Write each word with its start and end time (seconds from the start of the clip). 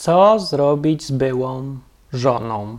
Co 0.00 0.38
zrobić 0.38 1.04
z 1.04 1.10
byłą 1.10 1.78
żoną? 2.12 2.78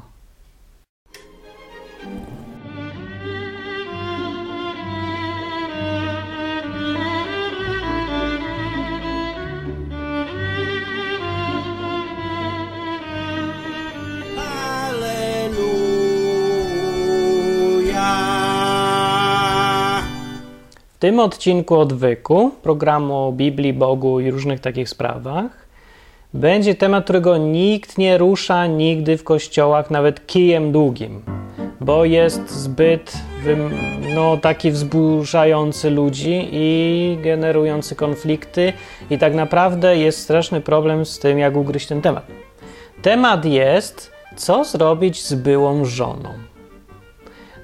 W 20.87 20.99
tym 20.99 21.19
odcinku 21.19 21.75
odwyku, 21.79 22.51
programu 22.63 23.27
o 23.27 23.31
Biblii, 23.31 23.73
Bogu 23.73 24.19
i 24.19 24.31
różnych 24.31 24.59
takich 24.59 24.89
sprawach, 24.89 25.68
będzie 26.33 26.75
temat, 26.75 27.03
którego 27.03 27.37
nikt 27.37 27.97
nie 27.97 28.17
rusza 28.17 28.67
nigdy 28.67 29.17
w 29.17 29.23
kościołach, 29.23 29.91
nawet 29.91 30.27
kijem 30.27 30.71
długim, 30.71 31.21
bo 31.81 32.05
jest 32.05 32.51
zbyt 32.51 33.13
no, 34.15 34.37
taki 34.37 34.71
wzburzający 34.71 35.89
ludzi 35.89 36.47
i 36.51 37.17
generujący 37.23 37.95
konflikty, 37.95 38.73
i 39.09 39.17
tak 39.17 39.35
naprawdę 39.35 39.97
jest 39.97 40.19
straszny 40.19 40.61
problem 40.61 41.05
z 41.05 41.19
tym, 41.19 41.39
jak 41.39 41.55
ugryźć 41.55 41.87
ten 41.87 42.01
temat. 42.01 42.25
Temat 43.01 43.45
jest, 43.45 44.11
co 44.35 44.65
zrobić 44.65 45.23
z 45.23 45.33
byłą 45.33 45.85
żoną. 45.85 46.48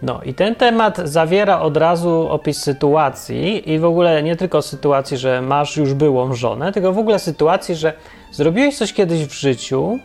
No 0.02 0.22
i 0.26 0.34
ten 0.34 0.56
temat 0.56 0.98
zawiera 1.04 1.60
od 1.60 1.78
razu 1.78 2.28
opis 2.30 2.62
sytuacji 2.62 3.72
i 3.72 3.80
w 3.80 3.86
ogóle 3.86 4.24
nie 4.24 4.36
tylko 4.36 4.62
sytuacji, 4.62 5.18
że 5.18 5.42
masz 5.42 5.78
już 5.78 5.94
byłą 5.94 6.34
żonę, 6.34 6.72
tylko 6.72 6.94
w 6.94 7.00
ogóle 7.00 7.20
sytuacji, 7.20 7.76
że 7.76 7.94
zrobiłeś 8.32 8.78
coś 8.78 8.94
kiedyś 8.94 9.26
w 9.26 9.34
życiu, 9.34 10.00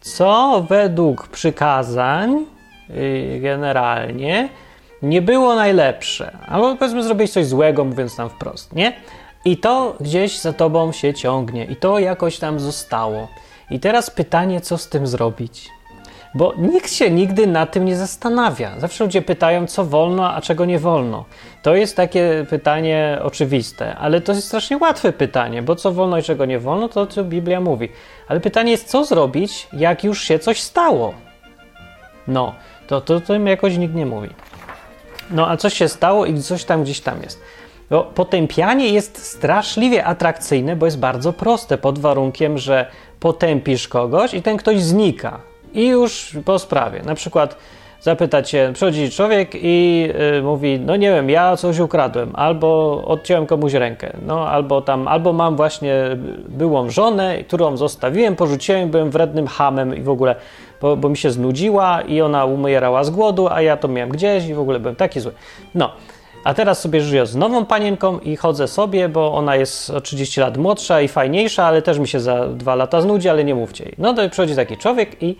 co 0.00 0.62
według 0.68 1.28
przykazań 1.28 2.46
yy, 2.88 3.40
generalnie 3.40 4.48
nie 5.02 5.22
było 5.22 5.54
najlepsze. 5.54 6.36
Albo 6.46 6.76
powiedzmy 6.76 7.02
zrobiłeś 7.02 7.30
coś 7.30 7.46
złego, 7.46 7.84
mówiąc 7.84 8.16
tam 8.16 8.30
wprost, 8.30 8.72
nie? 8.72 8.92
I 9.44 9.56
to 9.56 9.96
gdzieś 10.00 10.40
za 10.40 10.52
tobą 10.52 10.92
się 10.92 11.14
ciągnie 11.14 11.64
i 11.64 11.76
to 11.76 11.98
jakoś 11.98 12.38
tam 12.38 12.60
zostało. 12.60 13.28
I 13.70 13.80
teraz 13.80 14.10
pytanie, 14.10 14.60
co 14.60 14.78
z 14.78 14.88
tym 14.88 15.06
zrobić? 15.06 15.70
Bo 16.34 16.54
nikt 16.58 16.92
się 16.92 17.10
nigdy 17.10 17.46
na 17.46 17.66
tym 17.66 17.84
nie 17.84 17.96
zastanawia. 17.96 18.80
Zawsze 18.80 19.04
ludzie 19.04 19.22
pytają, 19.22 19.66
co 19.66 19.84
wolno, 19.84 20.34
a 20.34 20.40
czego 20.40 20.64
nie 20.64 20.78
wolno. 20.78 21.24
To 21.62 21.74
jest 21.74 21.96
takie 21.96 22.46
pytanie 22.50 23.18
oczywiste, 23.22 23.96
ale 23.96 24.20
to 24.20 24.32
jest 24.32 24.46
strasznie 24.46 24.78
łatwe 24.78 25.12
pytanie, 25.12 25.62
bo 25.62 25.76
co 25.76 25.92
wolno 25.92 26.18
i 26.18 26.22
czego 26.22 26.44
nie 26.44 26.58
wolno, 26.58 26.88
to 26.88 27.06
co 27.06 27.24
Biblia 27.24 27.60
mówi. 27.60 27.88
Ale 28.28 28.40
pytanie 28.40 28.70
jest, 28.70 28.88
co 28.88 29.04
zrobić, 29.04 29.68
jak 29.72 30.04
już 30.04 30.22
się 30.22 30.38
coś 30.38 30.60
stało? 30.60 31.14
No, 32.28 32.54
to, 32.86 33.00
to, 33.00 33.20
to 33.20 33.34
im 33.34 33.46
jakoś 33.46 33.76
nikt 33.76 33.94
nie 33.94 34.06
mówi. 34.06 34.28
No, 35.30 35.48
a 35.48 35.56
coś 35.56 35.74
się 35.74 35.88
stało 35.88 36.26
i 36.26 36.42
coś 36.42 36.64
tam 36.64 36.82
gdzieś 36.82 37.00
tam 37.00 37.22
jest. 37.22 37.40
Bo 37.90 38.04
potępianie 38.04 38.88
jest 38.88 39.26
straszliwie 39.26 40.04
atrakcyjne, 40.04 40.76
bo 40.76 40.86
jest 40.86 40.98
bardzo 40.98 41.32
proste, 41.32 41.78
pod 41.78 41.98
warunkiem, 41.98 42.58
że 42.58 42.86
potępisz 43.20 43.88
kogoś 43.88 44.34
i 44.34 44.42
ten 44.42 44.56
ktoś 44.56 44.82
znika. 44.82 45.49
I 45.74 45.86
już 45.86 46.36
po 46.44 46.58
sprawie. 46.58 47.02
Na 47.02 47.14
przykład 47.14 47.56
zapytać 48.00 48.50
się, 48.50 48.70
przychodzi 48.74 49.10
człowiek 49.10 49.50
i 49.54 50.08
y, 50.38 50.42
mówi, 50.42 50.80
no 50.80 50.96
nie 50.96 51.10
wiem, 51.10 51.30
ja 51.30 51.56
coś 51.56 51.78
ukradłem, 51.78 52.30
albo 52.34 53.02
odciąłem 53.06 53.46
komuś 53.46 53.72
rękę, 53.72 54.12
no 54.26 54.48
albo 54.48 54.82
tam, 54.82 55.08
albo 55.08 55.32
mam 55.32 55.56
właśnie 55.56 55.94
byłą 56.48 56.90
żonę, 56.90 57.44
którą 57.44 57.76
zostawiłem, 57.76 58.36
porzuciłem, 58.36 58.90
byłem 58.90 59.10
wrednym 59.10 59.46
hamem 59.46 59.96
i 59.96 60.02
w 60.02 60.08
ogóle, 60.08 60.36
bo, 60.80 60.96
bo 60.96 61.08
mi 61.08 61.16
się 61.16 61.30
znudziła 61.30 62.00
i 62.00 62.20
ona 62.20 62.44
umierała 62.44 63.04
z 63.04 63.10
głodu, 63.10 63.48
a 63.48 63.62
ja 63.62 63.76
to 63.76 63.88
miałem 63.88 64.10
gdzieś 64.10 64.46
i 64.46 64.54
w 64.54 64.60
ogóle 64.60 64.80
byłem 64.80 64.96
taki 64.96 65.20
zły. 65.20 65.32
No, 65.74 65.90
a 66.44 66.54
teraz 66.54 66.80
sobie 66.80 67.00
żyję 67.00 67.26
z 67.26 67.36
nową 67.36 67.66
panienką 67.66 68.18
i 68.18 68.36
chodzę 68.36 68.68
sobie, 68.68 69.08
bo 69.08 69.34
ona 69.34 69.56
jest 69.56 69.90
o 69.90 70.00
30 70.00 70.40
lat 70.40 70.56
młodsza 70.56 71.00
i 71.00 71.08
fajniejsza, 71.08 71.64
ale 71.64 71.82
też 71.82 71.98
mi 71.98 72.08
się 72.08 72.20
za 72.20 72.48
dwa 72.48 72.74
lata 72.74 73.00
znudzi, 73.00 73.28
ale 73.28 73.44
nie 73.44 73.54
mówcie 73.54 73.84
jej. 73.84 73.94
No 73.98 74.14
to 74.14 74.30
przychodzi 74.30 74.56
taki 74.56 74.76
człowiek 74.76 75.22
i 75.22 75.36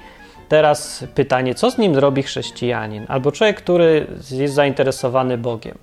Teraz 0.51 1.05
pytanie, 1.15 1.55
co 1.55 1.71
z 1.71 1.79
nim 1.79 1.95
zrobi 1.95 2.23
chrześcijanin 2.23 3.05
albo 3.09 3.33
człowiek, 3.33 3.57
który 3.57 4.07
jest 4.31 4.55
zainteresowany 4.55 5.39
Bogiem? 5.39 5.79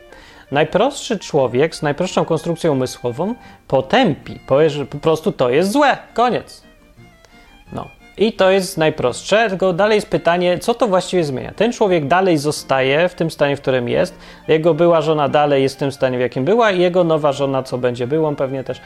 Najprostszy 0.52 1.20
człowiek 1.20 1.76
z 1.76 1.82
najprostszą 1.82 2.26
konstrukcją 2.26 2.72
umysłową 2.72 3.36
potępi, 3.68 4.40
powie, 4.48 4.70
że 4.70 4.86
po 4.86 4.98
prostu 4.98 5.32
to 5.32 5.50
jest 5.50 5.72
złe, 5.72 5.98
koniec. 6.14 6.64
No. 7.74 7.88
I 8.18 8.34
to 8.34 8.52
jest 8.52 8.78
najprostsze, 8.78 9.50
tylko 9.50 9.74
dalej 9.74 9.96
jest 9.96 10.10
pytanie, 10.10 10.60
co 10.60 10.74
to 10.74 10.88
właściwie 10.88 11.24
zmienia. 11.24 11.52
Ten 11.56 11.74
człowiek 11.74 12.08
dalej 12.08 12.38
zostaje 12.38 13.10
w 13.10 13.16
tym 13.16 13.32
stanie, 13.32 13.56
w 13.56 13.62
którym 13.62 13.90
jest, 13.90 14.18
jego 14.48 14.74
była 14.74 15.02
żona 15.02 15.30
dalej 15.30 15.64
jest 15.64 15.76
w 15.76 15.80
tym 15.80 15.92
stanie, 15.92 16.18
w 16.18 16.22
jakim 16.22 16.46
była, 16.46 16.72
i 16.72 16.80
jego 16.80 17.04
nowa 17.04 17.32
żona, 17.32 17.64
co 17.64 17.78
będzie 17.78 18.08
byłą, 18.08 18.36
pewnie 18.36 18.64
też 18.64 18.82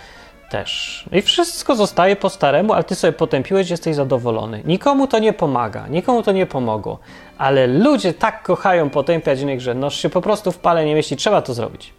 też. 0.52 1.04
I 1.12 1.22
wszystko 1.22 1.76
zostaje 1.76 2.16
po 2.16 2.30
staremu, 2.30 2.74
ale 2.74 2.84
ty 2.84 2.96
sobie 2.96 3.14
potępiłeś, 3.14 3.70
jesteś 3.70 3.96
zadowolony. 3.96 4.62
Nikomu 4.66 5.08
to 5.08 5.20
nie 5.20 5.34
pomaga, 5.34 5.88
nikomu 5.88 6.24
to 6.24 6.32
nie 6.32 6.46
pomogło. 6.46 7.00
Ale 7.38 7.68
ludzie 7.68 8.14
tak 8.14 8.44
kochają 8.44 8.90
potępiać 8.90 9.40
innych, 9.40 9.62
że 9.62 9.74
noż 9.74 9.96
się 9.98 10.10
po 10.10 10.22
prostu 10.22 10.52
w 10.52 10.58
pale 10.58 10.86
nie 10.86 10.96
mieści, 10.96 11.16
trzeba 11.16 11.42
to 11.42 11.54
zrobić. 11.54 11.94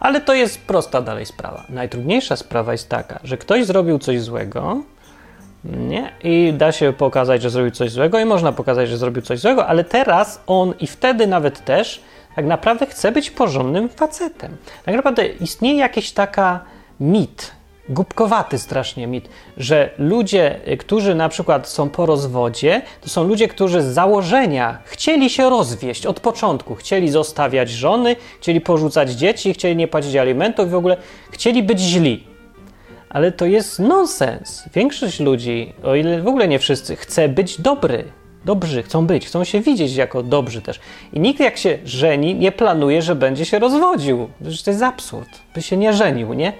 Ale 0.00 0.20
to 0.20 0.34
jest 0.34 0.60
prosta 0.60 1.02
dalej 1.02 1.26
sprawa. 1.26 1.64
Najtrudniejsza 1.68 2.36
sprawa 2.36 2.72
jest 2.72 2.88
taka, 2.88 3.20
że 3.24 3.36
ktoś 3.36 3.64
zrobił 3.64 3.98
coś 3.98 4.20
złego, 4.20 4.82
nie? 5.64 6.12
I 6.24 6.52
da 6.52 6.72
się 6.72 6.92
pokazać, 6.92 7.42
że 7.42 7.50
zrobił 7.50 7.70
coś 7.70 7.90
złego, 7.90 8.20
i 8.20 8.24
można 8.24 8.52
pokazać, 8.52 8.88
że 8.88 8.96
zrobił 8.96 9.22
coś 9.22 9.38
złego, 9.38 9.66
ale 9.66 9.84
teraz 9.84 10.42
on 10.46 10.74
i 10.80 10.86
wtedy 10.86 11.26
nawet 11.26 11.64
też 11.64 12.02
tak 12.36 12.46
naprawdę 12.46 12.86
chce 12.86 13.12
być 13.12 13.30
porządnym 13.30 13.88
facetem. 13.88 14.56
Tak 14.84 14.94
naprawdę 14.94 15.26
istnieje 15.26 15.78
jakaś 15.78 16.12
taka 16.12 16.60
mit, 17.00 17.52
głupkowaty 17.88 18.58
strasznie 18.58 19.06
mit, 19.06 19.28
że 19.56 19.90
ludzie, 19.98 20.60
którzy 20.78 21.14
na 21.14 21.28
przykład 21.28 21.68
są 21.68 21.90
po 21.90 22.06
rozwodzie, 22.06 22.82
to 23.00 23.08
są 23.08 23.24
ludzie, 23.24 23.48
którzy 23.48 23.82
z 23.82 23.86
założenia 23.86 24.78
chcieli 24.84 25.30
się 25.30 25.50
rozwieść 25.50 26.06
od 26.06 26.20
początku, 26.20 26.74
chcieli 26.74 27.10
zostawiać 27.10 27.70
żony, 27.70 28.16
chcieli 28.40 28.60
porzucać 28.60 29.10
dzieci, 29.10 29.54
chcieli 29.54 29.76
nie 29.76 29.88
płacić 29.88 30.16
alimentów 30.16 30.70
w 30.70 30.74
ogóle 30.74 30.96
chcieli 31.30 31.62
być 31.62 31.80
źli. 31.80 32.24
Ale 33.10 33.32
to 33.32 33.46
jest 33.46 33.78
nonsens. 33.78 34.64
Większość 34.74 35.20
ludzi, 35.20 35.72
o 35.84 35.94
ile 35.94 36.22
w 36.22 36.28
ogóle 36.28 36.48
nie 36.48 36.58
wszyscy, 36.58 36.96
chce 36.96 37.28
być 37.28 37.60
dobry. 37.60 38.04
Dobrzy 38.44 38.82
chcą 38.82 39.06
być, 39.06 39.26
chcą 39.26 39.44
się 39.44 39.60
widzieć 39.60 39.94
jako 39.94 40.22
dobrzy 40.22 40.62
też. 40.62 40.80
I 41.12 41.20
nikt 41.20 41.40
jak 41.40 41.58
się 41.58 41.78
żeni, 41.84 42.34
nie 42.34 42.52
planuje, 42.52 43.02
że 43.02 43.14
będzie 43.14 43.44
się 43.44 43.58
rozwodził. 43.58 44.28
to 44.64 44.70
jest 44.70 44.82
absurd, 44.82 45.28
by 45.54 45.62
się 45.62 45.76
nie 45.76 45.92
żenił, 45.92 46.34
nie? 46.34 46.52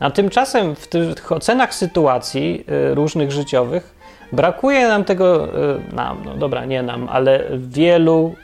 A 0.00 0.10
tymczasem 0.10 0.74
w 0.74 0.88
tych 0.88 1.32
ocenach 1.32 1.74
sytuacji 1.74 2.64
y, 2.90 2.94
różnych 2.94 3.32
życiowych 3.32 3.94
brakuje 4.32 4.88
nam 4.88 5.04
tego, 5.04 5.46
y, 5.46 5.94
nam, 5.94 6.22
no 6.24 6.34
dobra, 6.34 6.64
nie 6.64 6.82
nam, 6.82 7.08
ale 7.08 7.44
wielu 7.56 8.34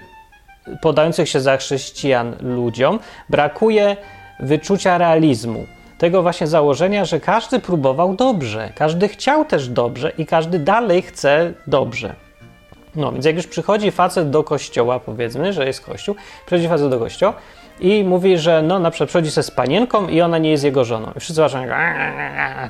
podających 0.83 1.29
się 1.29 1.41
za 1.41 1.57
chrześcijan 1.57 2.37
ludziom 2.41 2.99
brakuje 3.29 3.97
wyczucia 4.41 4.99
realizmu. 4.99 5.67
Tego 5.99 6.23
właśnie 6.23 6.47
założenia, 6.47 7.05
że 7.05 7.21
każdy 7.21 7.61
próbował 7.61 8.15
dobrze, 8.15 8.73
każdy 8.75 9.09
chciał 9.09 9.45
też 9.45 9.69
dobrze 9.69 10.13
i 10.19 10.27
każdy 10.27 10.59
dalej 10.59 11.03
chce 11.03 11.53
dobrze. 11.67 12.15
No 12.97 13.13
więc 13.13 13.25
jak 13.25 13.37
już 13.37 13.47
przychodzi 13.47 13.91
facet 13.91 14.31
do 14.31 14.45
kościoła, 14.45 15.01
powiedzmy, 15.01 15.53
że 15.53 15.67
jest 15.67 15.81
kościół, 15.81 16.15
przychodzi 16.47 16.69
facet 16.69 16.91
do 16.91 16.99
kościoła, 16.99 17.35
i 17.81 18.05
mówi, 18.05 18.39
że 18.39 18.63
no 18.63 18.79
na 18.79 18.91
przykład 18.91 19.09
przychodzi 19.09 19.31
się 19.31 19.43
z 19.43 19.51
panienką 19.51 20.09
i 20.09 20.21
ona 20.21 20.39
nie 20.39 20.51
jest 20.51 20.65
jego 20.65 20.85
żoną. 20.85 21.13
I 21.17 21.21
wszyscy 21.21 21.35
zaczynają 21.35 21.75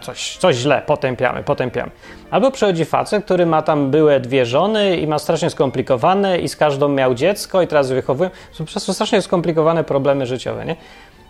coś, 0.01 0.37
coś 0.37 0.57
źle, 0.57 0.83
potępiamy, 0.87 1.43
potępiamy. 1.43 1.91
Albo 2.31 2.51
przychodzi 2.51 2.85
facet, 2.85 3.25
który 3.25 3.47
ma 3.47 3.63
tam 3.63 3.91
były 3.91 4.21
dwie 4.21 4.47
żony 4.47 4.97
i 4.97 5.07
ma 5.07 5.19
strasznie 5.19 5.51
skomplikowane 5.51 6.39
i 6.39 6.49
z 6.49 6.57
każdą 6.57 6.89
miał 6.89 7.15
dziecko 7.15 7.63
i 7.63 7.67
teraz 7.67 7.91
wychowują. 7.91 8.31
Są 8.53 8.65
po 8.65 8.71
prostu 8.71 8.95
strasznie 8.95 9.23
skomplikowane 9.23 9.85
problemy 9.85 10.27
życiowe, 10.27 10.65
nie? 10.65 10.77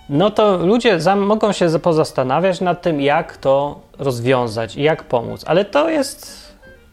No 0.09 0.31
to 0.31 0.57
ludzie 0.57 0.99
mogą 1.17 1.53
się 1.53 1.79
pozastanawiać 1.79 2.61
nad 2.61 2.83
tym, 2.83 3.01
jak 3.01 3.37
to 3.37 3.81
rozwiązać 3.99 4.77
i 4.77 4.83
jak 4.83 5.05
pomóc. 5.05 5.45
Ale 5.47 5.65
to 5.65 5.91
jest 5.91 6.47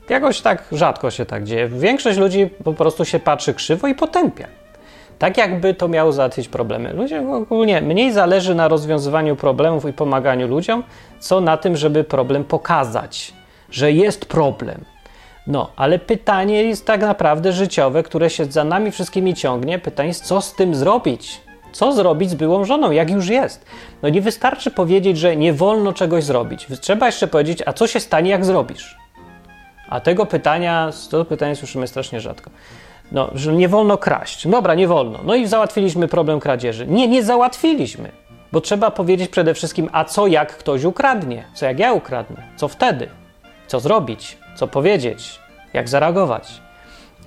jakoś 0.10 0.42
tak 0.42 0.64
rzadko 0.72 1.12
się 1.12 1.26
tak 1.26 1.44
dzieje. 1.44 1.68
Większość 1.68 2.18
ludzi 2.18 2.50
po 2.64 2.74
prostu 2.74 3.06
się 3.06 3.20
patrzy 3.20 3.54
krzywo 3.54 3.88
i 3.88 3.96
potępia. 3.96 4.63
Tak 5.20 5.38
jakby 5.38 5.74
to 5.74 5.88
miało 5.88 6.12
załatwić 6.12 6.48
problemy. 6.48 6.94
Ludziom 6.94 7.32
ogólnie 7.32 7.82
mniej 7.82 8.12
zależy 8.12 8.56
na 8.56 8.68
rozwiązywaniu 8.68 9.36
problemów 9.36 9.86
i 9.86 9.94
pomaganiu 9.94 10.48
ludziom, 10.48 10.84
co 11.20 11.42
na 11.42 11.58
tym, 11.58 11.78
żeby 11.78 12.04
problem 12.04 12.44
pokazać, 12.44 13.34
że 13.72 13.92
jest 13.92 14.26
problem. 14.26 14.86
No, 15.48 15.72
ale 15.76 16.00
pytanie 16.00 16.64
jest 16.64 16.86
tak 16.86 17.02
naprawdę 17.02 17.52
życiowe, 17.52 18.04
które 18.04 18.30
się 18.30 18.46
za 18.46 18.64
nami 18.64 18.92
wszystkimi 18.92 19.34
ciągnie. 19.34 19.80
Pytanie 19.80 20.08
jest, 20.08 20.26
co 20.26 20.42
z 20.42 20.56
tym 20.56 20.76
zrobić? 20.76 21.42
Co 21.72 21.94
zrobić 21.94 22.30
z 22.30 22.36
byłą 22.36 22.66
żoną, 22.66 22.92
jak 22.92 23.12
już 23.12 23.28
jest? 23.28 23.66
No 24.02 24.10
nie 24.10 24.22
wystarczy 24.22 24.72
powiedzieć, 24.72 25.18
że 25.18 25.36
nie 25.36 25.54
wolno 25.54 25.94
czegoś 25.94 26.24
zrobić. 26.24 26.68
Trzeba 26.82 27.06
jeszcze 27.06 27.28
powiedzieć, 27.28 27.64
a 27.66 27.74
co 27.74 27.88
się 27.88 28.00
stanie, 28.00 28.32
jak 28.32 28.46
zrobisz? 28.46 28.98
A 29.90 30.00
tego 30.00 30.26
pytania, 30.26 30.92
to 31.10 31.26
pytanie 31.26 31.56
słyszymy 31.56 31.88
strasznie 31.88 32.22
rzadko. 32.22 32.52
No, 33.12 33.30
że 33.36 33.54
nie 33.54 33.68
wolno 33.70 33.98
kraść. 33.98 34.48
Dobra, 34.48 34.76
nie 34.76 34.88
wolno. 34.88 35.20
No 35.24 35.36
i 35.36 35.48
załatwiliśmy 35.48 36.08
problem 36.08 36.40
kradzieży. 36.40 36.88
Nie, 36.88 37.08
nie 37.08 37.24
załatwiliśmy. 37.24 38.12
Bo 38.52 38.62
trzeba 38.62 38.92
powiedzieć 38.92 39.32
przede 39.32 39.54
wszystkim, 39.54 39.90
a 39.92 40.06
co 40.06 40.28
jak 40.28 40.58
ktoś 40.58 40.84
ukradnie? 40.84 41.44
Co 41.54 41.66
jak 41.66 41.80
ja 41.80 41.94
ukradnę? 41.94 42.44
Co 42.56 42.68
wtedy? 42.68 43.10
Co 43.68 43.80
zrobić? 43.80 44.38
Co 44.56 44.68
powiedzieć? 44.68 45.40
Jak 45.74 45.90
zareagować? 45.90 46.62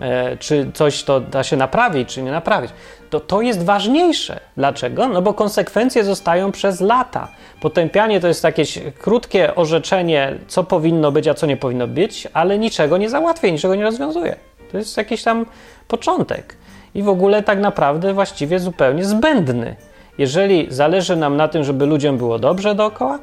E, 0.00 0.36
czy 0.36 0.70
coś 0.74 1.02
to 1.02 1.20
da 1.20 1.42
się 1.42 1.56
naprawić, 1.56 2.08
czy 2.08 2.22
nie 2.22 2.30
naprawić? 2.30 2.70
To 3.10 3.20
to 3.20 3.40
jest 3.40 3.64
ważniejsze. 3.64 4.40
Dlaczego? 4.56 5.08
No 5.08 5.22
bo 5.22 5.34
konsekwencje 5.34 6.04
zostają 6.04 6.52
przez 6.52 6.80
lata. 6.80 7.28
Potępianie 7.60 8.20
to 8.20 8.28
jest 8.28 8.44
jakieś 8.44 8.78
krótkie 8.98 9.54
orzeczenie, 9.54 10.38
co 10.46 10.64
powinno 10.64 11.12
być, 11.12 11.28
a 11.28 11.34
co 11.34 11.46
nie 11.46 11.56
powinno 11.56 11.86
być, 11.86 12.28
ale 12.32 12.58
niczego 12.58 12.98
nie 12.98 13.10
załatwia, 13.10 13.48
niczego 13.48 13.74
nie 13.74 13.84
rozwiązuje. 13.84 14.36
To 14.72 14.78
jest 14.78 14.96
jakiś 14.96 15.22
tam 15.22 15.46
początek. 15.88 16.56
I 16.94 17.02
w 17.02 17.08
ogóle 17.08 17.42
tak 17.42 17.58
naprawdę 17.58 18.14
właściwie 18.14 18.58
zupełnie 18.58 19.04
zbędny. 19.04 19.76
Jeżeli 20.18 20.66
zależy 20.70 21.16
nam 21.16 21.36
na 21.36 21.48
tym, 21.48 21.64
żeby 21.64 21.86
ludziom 21.86 22.18
było 22.18 22.38
dobrze 22.38 22.74
dookoła, 22.74 23.18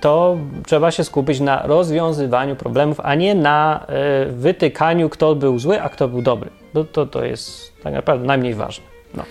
to 0.00 0.36
trzeba 0.66 0.90
się 0.90 1.04
skupić 1.04 1.40
na 1.40 1.62
rozwiązywaniu 1.66 2.56
problemów, 2.56 3.00
a 3.02 3.14
nie 3.14 3.34
na 3.34 3.86
y, 4.28 4.32
wytykaniu, 4.32 5.08
kto 5.08 5.34
był 5.34 5.58
zły, 5.58 5.82
a 5.82 5.88
kto 5.88 6.08
był 6.08 6.22
dobry. 6.22 6.50
To, 6.72 6.84
to, 6.84 7.06
to 7.06 7.24
jest 7.24 7.72
tak 7.82 7.94
naprawdę 7.94 8.26
najmniej 8.26 8.54
ważne. 8.54 8.84
No. 9.14 9.22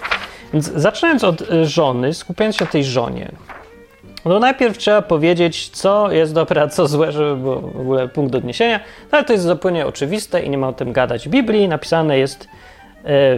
Więc 0.53 0.65
zaczynając 0.65 1.23
od 1.23 1.41
e, 1.41 1.65
żony, 1.65 2.13
skupiając 2.13 2.55
się 2.55 2.65
na 2.65 2.71
tej 2.71 2.83
żonie, 2.83 3.31
no 4.25 4.39
najpierw 4.39 4.77
trzeba 4.77 5.01
powiedzieć, 5.01 5.69
co 5.69 6.11
jest 6.11 6.33
dobre, 6.33 6.61
a 6.61 6.67
co 6.67 6.87
złe, 6.87 7.11
żeby 7.11 7.35
było 7.35 7.61
w 7.61 7.79
ogóle 7.79 8.07
punkt 8.07 8.35
odniesienia. 8.35 8.79
No, 9.11 9.17
ale 9.17 9.23
to 9.23 9.33
jest 9.33 9.45
zupełnie 9.45 9.87
oczywiste 9.87 10.41
i 10.41 10.49
nie 10.49 10.57
ma 10.57 10.67
o 10.67 10.73
tym 10.73 10.93
gadać. 10.93 11.27
W 11.27 11.31
Biblii 11.31 11.67
napisane 11.67 12.17
jest 12.17 12.47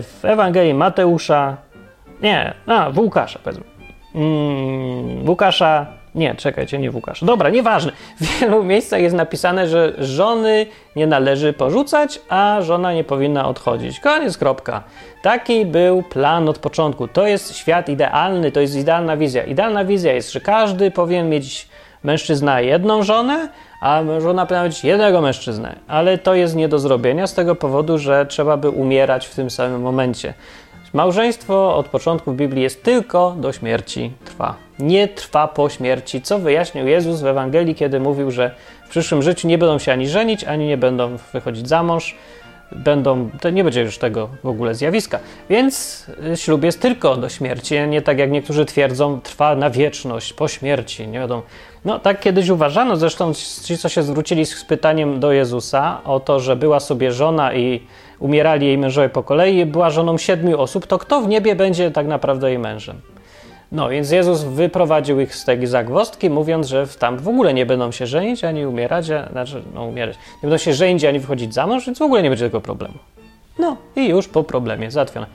w 0.01 0.19
Ewangelii 0.23 0.73
Mateusza, 0.73 1.57
nie, 2.21 2.53
a, 2.67 2.89
w 2.89 2.97
Łukasza, 2.97 3.39
powiedzmy. 3.43 3.65
Mm, 4.15 5.29
Łukasza, 5.29 5.87
nie, 6.15 6.35
czekajcie, 6.35 6.79
nie 6.79 6.91
w 6.91 6.95
Łukasza. 6.95 7.25
Dobra, 7.25 7.49
nieważne. 7.49 7.91
W 8.21 8.39
wielu 8.39 8.63
miejscach 8.63 9.01
jest 9.01 9.15
napisane, 9.15 9.67
że 9.67 9.93
żony 9.97 10.65
nie 10.95 11.07
należy 11.07 11.53
porzucać, 11.53 12.19
a 12.29 12.57
żona 12.61 12.93
nie 12.93 13.03
powinna 13.03 13.47
odchodzić. 13.47 13.99
Koniec, 13.99 14.37
kropka. 14.37 14.83
Taki 15.21 15.65
był 15.65 16.03
plan 16.03 16.49
od 16.49 16.59
początku. 16.59 17.07
To 17.07 17.27
jest 17.27 17.57
świat 17.57 17.89
idealny, 17.89 18.51
to 18.51 18.59
jest 18.59 18.75
idealna 18.75 19.17
wizja. 19.17 19.43
Idealna 19.43 19.85
wizja 19.85 20.13
jest, 20.13 20.31
że 20.31 20.41
każdy 20.41 20.91
powinien 20.91 21.29
mieć 21.29 21.67
mężczyzna 22.03 22.61
jedną 22.61 23.03
żonę, 23.03 23.49
a 23.81 24.01
żona 24.19 24.45
powinna 24.45 24.63
mieć 24.63 24.83
jednego 24.83 25.21
mężczyznę. 25.21 25.75
Ale 25.87 26.17
to 26.17 26.35
jest 26.35 26.55
nie 26.55 26.67
do 26.69 26.79
zrobienia 26.79 27.27
z 27.27 27.33
tego 27.33 27.55
powodu, 27.55 27.97
że 27.97 28.25
trzeba 28.25 28.57
by 28.57 28.69
umierać 28.69 29.27
w 29.27 29.35
tym 29.35 29.49
samym 29.49 29.81
momencie. 29.81 30.33
Małżeństwo 30.93 31.75
od 31.75 31.87
początku 31.87 32.31
w 32.31 32.35
Biblii 32.35 32.63
jest 32.63 32.83
tylko 32.83 33.35
do 33.37 33.51
śmierci 33.51 34.11
trwa. 34.25 34.55
Nie 34.79 35.07
trwa 35.07 35.47
po 35.47 35.69
śmierci, 35.69 36.21
co 36.21 36.39
wyjaśnił 36.39 36.87
Jezus 36.87 37.21
w 37.21 37.25
Ewangelii, 37.25 37.75
kiedy 37.75 37.99
mówił, 37.99 38.31
że 38.31 38.55
w 38.85 38.89
przyszłym 38.89 39.21
życiu 39.21 39.47
nie 39.47 39.57
będą 39.57 39.79
się 39.79 39.91
ani 39.91 40.07
żenić, 40.07 40.43
ani 40.43 40.67
nie 40.67 40.77
będą 40.77 41.17
wychodzić 41.33 41.67
za 41.67 41.83
mąż. 41.83 42.15
Będą, 42.71 43.29
to 43.41 43.49
nie 43.49 43.63
będzie 43.63 43.81
już 43.81 43.97
tego 43.97 44.29
w 44.43 44.47
ogóle 44.47 44.75
zjawiska. 44.75 45.19
Więc 45.49 46.05
y, 46.33 46.37
ślub 46.37 46.63
jest 46.63 46.81
tylko 46.81 47.17
do 47.17 47.29
śmierci, 47.29 47.75
nie 47.87 48.01
tak 48.01 48.19
jak 48.19 48.31
niektórzy 48.31 48.65
twierdzą, 48.65 49.21
trwa 49.21 49.55
na 49.55 49.69
wieczność, 49.69 50.33
po 50.33 50.47
śmierci, 50.47 51.07
nie 51.07 51.19
wiadomo. 51.19 51.43
No 51.85 51.99
tak 51.99 52.19
kiedyś 52.19 52.49
uważano, 52.49 52.95
zresztą 52.95 53.33
ci, 53.63 53.77
co 53.77 53.89
się 53.89 54.03
zwrócili 54.03 54.45
z 54.45 54.63
pytaniem 54.63 55.19
do 55.19 55.31
Jezusa 55.31 56.01
o 56.05 56.19
to, 56.19 56.39
że 56.39 56.55
była 56.55 56.79
sobie 56.79 57.11
żona 57.11 57.53
i 57.53 57.81
umierali 58.19 58.67
jej 58.67 58.77
mężowie 58.77 59.09
po 59.09 59.23
kolei, 59.23 59.65
była 59.65 59.89
żoną 59.89 60.17
siedmiu 60.17 60.61
osób, 60.61 60.87
to 60.87 60.97
kto 60.97 61.21
w 61.21 61.27
niebie 61.27 61.55
będzie 61.55 61.91
tak 61.91 62.07
naprawdę 62.07 62.49
jej 62.49 62.59
mężem? 62.59 63.01
No, 63.71 63.89
więc 63.89 64.11
Jezus 64.11 64.43
wyprowadził 64.43 65.19
ich 65.19 65.35
z 65.35 65.45
tej 65.45 65.67
zagwozdki, 65.67 66.29
mówiąc, 66.29 66.67
że 66.67 66.87
tam 66.87 67.17
w 67.17 67.27
ogóle 67.27 67.53
nie 67.53 67.65
będą 67.65 67.91
się 67.91 68.07
żenić 68.07 68.43
ani 68.43 68.65
umierać, 68.65 69.09
a, 69.09 69.29
znaczy, 69.31 69.61
no 69.73 69.85
umierać, 69.85 70.15
nie 70.15 70.41
będą 70.41 70.57
się 70.57 70.73
żenić 70.73 71.05
ani 71.05 71.19
wychodzić 71.19 71.53
za 71.53 71.67
mąż, 71.67 71.85
więc 71.85 71.99
w 71.99 72.01
ogóle 72.01 72.23
nie 72.23 72.29
będzie 72.29 72.45
tego 72.45 72.61
problemu. 72.61 72.93
No 73.59 73.77
i 73.95 74.07
już 74.07 74.27
po 74.27 74.43
problemie, 74.43 74.91
załatwione. 74.91 75.27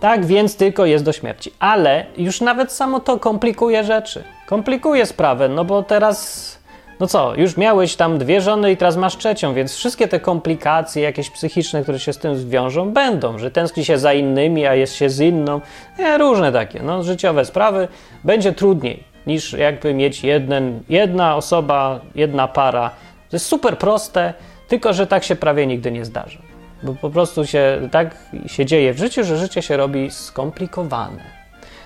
Tak 0.00 0.26
więc 0.26 0.56
tylko 0.56 0.86
jest 0.86 1.04
do 1.04 1.12
śmierci. 1.12 1.52
Ale 1.58 2.06
już 2.16 2.40
nawet 2.40 2.72
samo 2.72 3.00
to 3.00 3.18
komplikuje 3.18 3.84
rzeczy. 3.84 4.24
Komplikuje 4.46 5.06
sprawę, 5.06 5.48
no 5.48 5.64
bo 5.64 5.82
teraz 5.82 6.58
no 7.00 7.06
co, 7.06 7.34
już 7.34 7.56
miałeś 7.56 7.96
tam 7.96 8.18
dwie 8.18 8.40
żony 8.40 8.72
i 8.72 8.76
teraz 8.76 8.96
masz 8.96 9.16
trzecią, 9.16 9.54
więc 9.54 9.74
wszystkie 9.74 10.08
te 10.08 10.20
komplikacje 10.20 11.02
jakieś 11.02 11.30
psychiczne, 11.30 11.82
które 11.82 11.98
się 11.98 12.12
z 12.12 12.18
tym 12.18 12.36
zwiążą, 12.36 12.90
będą, 12.90 13.38
że 13.38 13.50
tęskni 13.50 13.84
się 13.84 13.98
za 13.98 14.12
innymi, 14.12 14.66
a 14.66 14.74
jest 14.74 14.94
się 14.94 15.10
z 15.10 15.20
inną, 15.20 15.60
nie, 15.98 16.18
różne 16.18 16.52
takie, 16.52 16.82
no, 16.82 17.02
życiowe 17.02 17.44
sprawy, 17.44 17.88
będzie 18.24 18.52
trudniej 18.52 19.04
niż 19.26 19.52
jakby 19.52 19.94
mieć 19.94 20.24
jeden, 20.24 20.82
jedna 20.88 21.36
osoba, 21.36 22.00
jedna 22.14 22.48
para. 22.48 22.90
To 23.30 23.36
jest 23.36 23.46
super 23.46 23.78
proste, 23.78 24.34
tylko 24.68 24.92
że 24.92 25.06
tak 25.06 25.24
się 25.24 25.36
prawie 25.36 25.66
nigdy 25.66 25.92
nie 25.92 26.04
zdarzy. 26.04 26.38
Bo 26.82 26.94
po 26.94 27.10
prostu 27.10 27.46
się 27.46 27.88
tak 27.90 28.16
się 28.46 28.66
dzieje 28.66 28.92
w 28.92 28.98
życiu, 28.98 29.24
że 29.24 29.38
życie 29.38 29.62
się 29.62 29.76
robi 29.76 30.10
skomplikowane. 30.10 31.38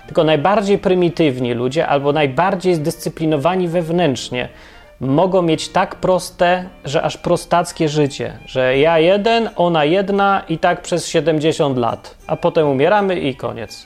Tylko 0.05 0.23
najbardziej 0.23 0.77
prymitywni 0.77 1.53
ludzie 1.53 1.87
albo 1.87 2.13
najbardziej 2.13 2.75
zdyscyplinowani 2.75 3.67
wewnętrznie 3.67 4.49
mogą 5.03 5.41
mieć 5.41 5.69
tak 5.69 5.95
proste, 5.95 6.69
że 6.85 7.01
aż 7.01 7.17
prostackie 7.17 7.89
życie, 7.89 8.37
że 8.45 8.77
ja 8.77 8.99
jeden, 8.99 9.49
ona 9.55 9.85
jedna 9.85 10.43
i 10.49 10.57
tak 10.57 10.81
przez 10.81 11.07
70 11.07 11.77
lat, 11.77 12.17
a 12.27 12.35
potem 12.35 12.67
umieramy 12.67 13.19
i 13.19 13.35
koniec. 13.35 13.85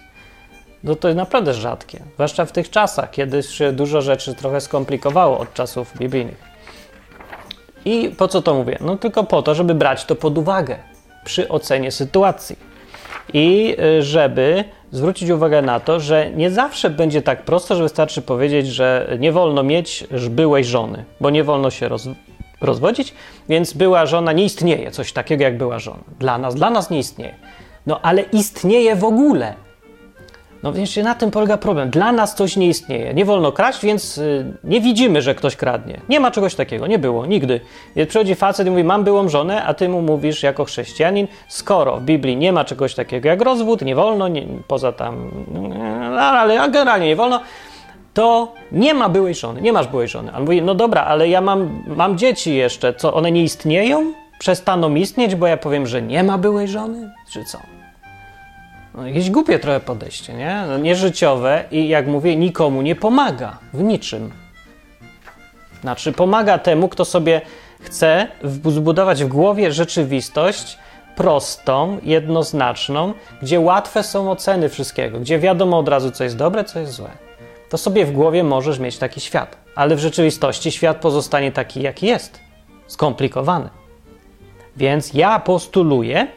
No 0.83 0.95
to 0.95 1.07
jest 1.07 1.17
naprawdę 1.17 1.53
rzadkie, 1.53 1.99
zwłaszcza 2.13 2.45
w 2.45 2.51
tych 2.51 2.69
czasach, 2.69 3.11
kiedy 3.11 3.43
się 3.43 3.71
dużo 3.71 4.01
rzeczy 4.01 4.35
trochę 4.35 4.61
skomplikowało 4.61 5.39
od 5.39 5.53
czasów 5.53 5.97
biblijnych. 5.97 6.43
I 7.85 8.09
po 8.17 8.27
co 8.27 8.41
to 8.41 8.53
mówię? 8.53 8.77
No 8.81 8.97
tylko 8.97 9.23
po 9.23 9.41
to, 9.41 9.55
żeby 9.55 9.75
brać 9.75 10.05
to 10.05 10.15
pod 10.15 10.37
uwagę 10.37 10.77
przy 11.25 11.49
ocenie 11.49 11.91
sytuacji 11.91 12.66
i 13.33 13.75
y, 13.99 14.03
żeby 14.03 14.63
zwrócić 14.91 15.29
uwagę 15.29 15.61
na 15.61 15.79
to, 15.79 15.99
że 15.99 16.31
nie 16.31 16.51
zawsze 16.51 16.89
będzie 16.89 17.21
tak 17.21 17.43
prosto, 17.43 17.75
że 17.75 17.83
wystarczy 17.83 18.21
powiedzieć, 18.21 18.67
że 18.67 19.17
nie 19.19 19.31
wolno 19.31 19.63
mieć 19.63 20.07
byłej 20.29 20.65
żony, 20.65 21.05
bo 21.21 21.29
nie 21.29 21.43
wolno 21.43 21.69
się 21.69 21.87
roz, 21.87 22.09
rozwodzić, 22.61 23.13
więc 23.49 23.73
była 23.73 24.05
żona 24.05 24.31
nie 24.31 24.43
istnieje, 24.43 24.91
coś 24.91 25.13
takiego 25.13 25.43
jak 25.43 25.57
była 25.57 25.79
żona. 25.79 26.03
Dla 26.19 26.37
nas, 26.37 26.55
dla 26.55 26.69
nas 26.69 26.89
nie 26.89 26.99
istnieje. 26.99 27.35
No 27.85 28.01
ale 28.01 28.21
istnieje 28.21 28.95
w 28.95 29.03
ogóle. 29.03 29.53
No 30.67 30.73
więc 30.73 30.97
na 30.97 31.15
tym 31.15 31.31
polega 31.31 31.57
problem. 31.57 31.89
Dla 31.89 32.11
nas 32.11 32.35
coś 32.35 32.57
nie 32.57 32.67
istnieje. 32.67 33.13
Nie 33.13 33.25
wolno 33.25 33.51
kraść, 33.51 33.81
więc 33.81 34.17
y, 34.17 34.45
nie 34.63 34.81
widzimy, 34.81 35.21
że 35.21 35.35
ktoś 35.35 35.55
kradnie. 35.55 36.01
Nie 36.09 36.19
ma 36.19 36.31
czegoś 36.31 36.55
takiego, 36.55 36.87
nie 36.87 36.99
było, 36.99 37.25
nigdy. 37.25 37.61
Przychodzi 38.07 38.35
facet 38.35 38.67
i 38.67 38.69
mówi, 38.69 38.83
mam 38.83 39.03
byłą 39.03 39.29
żonę, 39.29 39.63
a 39.63 39.73
ty 39.73 39.89
mu 39.89 40.01
mówisz 40.01 40.43
jako 40.43 40.65
chrześcijanin, 40.65 41.27
skoro 41.47 41.97
w 41.97 42.01
Biblii 42.01 42.37
nie 42.37 42.53
ma 42.53 42.65
czegoś 42.65 42.95
takiego 42.95 43.29
jak 43.29 43.41
rozwód, 43.41 43.81
nie 43.81 43.95
wolno, 43.95 44.27
nie, 44.27 44.43
poza 44.67 44.91
tam, 44.91 45.31
no, 45.53 46.19
ale 46.19 46.69
generalnie 46.71 47.07
nie 47.07 47.15
wolno, 47.15 47.39
to 48.13 48.53
nie 48.71 48.93
ma 48.93 49.09
byłej 49.09 49.35
żony, 49.35 49.61
nie 49.61 49.73
masz 49.73 49.87
byłej 49.87 50.07
żony. 50.07 50.31
A 50.33 50.37
on 50.37 50.43
mówi, 50.43 50.61
no 50.61 50.75
dobra, 50.75 51.03
ale 51.03 51.29
ja 51.29 51.41
mam, 51.41 51.83
mam 51.87 52.17
dzieci 52.17 52.55
jeszcze, 52.55 52.93
co, 52.93 53.13
one 53.13 53.31
nie 53.31 53.43
istnieją? 53.43 54.13
Przestaną 54.39 54.95
istnieć, 54.95 55.35
bo 55.35 55.47
ja 55.47 55.57
powiem, 55.57 55.87
że 55.87 56.01
nie 56.01 56.23
ma 56.23 56.37
byłej 56.37 56.67
żony? 56.67 57.11
Czy 57.29 57.43
co? 57.43 57.76
No, 58.97 59.07
jakieś 59.07 59.29
głupie 59.29 59.59
trochę 59.59 59.79
podejście, 59.79 60.33
nie? 60.33 60.63
No, 60.67 60.77
nieżyciowe 60.77 61.63
i 61.71 61.87
jak 61.87 62.07
mówię, 62.07 62.35
nikomu 62.35 62.81
nie 62.81 62.95
pomaga 62.95 63.57
w 63.73 63.83
niczym. 63.83 64.31
Znaczy, 65.81 66.11
pomaga 66.11 66.57
temu, 66.57 66.89
kto 66.89 67.05
sobie 67.05 67.41
chce 67.81 68.27
zbudować 68.43 69.23
w 69.23 69.27
głowie 69.27 69.71
rzeczywistość 69.71 70.77
prostą, 71.15 71.97
jednoznaczną, 72.03 73.13
gdzie 73.41 73.59
łatwe 73.59 74.03
są 74.03 74.31
oceny 74.31 74.69
wszystkiego, 74.69 75.19
gdzie 75.19 75.39
wiadomo 75.39 75.79
od 75.79 75.87
razu, 75.87 76.11
co 76.11 76.23
jest 76.23 76.37
dobre, 76.37 76.63
co 76.63 76.79
jest 76.79 76.93
złe. 76.93 77.09
To 77.69 77.77
sobie 77.77 78.05
w 78.05 78.11
głowie 78.11 78.43
możesz 78.43 78.79
mieć 78.79 78.97
taki 78.97 79.21
świat, 79.21 79.57
ale 79.75 79.95
w 79.95 79.99
rzeczywistości 79.99 80.71
świat 80.71 80.97
pozostanie 80.97 81.51
taki, 81.51 81.81
jaki 81.81 82.05
jest 82.05 82.39
skomplikowany. 82.87 83.69
Więc 84.77 85.13
ja 85.13 85.39
postuluję, 85.39 86.27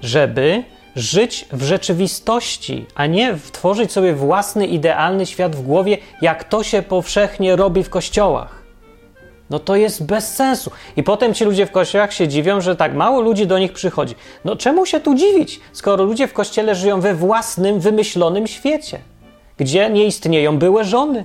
żeby 0.00 0.64
żyć 0.96 1.46
w 1.52 1.62
rzeczywistości, 1.62 2.86
a 2.94 3.06
nie 3.06 3.38
tworzyć 3.52 3.92
sobie 3.92 4.14
własny 4.14 4.66
idealny 4.66 5.26
świat 5.26 5.56
w 5.56 5.62
głowie, 5.62 5.98
jak 6.22 6.44
to 6.44 6.62
się 6.62 6.82
powszechnie 6.82 7.56
robi 7.56 7.84
w 7.84 7.90
kościołach. 7.90 8.62
No 9.50 9.58
to 9.58 9.76
jest 9.76 10.06
bez 10.06 10.34
sensu. 10.34 10.70
I 10.96 11.02
potem 11.02 11.34
ci 11.34 11.44
ludzie 11.44 11.66
w 11.66 11.70
kościołach 11.70 12.12
się 12.12 12.28
dziwią, 12.28 12.60
że 12.60 12.76
tak 12.76 12.94
mało 12.94 13.20
ludzi 13.20 13.46
do 13.46 13.58
nich 13.58 13.72
przychodzi. 13.72 14.14
No 14.44 14.56
czemu 14.56 14.86
się 14.86 15.00
tu 15.00 15.14
dziwić, 15.14 15.60
skoro 15.72 16.04
ludzie 16.04 16.28
w 16.28 16.32
kościele 16.32 16.74
żyją 16.74 17.00
we 17.00 17.14
własnym, 17.14 17.80
wymyślonym 17.80 18.46
świecie, 18.46 18.98
gdzie 19.56 19.90
nie 19.90 20.06
istnieją 20.06 20.58
były 20.58 20.84
żony? 20.84 21.24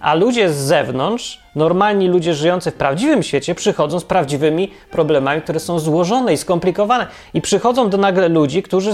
A 0.00 0.14
ludzie 0.14 0.52
z 0.52 0.56
zewnątrz, 0.56 1.40
normalni 1.54 2.08
ludzie 2.08 2.34
żyjący 2.34 2.70
w 2.70 2.74
prawdziwym 2.74 3.22
świecie, 3.22 3.54
przychodzą 3.54 4.00
z 4.00 4.04
prawdziwymi 4.04 4.70
problemami, 4.90 5.42
które 5.42 5.60
są 5.60 5.78
złożone 5.78 6.32
i 6.32 6.36
skomplikowane. 6.36 7.06
I 7.34 7.40
przychodzą 7.40 7.90
do 7.90 7.98
nagle 7.98 8.28
ludzi, 8.28 8.62
którzy 8.62 8.92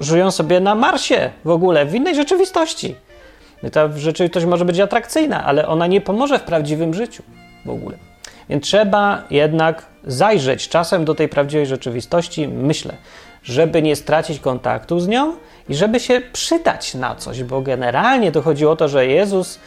żyją 0.00 0.30
sobie 0.30 0.60
na 0.60 0.74
Marsie 0.74 1.30
w 1.44 1.50
ogóle, 1.50 1.86
w 1.86 1.94
innej 1.94 2.14
rzeczywistości. 2.14 2.94
I 3.62 3.70
ta 3.70 3.88
rzeczywistość 3.96 4.46
może 4.46 4.64
być 4.64 4.80
atrakcyjna, 4.80 5.44
ale 5.44 5.68
ona 5.68 5.86
nie 5.86 6.00
pomoże 6.00 6.38
w 6.38 6.42
prawdziwym 6.42 6.94
życiu 6.94 7.22
w 7.64 7.70
ogóle. 7.70 7.96
Więc 8.48 8.64
trzeba 8.64 9.22
jednak 9.30 9.86
zajrzeć 10.06 10.68
czasem 10.68 11.04
do 11.04 11.14
tej 11.14 11.28
prawdziwej 11.28 11.66
rzeczywistości, 11.66 12.48
myślę, 12.48 12.94
żeby 13.42 13.82
nie 13.82 13.96
stracić 13.96 14.40
kontaktu 14.40 15.00
z 15.00 15.08
nią 15.08 15.36
i 15.68 15.74
żeby 15.74 16.00
się 16.00 16.20
przydać 16.32 16.94
na 16.94 17.14
coś, 17.14 17.42
bo 17.42 17.60
generalnie 17.60 18.32
to 18.32 18.42
chodzi 18.42 18.66
o 18.66 18.76
to, 18.76 18.88
że 18.88 19.06
Jezus, 19.06 19.58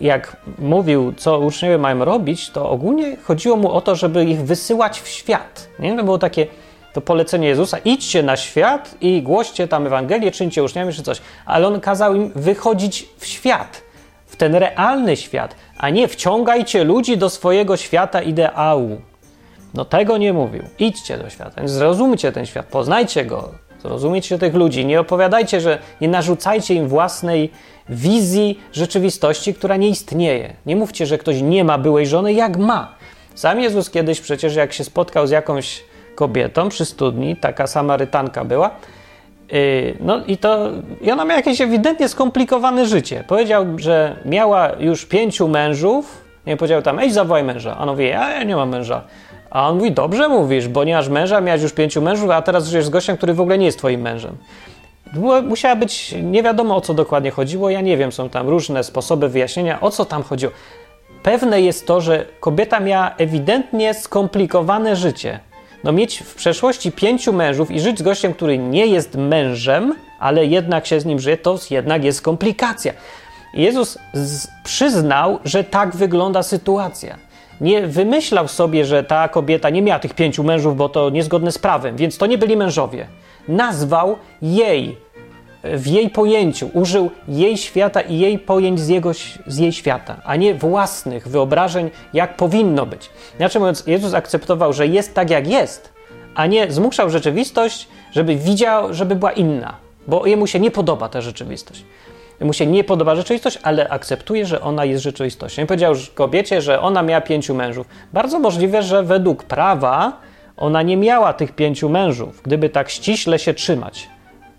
jak 0.00 0.36
mówił, 0.58 1.12
co 1.16 1.38
uczniowie 1.38 1.78
mają 1.78 2.04
robić, 2.04 2.50
to 2.50 2.70
ogólnie 2.70 3.16
chodziło 3.16 3.56
mu 3.56 3.72
o 3.72 3.80
to, 3.80 3.96
żeby 3.96 4.24
ich 4.24 4.42
wysyłać 4.42 5.00
w 5.00 5.08
świat. 5.08 5.68
Nie? 5.78 5.96
To 5.96 6.04
było 6.04 6.18
takie 6.18 6.46
to 6.92 7.00
polecenie 7.00 7.48
Jezusa: 7.48 7.78
idźcie 7.78 8.22
na 8.22 8.36
świat 8.36 8.94
i 9.00 9.22
głoście 9.22 9.68
tam 9.68 9.86
Ewangelię, 9.86 10.30
czyńcie 10.30 10.64
uczniami 10.64 10.92
czy 10.92 11.02
coś. 11.02 11.20
Ale 11.46 11.66
on 11.66 11.80
kazał 11.80 12.14
im 12.14 12.32
wychodzić 12.34 13.08
w 13.18 13.26
świat, 13.26 13.82
w 14.26 14.36
ten 14.36 14.54
realny 14.54 15.16
świat, 15.16 15.56
a 15.78 15.90
nie 15.90 16.08
wciągajcie 16.08 16.84
ludzi 16.84 17.18
do 17.18 17.30
swojego 17.30 17.76
świata 17.76 18.22
ideału. 18.22 19.00
No 19.74 19.84
tego 19.84 20.16
nie 20.16 20.32
mówił. 20.32 20.62
Idźcie 20.78 21.18
do 21.18 21.30
świata, 21.30 21.62
zrozumcie 21.64 22.32
ten 22.32 22.46
świat, 22.46 22.66
poznajcie 22.66 23.24
go, 23.24 23.48
zrozumiecie 23.82 24.38
tych 24.38 24.54
ludzi. 24.54 24.86
Nie 24.86 25.00
opowiadajcie, 25.00 25.60
że 25.60 25.78
nie 26.00 26.08
narzucajcie 26.08 26.74
im 26.74 26.88
własnej 26.88 27.50
wizji 27.88 28.60
rzeczywistości, 28.72 29.54
która 29.54 29.76
nie 29.76 29.88
istnieje. 29.88 30.54
Nie 30.66 30.76
mówcie, 30.76 31.06
że 31.06 31.18
ktoś 31.18 31.40
nie 31.42 31.64
ma 31.64 31.78
byłej 31.78 32.06
żony, 32.06 32.32
jak 32.32 32.56
ma. 32.56 32.94
Sam 33.34 33.60
Jezus 33.60 33.90
kiedyś 33.90 34.20
przecież, 34.20 34.56
jak 34.56 34.72
się 34.72 34.84
spotkał 34.84 35.26
z 35.26 35.30
jakąś 35.30 35.84
kobietą 36.14 36.68
przy 36.68 36.84
studni, 36.84 37.36
taka 37.36 37.66
Samarytanka 37.66 38.44
była, 38.44 38.70
yy, 39.52 39.96
no 40.00 40.24
i 40.26 40.36
to 40.36 40.70
i 41.00 41.10
ona 41.10 41.24
miała 41.24 41.36
jakieś 41.36 41.60
ewidentnie 41.60 42.08
skomplikowane 42.08 42.86
życie. 42.86 43.24
Powiedział, 43.28 43.66
że 43.78 44.16
miała 44.24 44.70
już 44.80 45.06
pięciu 45.06 45.48
mężów. 45.48 46.24
Nie 46.46 46.56
powiedział 46.56 46.82
tam, 46.82 46.98
ej, 46.98 47.12
zawołaj 47.12 47.44
męża. 47.44 47.76
A 47.76 47.82
on 47.82 47.88
mówi, 47.88 48.08
ja, 48.08 48.30
ja 48.30 48.42
nie 48.42 48.56
mam 48.56 48.68
męża. 48.68 49.02
A 49.50 49.68
on 49.68 49.76
mówi, 49.76 49.92
dobrze 49.92 50.28
mówisz, 50.28 50.68
bo 50.68 50.84
nie 50.84 50.94
masz 50.94 51.08
męża, 51.08 51.40
miałeś 51.40 51.62
już 51.62 51.72
pięciu 51.72 52.02
mężów, 52.02 52.30
a 52.30 52.42
teraz 52.42 52.68
żyjesz 52.68 52.86
z 52.86 52.88
gościem, 52.88 53.16
który 53.16 53.34
w 53.34 53.40
ogóle 53.40 53.58
nie 53.58 53.66
jest 53.66 53.78
twoim 53.78 54.00
mężem. 54.00 54.36
Musiała 55.42 55.76
być, 55.76 56.14
nie 56.22 56.42
wiadomo 56.42 56.76
o 56.76 56.80
co 56.80 56.94
dokładnie 56.94 57.30
chodziło, 57.30 57.70
ja 57.70 57.80
nie 57.80 57.96
wiem, 57.96 58.12
są 58.12 58.28
tam 58.28 58.48
różne 58.48 58.84
sposoby 58.84 59.28
wyjaśnienia, 59.28 59.80
o 59.80 59.90
co 59.90 60.04
tam 60.04 60.22
chodziło. 60.22 60.52
Pewne 61.22 61.60
jest 61.60 61.86
to, 61.86 62.00
że 62.00 62.26
kobieta 62.40 62.80
miała 62.80 63.14
ewidentnie 63.18 63.94
skomplikowane 63.94 64.96
życie. 64.96 65.40
No 65.84 65.92
mieć 65.92 66.18
w 66.18 66.34
przeszłości 66.34 66.92
pięciu 66.92 67.32
mężów 67.32 67.70
i 67.70 67.80
żyć 67.80 67.98
z 67.98 68.02
gościem, 68.02 68.34
który 68.34 68.58
nie 68.58 68.86
jest 68.86 69.14
mężem, 69.14 69.94
ale 70.20 70.46
jednak 70.46 70.86
się 70.86 71.00
z 71.00 71.04
nim 71.04 71.20
żyje, 71.20 71.36
to 71.36 71.58
jednak 71.70 72.04
jest 72.04 72.22
komplikacja. 72.22 72.92
Jezus 73.54 73.98
przyznał, 74.64 75.38
że 75.44 75.64
tak 75.64 75.96
wygląda 75.96 76.42
sytuacja 76.42 77.16
nie 77.60 77.86
wymyślał 77.86 78.48
sobie, 78.48 78.84
że 78.84 79.04
ta 79.04 79.28
kobieta 79.28 79.70
nie 79.70 79.82
miała 79.82 79.98
tych 79.98 80.14
pięciu 80.14 80.44
mężów, 80.44 80.76
bo 80.76 80.88
to 80.88 81.10
niezgodne 81.10 81.52
z 81.52 81.58
prawem, 81.58 81.96
więc 81.96 82.18
to 82.18 82.26
nie 82.26 82.38
byli 82.38 82.56
mężowie. 82.56 83.06
Nazwał 83.48 84.18
jej 84.42 85.06
w 85.64 85.86
jej 85.86 86.10
pojęciu, 86.10 86.70
użył 86.72 87.10
jej 87.28 87.56
świata 87.56 88.00
i 88.00 88.18
jej 88.18 88.38
pojęć 88.38 88.80
z, 88.80 88.88
jego, 88.88 89.12
z 89.46 89.58
jej 89.58 89.72
świata, 89.72 90.16
a 90.24 90.36
nie 90.36 90.54
własnych 90.54 91.28
wyobrażeń, 91.28 91.90
jak 92.12 92.36
powinno 92.36 92.86
być. 92.86 93.10
Inaczej 93.38 93.60
mówiąc, 93.60 93.84
Jezus 93.86 94.14
akceptował, 94.14 94.72
że 94.72 94.86
jest 94.86 95.14
tak, 95.14 95.30
jak 95.30 95.48
jest, 95.48 95.92
a 96.34 96.46
nie 96.46 96.72
zmuszał 96.72 97.10
rzeczywistość, 97.10 97.88
żeby 98.12 98.36
widział, 98.36 98.94
żeby 98.94 99.16
była 99.16 99.32
inna, 99.32 99.76
bo 100.06 100.26
jemu 100.26 100.46
się 100.46 100.60
nie 100.60 100.70
podoba 100.70 101.08
ta 101.08 101.20
rzeczywistość 101.20 101.84
mu 102.40 102.52
się 102.52 102.66
nie 102.66 102.84
podoba 102.84 103.14
rzeczywistość, 103.14 103.58
ale 103.62 103.88
akceptuje, 103.88 104.46
że 104.46 104.60
ona 104.60 104.84
jest 104.84 105.04
rzeczywistością. 105.04 105.62
I 105.62 105.66
powiedział 105.66 105.94
kobiecie, 106.14 106.62
że 106.62 106.80
ona 106.80 107.02
miała 107.02 107.20
pięciu 107.20 107.54
mężów. 107.54 107.86
Bardzo 108.12 108.38
możliwe, 108.38 108.82
że 108.82 109.02
według 109.02 109.44
prawa 109.44 110.20
ona 110.56 110.82
nie 110.82 110.96
miała 110.96 111.32
tych 111.32 111.52
pięciu 111.52 111.88
mężów, 111.88 112.42
gdyby 112.42 112.68
tak 112.68 112.90
ściśle 112.90 113.38
się 113.38 113.54
trzymać. 113.54 114.08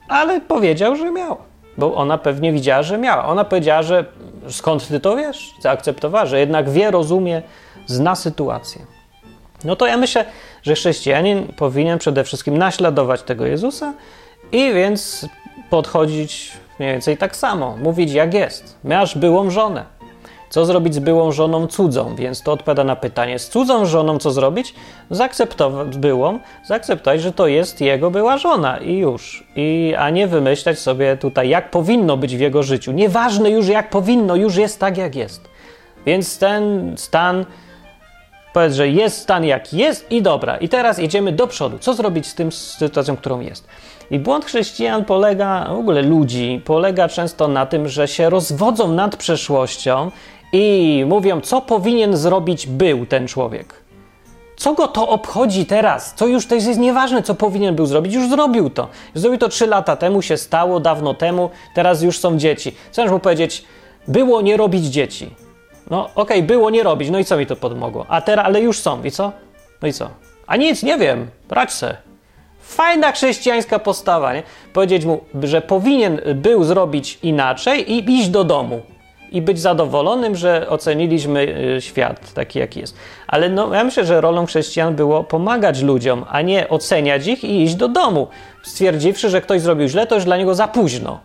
Ale 0.09 0.41
powiedział, 0.41 0.95
że 0.95 1.11
miała, 1.11 1.37
bo 1.77 1.95
ona 1.95 2.17
pewnie 2.17 2.53
widziała, 2.53 2.83
że 2.83 2.97
miała. 2.97 3.25
Ona 3.25 3.43
powiedziała, 3.43 3.83
że 3.83 4.05
skąd 4.49 4.87
ty 4.87 4.99
to 4.99 5.15
wiesz? 5.15 5.53
Zaakceptowała, 5.61 6.25
że 6.25 6.39
jednak 6.39 6.69
wie, 6.69 6.91
rozumie, 6.91 7.41
zna 7.85 8.15
sytuację. 8.15 8.81
No 9.63 9.75
to 9.75 9.87
ja 9.87 9.97
myślę, 9.97 10.25
że 10.63 10.75
chrześcijanin 10.75 11.47
powinien 11.57 11.99
przede 11.99 12.23
wszystkim 12.23 12.57
naśladować 12.57 13.23
tego 13.23 13.45
Jezusa 13.45 13.93
i 14.51 14.73
więc 14.73 15.27
podchodzić 15.69 16.57
Mniej 16.79 16.91
więcej 16.91 17.17
tak 17.17 17.35
samo, 17.35 17.77
mówić 17.77 18.11
jak 18.13 18.33
jest. 18.33 18.77
Masz 18.83 19.17
byłą 19.17 19.49
żonę. 19.49 19.96
Co 20.49 20.65
zrobić 20.65 20.95
z 20.95 20.99
byłą 20.99 21.31
żoną 21.31 21.67
cudzą? 21.67 22.15
Więc 22.15 22.41
to 22.41 22.51
odpowiada 22.51 22.83
na 22.83 22.95
pytanie, 22.95 23.39
z 23.39 23.49
cudzą 23.49 23.85
żoną 23.85 24.17
co 24.17 24.31
zrobić? 24.31 24.73
Zaakceptować 25.11 25.97
byłą, 25.97 26.39
zaakceptować, 26.65 27.21
że 27.21 27.31
to 27.31 27.47
jest 27.47 27.81
jego 27.81 28.11
była 28.11 28.37
żona 28.37 28.77
i 28.77 28.97
już. 28.97 29.43
I, 29.55 29.93
a 29.97 30.09
nie 30.09 30.27
wymyślać 30.27 30.79
sobie 30.79 31.17
tutaj, 31.17 31.49
jak 31.49 31.71
powinno 31.71 32.17
być 32.17 32.37
w 32.37 32.39
jego 32.39 32.63
życiu. 32.63 32.91
Nieważne 32.91 33.49
już 33.49 33.67
jak 33.67 33.89
powinno, 33.89 34.35
już 34.35 34.55
jest 34.55 34.79
tak 34.79 34.97
jak 34.97 35.15
jest. 35.15 35.49
Więc 36.05 36.37
ten 36.37 36.93
stan, 36.97 37.45
powiedz, 38.53 38.73
że 38.73 38.87
jest 38.87 39.17
stan 39.17 39.45
jak 39.45 39.73
jest 39.73 40.11
i 40.11 40.21
dobra. 40.21 40.57
I 40.57 40.69
teraz 40.69 40.99
idziemy 40.99 41.31
do 41.31 41.47
przodu. 41.47 41.79
Co 41.79 41.93
zrobić 41.93 42.27
z 42.27 42.35
tym 42.35 42.51
z 42.51 42.77
sytuacją, 42.77 43.17
którą 43.17 43.39
jest? 43.39 43.67
I 44.11 44.19
błąd 44.19 44.45
chrześcijan 44.45 45.05
polega, 45.05 45.67
w 45.69 45.79
ogóle 45.79 46.01
ludzi, 46.01 46.61
polega 46.65 47.07
często 47.07 47.47
na 47.47 47.65
tym, 47.65 47.87
że 47.87 48.07
się 48.07 48.29
rozwodzą 48.29 48.91
nad 48.91 49.15
przeszłością 49.15 50.11
i 50.59 51.05
mówią, 51.05 51.41
co 51.41 51.61
powinien 51.61 52.17
zrobić 52.17 52.67
był 52.67 53.05
ten 53.05 53.27
człowiek. 53.27 53.73
Co 54.55 54.73
go 54.73 54.87
to 54.87 55.09
obchodzi 55.09 55.65
teraz? 55.65 56.13
Co 56.15 56.27
już 56.27 56.47
to 56.47 56.55
jest 56.55 56.79
nieważne, 56.79 57.23
co 57.23 57.35
powinien 57.35 57.75
był 57.75 57.85
zrobić, 57.85 58.13
już 58.13 58.29
zrobił 58.29 58.69
to. 58.69 58.87
Zrobił 59.13 59.39
to 59.39 59.49
trzy 59.49 59.67
lata 59.67 59.95
temu, 59.95 60.21
się 60.21 60.37
stało, 60.37 60.79
dawno 60.79 61.13
temu, 61.13 61.49
teraz 61.75 62.01
już 62.01 62.19
są 62.19 62.37
dzieci. 62.37 62.75
Co 62.91 63.05
mu 63.05 63.19
powiedzieć? 63.19 63.63
Było 64.07 64.41
nie 64.41 64.57
robić 64.57 64.85
dzieci. 64.85 65.35
No 65.89 66.03
okej, 66.05 66.15
okay, 66.15 66.43
było 66.43 66.69
nie 66.69 66.83
robić, 66.83 67.09
no 67.09 67.19
i 67.19 67.25
co 67.25 67.37
mi 67.37 67.45
to 67.45 67.55
pomogło? 67.55 68.05
A 68.09 68.21
teraz, 68.21 68.45
ale 68.45 68.61
już 68.61 68.79
są, 68.79 69.03
i 69.03 69.11
co? 69.11 69.31
No 69.81 69.87
i 69.87 69.93
co? 69.93 70.09
A 70.47 70.55
nic, 70.55 70.83
nie 70.83 70.97
wiem, 70.97 71.27
brać 71.49 71.73
se. 71.73 71.97
Fajna 72.61 73.11
chrześcijańska 73.11 73.79
postawa, 73.79 74.33
nie? 74.33 74.43
Powiedzieć 74.73 75.05
mu, 75.05 75.19
że 75.43 75.61
powinien 75.61 76.21
był 76.35 76.63
zrobić 76.63 77.19
inaczej 77.23 77.91
i 77.91 78.19
iść 78.19 78.29
do 78.29 78.43
domu. 78.43 78.81
I 79.31 79.41
być 79.41 79.59
zadowolonym, 79.59 80.35
że 80.35 80.69
oceniliśmy 80.69 81.55
y, 81.77 81.81
świat 81.81 82.33
taki, 82.33 82.59
jaki 82.59 82.79
jest. 82.79 82.95
Ale 83.27 83.49
no, 83.49 83.73
ja 83.73 83.83
myślę, 83.83 84.05
że 84.05 84.21
rolą 84.21 84.45
chrześcijan 84.45 84.95
było 84.95 85.23
pomagać 85.23 85.81
ludziom, 85.81 86.25
a 86.29 86.41
nie 86.41 86.69
oceniać 86.69 87.27
ich 87.27 87.43
i 87.43 87.63
iść 87.63 87.75
do 87.75 87.87
domu, 87.87 88.27
stwierdziwszy, 88.63 89.29
że 89.29 89.41
ktoś 89.41 89.61
zrobił 89.61 89.87
źle, 89.87 90.07
to 90.07 90.15
już 90.15 90.25
dla 90.25 90.37
niego 90.37 90.55
za 90.55 90.67
późno. 90.67 91.19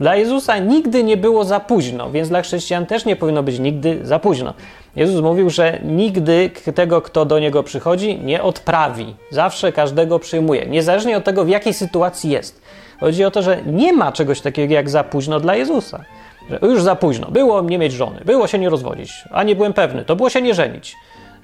Dla 0.00 0.16
Jezusa 0.16 0.58
nigdy 0.58 1.04
nie 1.04 1.16
było 1.16 1.44
za 1.44 1.60
późno, 1.60 2.10
więc 2.10 2.28
dla 2.28 2.42
chrześcijan 2.42 2.86
też 2.86 3.04
nie 3.04 3.16
powinno 3.16 3.42
być 3.42 3.58
nigdy 3.58 4.00
za 4.02 4.18
późno. 4.18 4.54
Jezus 4.96 5.22
mówił, 5.22 5.50
że 5.50 5.78
nigdy 5.84 6.50
tego, 6.74 7.02
kto 7.02 7.24
do 7.24 7.38
niego 7.38 7.62
przychodzi, 7.62 8.18
nie 8.18 8.42
odprawi. 8.42 9.16
Zawsze 9.30 9.72
każdego 9.72 10.18
przyjmuje, 10.18 10.66
niezależnie 10.66 11.16
od 11.16 11.24
tego, 11.24 11.44
w 11.44 11.48
jakiej 11.48 11.74
sytuacji 11.74 12.30
jest. 12.30 12.62
Chodzi 13.00 13.24
o 13.24 13.30
to, 13.30 13.42
że 13.42 13.62
nie 13.66 13.92
ma 13.92 14.12
czegoś 14.12 14.40
takiego 14.40 14.74
jak 14.74 14.90
za 14.90 15.04
późno 15.04 15.40
dla 15.40 15.56
Jezusa. 15.56 16.04
Że 16.50 16.58
już 16.62 16.82
za 16.82 16.96
późno. 16.96 17.30
Było 17.30 17.62
nie 17.62 17.78
mieć 17.78 17.92
żony, 17.92 18.20
było 18.24 18.46
się 18.46 18.58
nie 18.58 18.70
rozwodzić, 18.70 19.24
a 19.30 19.42
nie 19.42 19.56
byłem 19.56 19.72
pewny, 19.72 20.04
to 20.04 20.16
było 20.16 20.30
się 20.30 20.42
nie 20.42 20.54
żenić, 20.54 20.96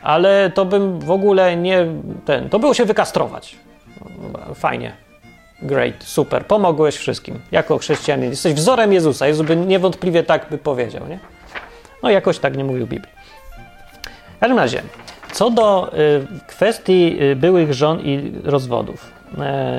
ale 0.03 0.51
to 0.51 0.65
bym 0.65 1.01
w 1.01 1.11
ogóle 1.11 1.57
nie. 1.57 1.87
ten, 2.25 2.49
to 2.49 2.59
było 2.59 2.75
się 2.75 2.85
wykastrować. 2.85 3.57
Fajnie. 4.55 4.93
Great, 5.63 6.05
super, 6.05 6.47
pomogłeś 6.47 6.97
wszystkim. 6.97 7.41
Jako 7.53 7.79
chrześcijanin 7.79 8.31
jesteś 8.31 8.55
wzorem 8.55 8.93
Jezusa. 8.93 9.27
Jezus 9.27 9.47
by 9.47 9.57
niewątpliwie 9.57 10.23
tak 10.23 10.47
by 10.51 10.59
powiedział, 10.59 11.09
nie? 11.09 11.19
No 12.03 12.11
jakoś 12.11 12.39
tak 12.39 12.57
nie 12.57 12.65
mówił 12.65 12.87
Biblii. 12.87 13.13
W 14.37 14.39
każdym 14.41 14.59
razie, 14.59 14.83
co 15.33 15.51
do 15.51 15.93
y, 15.95 16.27
kwestii 16.47 17.19
y, 17.23 17.37
byłych 17.37 17.75
żon 17.75 18.01
i 18.01 18.33
rozwodów. 18.45 19.16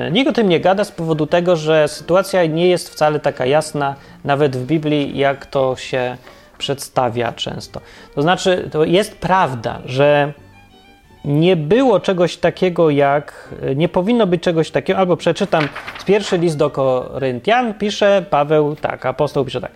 Y, 0.08 0.10
nikt 0.10 0.30
o 0.30 0.32
tym 0.32 0.48
nie 0.48 0.60
gada 0.60 0.84
z 0.84 0.92
powodu 0.92 1.26
tego, 1.26 1.56
że 1.56 1.88
sytuacja 1.88 2.46
nie 2.46 2.68
jest 2.68 2.90
wcale 2.90 3.20
taka 3.20 3.46
jasna, 3.46 3.94
nawet 4.24 4.56
w 4.56 4.66
Biblii, 4.66 5.18
jak 5.18 5.46
to 5.46 5.76
się 5.76 6.16
przedstawia 6.58 7.32
często. 7.32 7.80
To 8.14 8.22
znaczy, 8.22 8.68
to 8.72 8.84
jest 8.84 9.18
prawda, 9.18 9.78
że 9.84 10.32
nie 11.24 11.56
było 11.56 12.00
czegoś 12.00 12.36
takiego 12.36 12.90
jak, 12.90 13.54
nie 13.76 13.88
powinno 13.88 14.26
być 14.26 14.42
czegoś 14.42 14.70
takiego, 14.70 14.98
albo 14.98 15.16
przeczytam 15.16 15.68
z 15.98 16.04
pierwszy 16.04 16.38
list 16.38 16.56
do 16.56 16.70
Koryntian, 16.70 17.74
pisze 17.74 18.24
Paweł 18.30 18.76
tak, 18.76 19.06
apostoł 19.06 19.44
pisze 19.44 19.60
tak. 19.60 19.70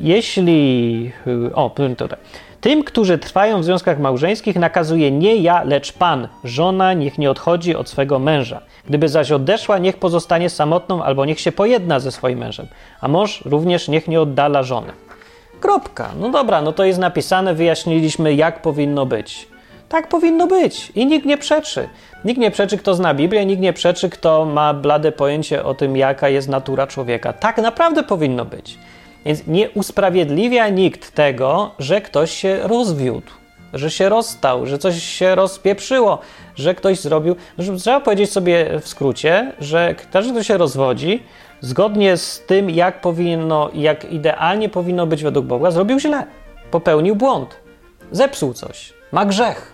jeśli. 0.00 1.12
O, 1.54 1.70
tutaj. 1.98 2.18
Tym, 2.62 2.84
którzy 2.84 3.18
trwają 3.18 3.60
w 3.60 3.64
związkach 3.64 3.98
małżeńskich, 3.98 4.56
nakazuje 4.56 5.10
nie 5.10 5.36
ja, 5.36 5.62
lecz 5.62 5.92
Pan. 5.92 6.28
Żona 6.44 6.92
niech 6.92 7.18
nie 7.18 7.30
odchodzi 7.30 7.76
od 7.76 7.88
swego 7.88 8.18
męża. 8.18 8.60
Gdyby 8.88 9.08
zaś 9.08 9.30
odeszła, 9.30 9.78
niech 9.78 9.96
pozostanie 9.96 10.50
samotną 10.50 11.02
albo 11.02 11.24
niech 11.24 11.40
się 11.40 11.52
pojedna 11.52 12.00
ze 12.00 12.12
swoim 12.12 12.38
mężem. 12.38 12.66
A 13.00 13.08
mąż 13.08 13.42
również 13.44 13.88
niech 13.88 14.08
nie 14.08 14.20
oddala 14.20 14.62
żony. 14.62 14.92
Kropka. 15.60 16.10
No 16.20 16.30
dobra, 16.30 16.62
no 16.62 16.72
to 16.72 16.84
jest 16.84 16.98
napisane, 16.98 17.54
wyjaśniliśmy, 17.54 18.34
jak 18.34 18.62
powinno 18.62 19.06
być. 19.06 19.48
Tak 19.88 20.08
powinno 20.08 20.46
być 20.46 20.92
i 20.94 21.06
nikt 21.06 21.26
nie 21.26 21.38
przeczy. 21.38 21.88
Nikt 22.24 22.40
nie 22.40 22.50
przeczy, 22.50 22.78
kto 22.78 22.94
zna 22.94 23.14
Biblię, 23.14 23.46
nikt 23.46 23.62
nie 23.62 23.72
przeczy, 23.72 24.10
kto 24.10 24.44
ma 24.44 24.74
blade 24.74 25.12
pojęcie 25.12 25.64
o 25.64 25.74
tym, 25.74 25.96
jaka 25.96 26.28
jest 26.28 26.48
natura 26.48 26.86
człowieka. 26.86 27.32
Tak 27.32 27.58
naprawdę 27.58 28.02
powinno 28.02 28.44
być. 28.44 28.78
Więc 29.24 29.46
nie 29.46 29.70
usprawiedliwia 29.70 30.68
nikt 30.68 31.14
tego, 31.14 31.70
że 31.78 32.00
ktoś 32.00 32.30
się 32.30 32.60
rozwiódł, 32.62 33.30
że 33.74 33.90
się 33.90 34.08
rozstał, 34.08 34.66
że 34.66 34.78
coś 34.78 35.02
się 35.02 35.34
rozpieprzyło, 35.34 36.18
że 36.54 36.74
ktoś 36.74 37.00
zrobił. 37.00 37.36
Trzeba 37.78 38.00
powiedzieć 38.00 38.32
sobie 38.32 38.80
w 38.80 38.88
skrócie, 38.88 39.52
że 39.60 39.94
każdy, 40.12 40.32
kto 40.32 40.42
się 40.42 40.56
rozwodzi, 40.56 41.22
zgodnie 41.60 42.16
z 42.16 42.40
tym, 42.46 42.70
jak 42.70 43.00
powinno, 43.00 43.70
jak 43.74 44.12
idealnie 44.12 44.68
powinno 44.68 45.06
być 45.06 45.22
według 45.22 45.46
Boga, 45.46 45.70
zrobił 45.70 46.00
źle, 46.00 46.26
popełnił 46.70 47.16
błąd, 47.16 47.56
zepsuł 48.12 48.54
coś, 48.54 48.92
ma 49.12 49.24
grzech. 49.24 49.72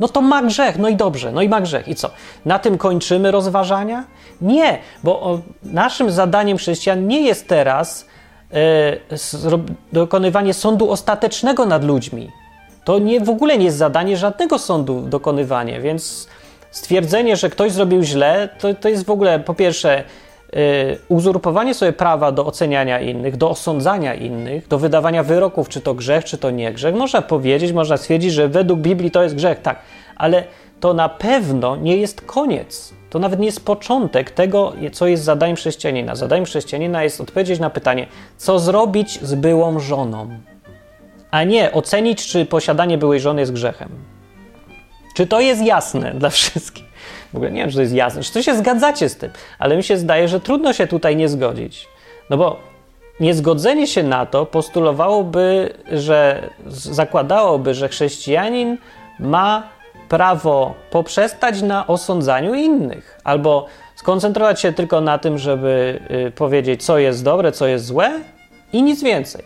No 0.00 0.08
to 0.08 0.20
ma 0.20 0.42
grzech, 0.42 0.78
no 0.78 0.88
i 0.88 0.96
dobrze, 0.96 1.32
no 1.32 1.42
i 1.42 1.48
ma 1.48 1.60
grzech. 1.60 1.88
I 1.88 1.94
co? 1.94 2.10
Na 2.44 2.58
tym 2.58 2.78
kończymy 2.78 3.30
rozważania? 3.30 4.04
Nie, 4.40 4.78
bo 5.04 5.40
naszym 5.62 6.10
zadaniem 6.10 6.56
chrześcijan 6.58 7.06
nie 7.06 7.22
jest 7.22 7.48
teraz 7.48 8.06
dokonywanie 9.92 10.54
sądu 10.54 10.90
ostatecznego 10.90 11.66
nad 11.66 11.84
ludźmi. 11.84 12.30
To 12.84 12.98
nie, 12.98 13.20
w 13.20 13.30
ogóle 13.30 13.58
nie 13.58 13.64
jest 13.64 13.76
zadanie 13.76 14.16
żadnego 14.16 14.58
sądu 14.58 15.00
dokonywanie, 15.00 15.80
więc 15.80 16.28
stwierdzenie, 16.70 17.36
że 17.36 17.50
ktoś 17.50 17.72
zrobił 17.72 18.02
źle, 18.02 18.48
to, 18.58 18.74
to 18.74 18.88
jest 18.88 19.04
w 19.04 19.10
ogóle 19.10 19.40
po 19.40 19.54
pierwsze 19.54 20.04
Y, 20.56 20.98
uzurpowanie 21.08 21.74
sobie 21.74 21.92
prawa 21.92 22.32
do 22.32 22.46
oceniania 22.46 23.00
innych, 23.00 23.36
do 23.36 23.50
osądzania 23.50 24.14
innych, 24.14 24.68
do 24.68 24.78
wydawania 24.78 25.22
wyroków, 25.22 25.68
czy 25.68 25.80
to 25.80 25.94
grzech, 25.94 26.24
czy 26.24 26.38
to 26.38 26.50
nie 26.50 26.72
grzech. 26.72 26.94
Można 26.94 27.22
powiedzieć, 27.22 27.72
można 27.72 27.96
stwierdzić, 27.96 28.32
że 28.32 28.48
według 28.48 28.80
Biblii 28.80 29.10
to 29.10 29.22
jest 29.22 29.34
grzech, 29.34 29.62
tak, 29.62 29.78
ale 30.16 30.44
to 30.82 30.94
na 30.94 31.08
pewno 31.08 31.76
nie 31.76 31.96
jest 31.96 32.20
koniec. 32.20 32.94
To 33.10 33.18
nawet 33.18 33.40
nie 33.40 33.46
jest 33.46 33.64
początek 33.64 34.30
tego, 34.30 34.72
co 34.92 35.06
jest 35.06 35.24
zadaniem 35.24 35.56
chrześcijanina. 35.56 36.16
Zadaniem 36.16 36.44
chrześcijanina 36.44 37.02
jest 37.04 37.20
odpowiedzieć 37.20 37.60
na 37.60 37.70
pytanie, 37.70 38.06
co 38.36 38.58
zrobić 38.58 39.20
z 39.22 39.34
byłą 39.34 39.80
żoną, 39.80 40.28
a 41.30 41.44
nie 41.44 41.72
ocenić, 41.72 42.26
czy 42.26 42.46
posiadanie 42.46 42.98
byłej 42.98 43.20
żony 43.20 43.40
jest 43.40 43.52
grzechem. 43.52 43.88
Czy 45.16 45.26
to 45.26 45.40
jest 45.40 45.62
jasne 45.62 46.14
dla 46.14 46.30
wszystkich? 46.30 46.84
W 47.32 47.36
ogóle 47.36 47.50
nie 47.50 47.60
wiem, 47.60 47.70
czy 47.70 47.76
to 47.76 47.82
jest 47.82 47.94
jasne, 47.94 48.22
czy 48.22 48.32
to 48.32 48.42
się 48.42 48.56
zgadzacie 48.56 49.08
z 49.08 49.16
tym, 49.16 49.30
ale 49.58 49.76
mi 49.76 49.82
się 49.84 49.96
zdaje, 49.96 50.28
że 50.28 50.40
trudno 50.40 50.72
się 50.72 50.86
tutaj 50.86 51.16
nie 51.16 51.28
zgodzić. 51.28 51.88
No 52.30 52.36
bo 52.36 52.60
niezgodzenie 53.20 53.86
się 53.86 54.02
na 54.02 54.26
to 54.26 54.46
postulowałoby, 54.46 55.74
że 55.92 56.50
zakładałoby, 56.66 57.74
że 57.74 57.88
chrześcijanin 57.88 58.78
ma 59.20 59.68
prawo 60.12 60.74
poprzestać 60.90 61.62
na 61.62 61.86
osądzaniu 61.86 62.54
innych, 62.54 63.18
albo 63.24 63.66
skoncentrować 63.96 64.60
się 64.60 64.72
tylko 64.72 65.00
na 65.00 65.18
tym, 65.18 65.38
żeby 65.38 66.00
y, 66.26 66.30
powiedzieć, 66.30 66.84
co 66.84 66.98
jest 66.98 67.24
dobre, 67.24 67.52
co 67.52 67.66
jest 67.66 67.84
złe 67.84 68.20
i 68.72 68.82
nic 68.82 69.02
więcej. 69.02 69.44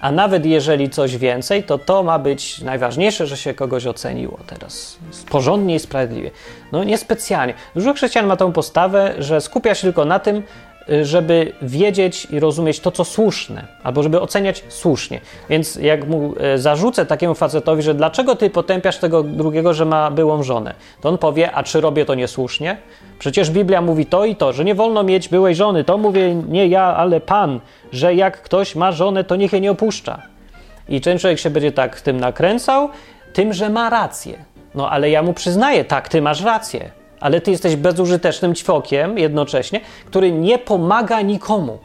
A 0.00 0.12
nawet 0.12 0.46
jeżeli 0.46 0.90
coś 0.90 1.16
więcej, 1.16 1.62
to 1.62 1.78
to 1.78 2.02
ma 2.02 2.18
być 2.18 2.60
najważniejsze, 2.60 3.26
że 3.26 3.36
się 3.36 3.54
kogoś 3.54 3.86
oceniło 3.86 4.38
teraz 4.46 4.98
porządnie 5.30 5.74
i 5.74 5.78
sprawiedliwie. 5.78 6.30
No 6.72 6.84
niespecjalnie. 6.84 7.54
Dużo 7.74 7.94
chrześcijan 7.94 8.26
ma 8.26 8.36
tą 8.36 8.52
postawę, 8.52 9.14
że 9.18 9.40
skupia 9.40 9.74
się 9.74 9.82
tylko 9.82 10.04
na 10.04 10.18
tym, 10.18 10.42
żeby 11.02 11.52
wiedzieć 11.62 12.26
i 12.30 12.40
rozumieć 12.40 12.80
to, 12.80 12.90
co 12.90 13.04
słuszne, 13.04 13.64
albo 13.82 14.02
żeby 14.02 14.20
oceniać 14.20 14.64
słusznie. 14.68 15.20
Więc 15.50 15.76
jak 15.76 16.06
mu 16.06 16.34
y, 16.54 16.58
zarzucę 16.58 17.06
takiemu 17.06 17.34
facetowi, 17.34 17.82
że 17.82 17.94
dlaczego 17.94 18.36
ty 18.36 18.50
potępiasz 18.50 18.98
tego 18.98 19.22
drugiego, 19.22 19.74
że 19.74 19.84
ma 19.84 20.10
byłą 20.10 20.42
żonę, 20.42 20.74
to 21.00 21.08
on 21.08 21.18
powie, 21.18 21.52
a 21.52 21.62
czy 21.62 21.80
robię 21.80 22.04
to 22.04 22.14
niesłusznie? 22.14 22.76
Przecież 23.18 23.50
Biblia 23.50 23.80
mówi 23.80 24.06
to 24.06 24.24
i 24.24 24.36
to, 24.36 24.52
że 24.52 24.64
nie 24.64 24.74
wolno 24.74 25.02
mieć 25.02 25.28
byłej 25.28 25.54
żony. 25.54 25.84
To 25.84 25.98
mówię 25.98 26.34
nie 26.34 26.66
ja, 26.66 26.82
ale 26.82 27.20
Pan, 27.20 27.60
że 27.92 28.14
jak 28.14 28.42
ktoś 28.42 28.74
ma 28.74 28.92
żonę, 28.92 29.24
to 29.24 29.36
niech 29.36 29.52
jej 29.52 29.60
nie 29.60 29.70
opuszcza. 29.70 30.22
I 30.88 31.00
ten 31.00 31.18
człowiek 31.18 31.38
się 31.38 31.50
będzie 31.50 31.72
tak 31.72 32.00
tym 32.00 32.20
nakręcał, 32.20 32.88
tym, 33.32 33.52
że 33.52 33.70
ma 33.70 33.90
rację. 33.90 34.44
No 34.74 34.90
ale 34.90 35.10
ja 35.10 35.22
mu 35.22 35.32
przyznaję, 35.32 35.84
tak, 35.84 36.08
ty 36.08 36.22
masz 36.22 36.42
rację, 36.42 36.90
ale 37.20 37.40
ty 37.40 37.50
jesteś 37.50 37.76
bezużytecznym 37.76 38.54
ćwokiem 38.54 39.18
jednocześnie, 39.18 39.80
który 40.06 40.32
nie 40.32 40.58
pomaga 40.58 41.20
nikomu, 41.20 41.78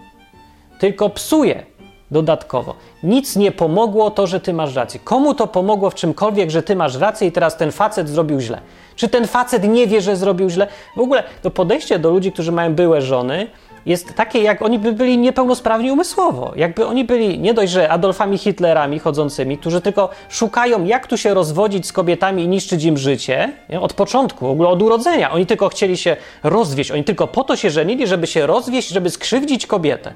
tylko 0.80 1.10
psuje 1.10 1.64
dodatkowo. 2.12 2.76
Nic 3.04 3.36
nie 3.36 3.52
pomogło 3.52 4.12
to, 4.12 4.28
że 4.28 4.40
ty 4.40 4.54
masz 4.54 4.76
rację. 4.76 5.00
Komu 5.04 5.34
to 5.34 5.48
pomogło 5.48 5.90
w 5.90 5.96
czymkolwiek, 5.96 6.50
że 6.50 6.64
ty 6.64 6.76
masz 6.76 6.96
rację 6.96 7.28
i 7.28 7.32
teraz 7.32 7.58
ten 7.58 7.72
facet 7.72 8.10
zrobił 8.10 8.40
źle? 8.40 8.62
Czy 8.96 9.10
ten 9.10 9.28
facet 9.28 9.64
nie 9.64 9.88
wie, 9.88 10.02
że 10.02 10.16
zrobił 10.16 10.50
źle? 10.50 10.68
W 10.98 11.00
ogóle 11.00 11.24
to 11.42 11.52
podejście 11.52 12.00
do 12.00 12.12
ludzi, 12.12 12.32
którzy 12.32 12.52
mają 12.52 12.76
byłe 12.76 13.02
żony, 13.02 13.48
jest 13.86 14.14
takie, 14.16 14.40
jak 14.40 14.62
oni 14.62 14.80
by 14.80 14.94
byli 14.94 15.18
niepełnosprawni 15.18 15.92
umysłowo. 15.92 16.54
Jakby 16.56 16.86
oni 16.86 17.06
byli 17.06 17.40
nie 17.40 17.54
dość, 17.54 17.72
że 17.72 17.90
Adolfami 17.90 18.38
Hitlerami 18.38 19.00
chodzącymi, 19.00 19.58
którzy 19.58 19.82
tylko 19.82 20.10
szukają, 20.30 20.86
jak 20.86 21.08
tu 21.08 21.18
się 21.18 21.34
rozwodzić 21.34 21.88
z 21.88 21.94
kobietami 21.94 22.44
i 22.44 22.48
niszczyć 22.48 22.84
im 22.84 22.98
życie, 22.98 23.54
nie? 23.70 23.80
od 23.80 23.94
początku, 23.94 24.48
w 24.48 24.50
ogóle 24.50 24.70
od 24.70 24.82
urodzenia. 24.82 25.32
Oni 25.32 25.46
tylko 25.46 25.70
chcieli 25.70 25.98
się 25.98 26.18
rozwieść, 26.44 26.92
oni 26.92 27.04
tylko 27.04 27.28
po 27.28 27.44
to 27.44 27.56
się 27.56 27.70
żenili, 27.70 28.08
żeby 28.08 28.28
się 28.28 28.48
rozwieść, 28.48 28.90
żeby 28.90 29.10
skrzywdzić 29.10 29.68
kobietę. 29.68 30.14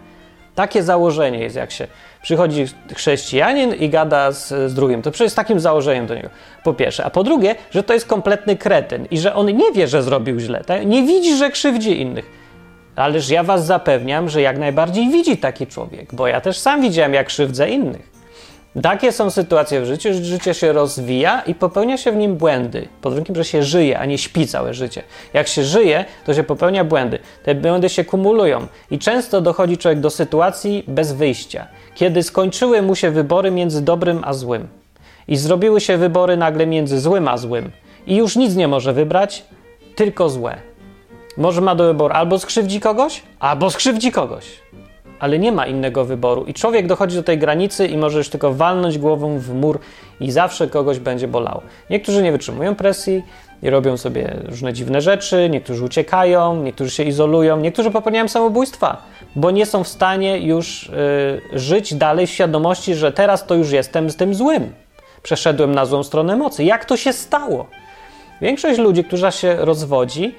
Takie 0.56 0.84
założenie 0.84 1.40
jest, 1.40 1.56
jak 1.56 1.72
się 1.72 1.88
przychodzi 2.22 2.66
chrześcijanin 2.96 3.74
i 3.74 3.90
gada 3.90 4.32
z, 4.32 4.48
z 4.48 4.74
drugim. 4.74 5.02
To 5.02 5.12
przecież 5.12 5.34
takim 5.34 5.60
założeniem 5.60 6.08
do 6.08 6.16
niego. 6.16 6.30
Po 6.64 6.74
pierwsze. 6.74 7.06
A 7.06 7.10
po 7.10 7.24
drugie, 7.24 7.56
że 7.72 7.84
to 7.84 7.94
jest 7.94 8.08
kompletny 8.08 8.56
kretyn 8.56 9.08
i 9.12 9.18
że 9.18 9.36
on 9.36 9.48
nie 9.48 9.72
wie, 9.72 9.88
że 9.88 10.04
zrobił 10.04 10.40
źle. 10.40 10.64
Tak? 10.64 10.86
Nie 10.86 11.04
widzi, 11.04 11.38
że 11.38 11.50
krzywdzi 11.50 12.02
innych. 12.02 12.45
Ależ 12.96 13.30
ja 13.30 13.44
was 13.44 13.66
zapewniam, 13.66 14.30
że 14.30 14.42
jak 14.42 14.58
najbardziej 14.58 15.10
widzi 15.10 15.38
taki 15.38 15.68
człowiek, 15.68 16.16
bo 16.16 16.28
ja 16.28 16.42
też 16.42 16.58
sam 16.58 16.82
widziałem, 16.82 17.14
jak 17.14 17.28
krzywdzę 17.28 17.70
innych. 17.70 18.16
Takie 18.82 19.12
są 19.12 19.30
sytuacje 19.30 19.82
w 19.82 19.86
życiu, 19.86 20.14
że 20.14 20.24
życie 20.24 20.54
się 20.54 20.74
rozwija 20.74 21.42
i 21.42 21.56
popełnia 21.56 21.98
się 21.98 22.12
w 22.12 22.16
nim 22.16 22.36
błędy. 22.36 22.88
Pod 23.02 23.14
warunkiem, 23.14 23.36
że 23.36 23.46
się 23.46 23.64
żyje, 23.64 24.00
a 24.00 24.06
nie 24.06 24.18
śpi 24.18 24.48
całe 24.48 24.74
życie. 24.74 25.04
Jak 25.34 25.48
się 25.48 25.64
żyje, 25.64 26.06
to 26.26 26.34
się 26.34 26.44
popełnia 26.44 26.84
błędy. 26.84 27.20
Te 27.44 27.56
błędy 27.56 27.90
się 27.90 28.06
kumulują 28.06 28.68
i 28.92 29.00
często 29.00 29.42
dochodzi 29.42 29.78
człowiek 29.78 30.00
do 30.00 30.10
sytuacji 30.10 30.84
bez 30.88 31.14
wyjścia, 31.14 31.68
kiedy 31.96 32.24
skończyły 32.24 32.82
mu 32.82 32.96
się 32.96 33.12
wybory 33.12 33.52
między 33.52 33.82
dobrym 33.82 34.22
a 34.24 34.34
złym. 34.34 34.68
I 35.28 35.38
zrobiły 35.38 35.82
się 35.82 35.98
wybory 35.98 36.38
nagle 36.38 36.68
między 36.68 37.00
złym 37.00 37.28
a 37.28 37.38
złym. 37.38 37.72
I 38.08 38.16
już 38.16 38.36
nic 38.36 38.56
nie 38.56 38.68
może 38.68 38.94
wybrać, 38.94 39.44
tylko 39.96 40.30
złe. 40.30 40.58
Może 41.38 41.62
ma 41.62 41.76
do 41.76 41.84
wyboru 41.84 42.14
albo 42.14 42.40
skrzywdzi 42.40 42.80
kogoś, 42.80 43.24
albo 43.40 43.70
skrzywdzi 43.70 44.12
kogoś 44.12 44.46
ale 45.20 45.40
nie 45.40 45.52
ma 45.52 45.68
innego 45.68 46.06
wyboru. 46.06 46.46
I 46.46 46.54
człowiek 46.54 46.88
dochodzi 46.88 47.16
do 47.16 47.24
tej 47.24 47.38
granicy 47.38 47.88
i 47.88 47.98
może 47.98 48.18
już 48.18 48.30
tylko 48.30 48.54
walnąć 48.54 48.98
głową 48.98 49.40
w 49.40 49.54
mur 49.54 49.80
i 50.20 50.32
zawsze 50.32 50.68
kogoś 50.68 51.00
będzie 51.00 51.28
bolało. 51.28 51.62
Niektórzy 51.90 52.24
nie 52.24 52.32
wytrzymują 52.32 52.76
presji 52.76 53.24
i 53.64 53.70
robią 53.70 53.98
sobie 53.98 54.36
różne 54.44 54.74
dziwne 54.74 55.02
rzeczy, 55.02 55.50
niektórzy 55.50 55.84
uciekają, 55.84 56.64
niektórzy 56.64 56.92
się 56.92 57.04
izolują, 57.04 57.58
niektórzy 57.58 57.92
popełniają 57.92 58.28
samobójstwa, 58.28 59.02
bo 59.36 59.52
nie 59.52 59.66
są 59.66 59.84
w 59.84 59.88
stanie 59.88 60.40
już 60.40 60.90
y, 61.54 61.60
żyć 61.60 61.94
dalej 61.94 62.28
w 62.28 62.30
świadomości, 62.30 62.96
że 62.96 63.12
teraz 63.12 63.46
to 63.46 63.56
już 63.56 63.72
jestem 63.72 64.10
z 64.10 64.16
tym 64.16 64.34
złym. 64.34 64.74
Przeszedłem 65.24 65.76
na 65.76 65.86
złą 65.86 66.04
stronę 66.04 66.36
mocy. 66.36 66.64
Jak 66.64 66.86
to 66.86 66.98
się 66.98 67.14
stało? 67.14 67.68
Większość 68.42 68.80
ludzi, 68.80 69.04
która 69.04 69.32
się 69.32 69.56
rozwodzi, 69.56 70.36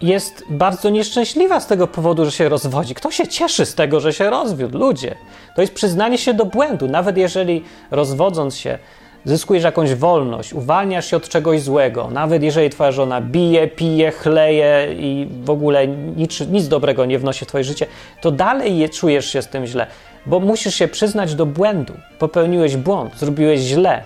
jest 0.00 0.44
bardzo 0.50 0.90
nieszczęśliwa 0.90 1.60
z 1.60 1.66
tego 1.66 1.86
powodu, 1.86 2.24
że 2.24 2.30
się 2.30 2.48
rozwodzi. 2.48 2.94
Kto 2.94 3.10
się 3.10 3.28
cieszy 3.28 3.66
z 3.66 3.74
tego, 3.74 4.00
że 4.00 4.12
się 4.12 4.30
rozwiódł? 4.30 4.78
Ludzie. 4.78 5.14
To 5.56 5.60
jest 5.60 5.74
przyznanie 5.74 6.18
się 6.18 6.34
do 6.34 6.44
błędu. 6.44 6.88
Nawet 6.88 7.16
jeżeli 7.16 7.64
rozwodząc 7.90 8.56
się, 8.56 8.78
zyskujesz 9.24 9.64
jakąś 9.64 9.94
wolność, 9.94 10.52
uwalniasz 10.52 11.06
się 11.10 11.16
od 11.16 11.28
czegoś 11.28 11.60
złego, 11.60 12.10
nawet 12.10 12.42
jeżeli 12.42 12.70
twoja 12.70 12.92
żona 12.92 13.20
bije, 13.20 13.68
pije, 13.68 14.10
chleje 14.10 14.88
i 14.98 15.28
w 15.44 15.50
ogóle 15.50 15.88
nic, 15.88 16.40
nic 16.40 16.68
dobrego 16.68 17.04
nie 17.04 17.18
wnosi 17.18 17.44
w 17.44 17.48
twoje 17.48 17.64
życie, 17.64 17.86
to 18.20 18.30
dalej 18.30 18.78
je, 18.78 18.88
czujesz 18.88 19.32
się 19.32 19.42
z 19.42 19.48
tym 19.48 19.66
źle, 19.66 19.86
bo 20.26 20.40
musisz 20.40 20.74
się 20.74 20.88
przyznać 20.88 21.34
do 21.34 21.46
błędu. 21.46 21.92
Popełniłeś 22.18 22.76
błąd, 22.76 23.18
zrobiłeś 23.18 23.60
źle 23.60 24.02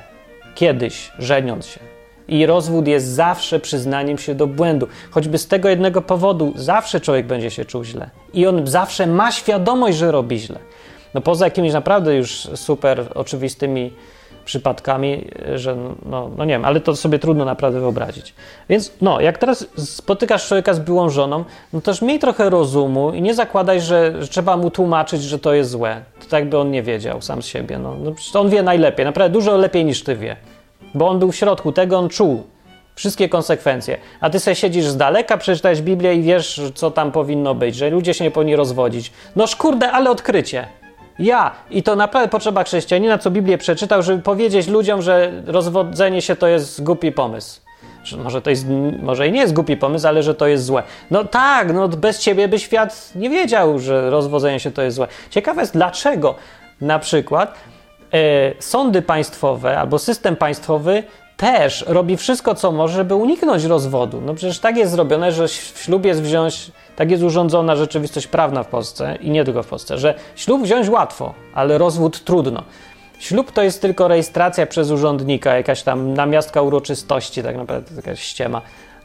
kiedyś, 0.54 1.12
żeniąc 1.18 1.66
się 1.66 1.97
I 2.28 2.46
rozwód 2.46 2.86
jest 2.86 3.06
zawsze 3.06 3.60
przyznaniem 3.60 4.18
się 4.18 4.34
do 4.34 4.46
błędu. 4.46 4.88
Choćby 5.10 5.38
z 5.38 5.46
tego 5.46 5.68
jednego 5.68 6.02
powodu 6.02 6.52
zawsze 6.56 7.00
człowiek 7.00 7.26
będzie 7.26 7.50
się 7.50 7.64
czuł 7.64 7.84
źle. 7.84 8.10
I 8.34 8.46
on 8.46 8.66
zawsze 8.66 9.06
ma 9.06 9.32
świadomość, 9.32 9.98
że 9.98 10.12
robi 10.12 10.38
źle. 10.38 10.58
No 11.14 11.20
poza 11.20 11.44
jakimiś 11.44 11.72
naprawdę 11.72 12.16
już 12.16 12.48
super 12.54 13.04
oczywistymi 13.14 13.92
przypadkami, 14.44 15.24
że 15.54 15.76
no, 16.06 16.30
no 16.36 16.44
nie 16.44 16.52
wiem, 16.52 16.64
ale 16.64 16.80
to 16.80 16.96
sobie 16.96 17.18
trudno 17.18 17.44
naprawdę 17.44 17.80
wyobrazić. 17.80 18.34
Więc 18.68 18.92
no, 19.00 19.20
jak 19.20 19.38
teraz 19.38 19.66
spotykasz 19.76 20.48
człowieka 20.48 20.74
z 20.74 20.78
byłą 20.78 21.10
żoną, 21.10 21.44
no 21.72 21.80
też 21.80 22.02
miej 22.02 22.18
trochę 22.18 22.50
rozumu 22.50 23.12
i 23.12 23.22
nie 23.22 23.34
zakładaj, 23.34 23.80
że, 23.80 24.22
że 24.22 24.28
trzeba 24.28 24.56
mu 24.56 24.70
tłumaczyć, 24.70 25.22
że 25.22 25.38
to 25.38 25.54
jest 25.54 25.70
złe. 25.70 26.02
To 26.20 26.24
tak 26.24 26.40
jakby 26.40 26.58
on 26.58 26.70
nie 26.70 26.82
wiedział 26.82 27.22
sam 27.22 27.42
z 27.42 27.46
siebie. 27.46 27.78
No, 27.78 27.96
no 28.04 28.40
on 28.40 28.50
wie 28.50 28.62
najlepiej, 28.62 29.06
naprawdę 29.06 29.32
dużo 29.32 29.56
lepiej 29.56 29.84
niż 29.84 30.04
ty 30.04 30.16
wie. 30.16 30.36
Bo 30.94 31.08
on 31.08 31.18
był 31.18 31.32
w 31.32 31.36
środku 31.36 31.72
tego, 31.72 31.98
on 31.98 32.08
czuł 32.08 32.44
wszystkie 32.94 33.28
konsekwencje. 33.28 33.98
A 34.20 34.30
ty 34.30 34.40
sobie 34.40 34.54
siedzisz 34.54 34.86
z 34.86 34.96
daleka, 34.96 35.36
przeczytałeś 35.36 35.82
Biblię 35.82 36.14
i 36.14 36.22
wiesz, 36.22 36.60
co 36.74 36.90
tam 36.90 37.12
powinno 37.12 37.54
być, 37.54 37.74
że 37.74 37.90
ludzie 37.90 38.14
się 38.14 38.24
nie 38.24 38.30
powinni 38.30 38.56
rozwodzić. 38.56 39.12
No 39.36 39.46
szkurde, 39.46 39.90
ale 39.90 40.10
odkrycie. 40.10 40.66
Ja. 41.18 41.50
I 41.70 41.82
to 41.82 41.96
naprawdę 41.96 42.28
potrzeba 42.28 42.64
chrześcijanina, 42.64 43.18
co 43.18 43.30
Biblię 43.30 43.58
przeczytał, 43.58 44.02
żeby 44.02 44.22
powiedzieć 44.22 44.68
ludziom, 44.68 45.02
że 45.02 45.42
rozwodzenie 45.46 46.22
się 46.22 46.36
to 46.36 46.46
jest 46.46 46.82
głupi 46.82 47.12
pomysł. 47.12 47.60
Że 48.04 48.16
może, 48.16 48.42
to 48.42 48.50
jest, 48.50 48.66
może 49.02 49.28
i 49.28 49.32
nie 49.32 49.40
jest 49.40 49.54
głupi 49.54 49.76
pomysł, 49.76 50.08
ale 50.08 50.22
że 50.22 50.34
to 50.34 50.46
jest 50.46 50.64
złe. 50.64 50.82
No 51.10 51.24
tak, 51.24 51.74
no 51.74 51.88
bez 51.88 52.18
ciebie 52.18 52.48
by 52.48 52.58
świat 52.58 53.12
nie 53.14 53.30
wiedział, 53.30 53.78
że 53.78 54.10
rozwodzenie 54.10 54.60
się 54.60 54.70
to 54.70 54.82
jest 54.82 54.96
złe. 54.96 55.08
Ciekawe 55.30 55.60
jest, 55.60 55.72
dlaczego 55.72 56.34
na 56.80 56.98
przykład 56.98 57.54
sądy 58.60 59.02
państwowe 59.02 59.78
albo 59.78 59.98
system 59.98 60.36
państwowy 60.36 61.02
też 61.36 61.84
robi 61.88 62.16
wszystko, 62.16 62.54
co 62.54 62.72
może, 62.72 62.94
żeby 62.94 63.14
uniknąć 63.14 63.64
rozwodu. 63.64 64.20
No 64.20 64.34
przecież 64.34 64.58
tak 64.58 64.76
jest 64.76 64.92
zrobione, 64.92 65.32
że 65.32 65.48
ślub 65.48 66.04
jest 66.04 66.22
wziąć 66.22 66.72
tak 66.98 67.10
jest 67.10 67.22
urządzona 67.22 67.76
rzeczywistość 67.76 68.26
prawna 68.26 68.62
w 68.62 68.66
Polsce 68.66 69.18
i 69.20 69.30
nie 69.30 69.44
tylko 69.44 69.62
w 69.62 69.66
Polsce, 69.66 69.98
że 69.98 70.14
ślub 70.36 70.62
wziąć 70.62 70.88
łatwo, 70.88 71.34
ale 71.54 71.78
rozwód 71.78 72.24
trudno. 72.24 72.62
Ślub 73.18 73.52
to 73.52 73.62
jest 73.62 73.82
tylko 73.82 74.08
rejestracja 74.08 74.66
przez 74.66 74.90
urzędnika, 74.90 75.56
jakaś 75.56 75.82
tam 75.82 76.14
namiastka 76.14 76.62
uroczystości, 76.62 77.42
tak 77.42 77.56
naprawdę 77.56 77.94
jakaś 77.96 78.20
ściema. 78.20 78.62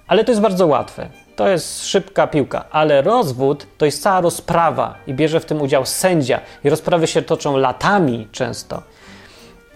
Ale 0.08 0.24
to 0.24 0.32
jest 0.32 0.42
bardzo 0.42 0.68
łatwe. 0.68 1.10
To 1.36 1.48
jest 1.48 1.88
szybka 1.88 2.28
piłka, 2.28 2.66
ale 2.72 3.02
rozwód 3.02 3.68
to 3.78 3.86
jest 3.86 4.04
cała 4.04 4.22
rozprawa 4.22 4.96
i 5.08 5.14
bierze 5.14 5.40
w 5.40 5.46
tym 5.46 5.62
udział 5.62 5.86
sędzia. 5.86 6.40
I 6.64 6.70
rozprawy 6.70 7.08
się 7.08 7.22
toczą 7.22 7.58
latami 7.58 8.28
często. 8.32 8.84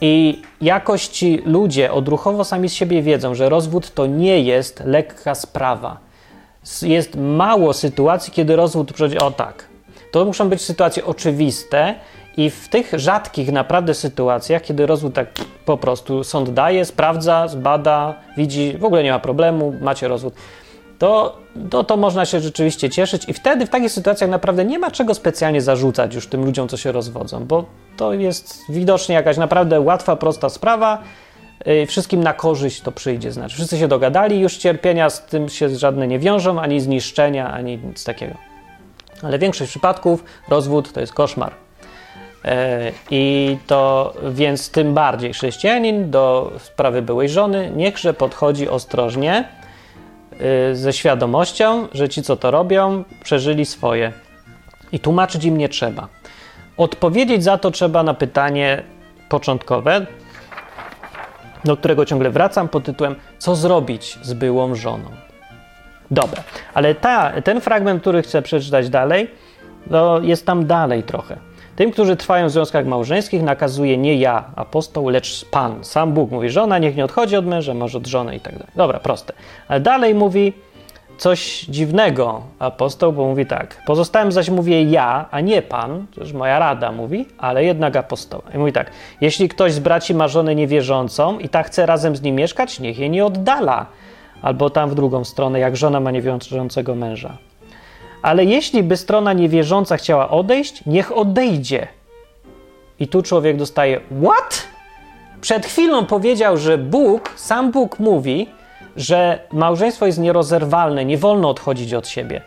I 0.02 0.42
jakoś 0.62 1.08
ci 1.08 1.42
ludzie 1.46 1.92
odruchowo 1.92 2.44
sami 2.44 2.70
z 2.70 2.74
siebie 2.74 3.02
wiedzą, 3.02 3.36
że 3.36 3.50
rozwód 3.50 3.94
to 3.94 4.06
nie 4.06 4.42
jest 4.42 4.84
lekka 4.86 5.36
sprawa 5.36 6.08
jest 6.82 7.16
mało 7.16 7.74
sytuacji, 7.74 8.34
kiedy 8.34 8.56
rozwód 8.56 8.94
przychodzi 8.94 9.18
o 9.18 9.32
tak. 9.32 9.68
To 10.12 10.26
muszą 10.26 10.50
być 10.50 10.62
sytuacje 10.62 11.06
oczywiste 11.06 11.96
i 12.38 12.50
w 12.50 12.70
tych 12.70 12.92
rzadkich 12.96 13.52
naprawdę 13.52 13.94
sytuacjach, 13.94 14.62
kiedy 14.62 14.86
rozwód 14.86 15.14
tak 15.14 15.28
po 15.66 15.78
prostu 15.78 16.24
sąd 16.24 16.50
daje, 16.50 16.86
sprawdza, 16.86 17.48
zbada, 17.48 18.16
widzi, 18.38 18.78
w 18.78 18.86
ogóle 18.86 19.04
nie 19.04 19.12
ma 19.12 19.20
problemu, 19.20 19.74
macie 19.82 20.08
rozwód, 20.08 20.34
to, 21.00 21.38
to, 21.70 21.84
to 21.84 21.98
można 21.98 22.26
się 22.26 22.40
rzeczywiście 22.40 22.90
cieszyć 22.90 23.30
i 23.30 23.34
wtedy 23.34 23.66
w 23.66 23.70
takich 23.70 23.92
sytuacjach 23.92 24.30
naprawdę 24.30 24.66
nie 24.66 24.80
ma 24.80 24.92
czego 24.92 25.14
specjalnie 25.14 25.62
zarzucać 25.62 26.16
już 26.16 26.28
tym 26.28 26.46
ludziom, 26.46 26.68
co 26.68 26.78
się 26.78 26.92
rozwodzą, 26.92 27.46
bo 27.46 27.66
to 27.98 28.14
jest 28.14 28.64
widocznie 28.70 29.16
jakaś 29.16 29.38
naprawdę 29.38 29.82
łatwa, 29.82 30.16
prosta 30.16 30.50
sprawa, 30.50 31.04
Y, 31.68 31.86
wszystkim 31.86 32.24
na 32.24 32.34
korzyść 32.34 32.82
to 32.82 32.92
przyjdzie. 32.92 33.32
Znaczy, 33.32 33.56
wszyscy 33.56 33.78
się 33.78 33.88
dogadali, 33.88 34.40
już 34.40 34.58
cierpienia 34.58 35.10
z 35.10 35.26
tym 35.26 35.50
się 35.50 35.70
żadne 35.70 36.08
nie 36.08 36.20
wiążą, 36.20 36.62
ani 36.62 36.80
zniszczenia, 36.80 37.52
ani 37.54 37.78
nic 37.78 38.04
takiego. 38.04 38.36
Ale 39.24 39.40
większość 39.40 39.70
przypadków 39.70 40.24
rozwód 40.50 40.94
to 40.94 41.00
jest 41.00 41.14
koszmar. 41.14 41.54
E, 42.46 42.92
I 43.12 43.58
to 43.68 44.14
więc 44.32 44.70
tym 44.70 44.94
bardziej 44.94 45.34
chrześcijanin 45.34 46.12
do 46.12 46.52
sprawy 46.60 47.02
byłej 47.02 47.30
żony 47.30 47.72
niechże 47.76 48.14
podchodzi 48.14 48.70
ostrożnie, 48.70 49.48
ze 50.74 50.94
świadomością, 50.94 51.88
że 51.94 52.10
ci, 52.10 52.24
co 52.24 52.36
to 52.36 52.52
robią, 52.52 53.04
przeżyli 53.24 53.66
swoje. 53.66 54.12
I 54.92 55.00
tłumaczyć 55.00 55.46
im 55.46 55.58
nie 55.58 55.70
trzeba. 55.70 56.08
Odpowiedzieć 56.78 57.44
za 57.44 57.58
to 57.58 57.72
trzeba 57.72 58.04
na 58.04 58.14
pytanie 58.14 58.84
początkowe, 59.30 60.06
do 61.66 61.78
którego 61.78 62.06
ciągle 62.06 62.30
wracam 62.30 62.70
pod 62.70 62.84
tytułem 62.84 63.16
Co 63.40 63.56
zrobić 63.56 64.20
z 64.22 64.34
byłą 64.34 64.76
żoną? 64.76 65.10
Dobra, 66.12 66.44
ale 66.74 66.96
ta, 66.96 67.42
ten 67.42 67.62
fragment, 67.62 68.02
który 68.02 68.22
chcę 68.22 68.42
przeczytać 68.42 68.90
dalej, 68.90 69.32
no 69.90 70.20
jest 70.20 70.46
tam 70.46 70.66
dalej 70.66 71.04
trochę. 71.04 71.38
Tym, 71.78 71.92
którzy 71.92 72.16
trwają 72.16 72.48
w 72.48 72.52
związkach 72.52 72.86
małżeńskich, 72.86 73.42
nakazuje 73.42 73.98
nie 73.98 74.16
ja, 74.16 74.44
apostoł, 74.56 75.10
lecz 75.10 75.46
Pan. 75.46 75.84
Sam 75.84 76.14
Bóg 76.14 76.32
mówi, 76.32 76.50
żona 76.50 76.80
niech 76.80 76.96
nie 76.96 77.06
odchodzi 77.06 77.36
od 77.36 77.46
męża, 77.46 77.74
może 77.74 77.98
od 77.98 78.08
żony 78.08 78.36
i 78.36 78.40
tak 78.40 78.54
dalej. 78.54 78.74
Dobra, 78.76 79.00
proste. 79.00 79.34
Ale 79.68 79.80
dalej 79.80 80.16
mówi, 80.16 80.54
coś 81.18 81.66
dziwnego 81.70 82.42
apostoł, 82.60 83.14
bo 83.14 83.26
mówi 83.28 83.46
tak. 83.46 83.82
Pozostałem 83.86 84.32
zaś 84.32 84.50
mówię 84.50 84.84
ja, 84.84 85.26
a 85.32 85.42
nie 85.42 85.62
pan, 85.62 86.06
to 86.16 86.22
już 86.22 86.34
moja 86.34 86.60
rada 86.60 86.92
mówi, 86.92 87.26
ale 87.38 87.64
jednak 87.64 87.96
apostoł. 87.96 88.42
I 88.56 88.58
mówi 88.58 88.74
tak. 88.74 88.92
Jeśli 89.22 89.50
ktoś 89.50 89.74
z 89.74 89.80
braci 89.80 90.14
ma 90.14 90.28
żonę 90.28 90.56
niewierzącą 90.56 91.40
i 91.40 91.50
tak 91.50 91.68
chce 91.68 91.86
razem 91.86 92.16
z 92.16 92.22
nim 92.22 92.36
mieszkać, 92.36 92.80
niech 92.80 93.00
jej 93.00 93.10
nie 93.10 93.26
oddala. 93.26 93.86
Albo 94.42 94.70
tam 94.70 94.90
w 94.90 94.96
drugą 94.96 95.24
stronę, 95.24 95.60
jak 95.60 95.78
żona 95.78 96.00
ma 96.00 96.12
niewierzącego 96.12 96.96
męża. 96.96 97.38
Ale 98.22 98.46
jeśli 98.46 98.84
by 98.84 98.98
strona 98.98 99.34
niewierząca 99.34 99.98
chciała 99.98 100.30
odejść, 100.30 100.86
niech 100.86 101.18
odejdzie. 101.18 101.88
I 103.00 103.08
tu 103.08 103.22
człowiek 103.22 103.58
dostaje: 103.58 104.00
What? 104.24 104.68
Przed 105.42 105.66
chwilą 105.66 106.06
powiedział, 106.06 106.58
że 106.58 106.78
Bóg, 106.78 107.34
sam 107.36 107.72
Bóg 107.72 108.00
mówi, 108.00 108.50
że 108.96 109.40
małżeństwo 109.52 110.06
jest 110.06 110.20
nierozerwalne, 110.20 111.06
nie 111.06 111.18
wolno 111.18 111.50
odchodzić 111.50 111.94
od 111.94 112.08
siebie. 112.08 112.42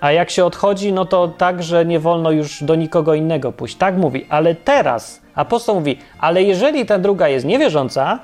A 0.00 0.12
jak 0.12 0.30
się 0.30 0.44
odchodzi, 0.44 0.92
no 0.92 1.04
to 1.04 1.28
tak, 1.28 1.62
że 1.62 1.84
nie 1.84 2.00
wolno 2.00 2.30
już 2.30 2.62
do 2.62 2.74
nikogo 2.74 3.14
innego 3.14 3.52
pójść. 3.52 3.76
Tak 3.76 3.96
mówi, 3.96 4.26
ale 4.28 4.54
teraz 4.54 5.22
apostoł 5.34 5.74
mówi, 5.74 5.98
ale 6.18 6.42
jeżeli 6.42 6.86
ta 6.86 6.98
druga 6.98 7.28
jest 7.28 7.46
niewierząca, 7.46 8.18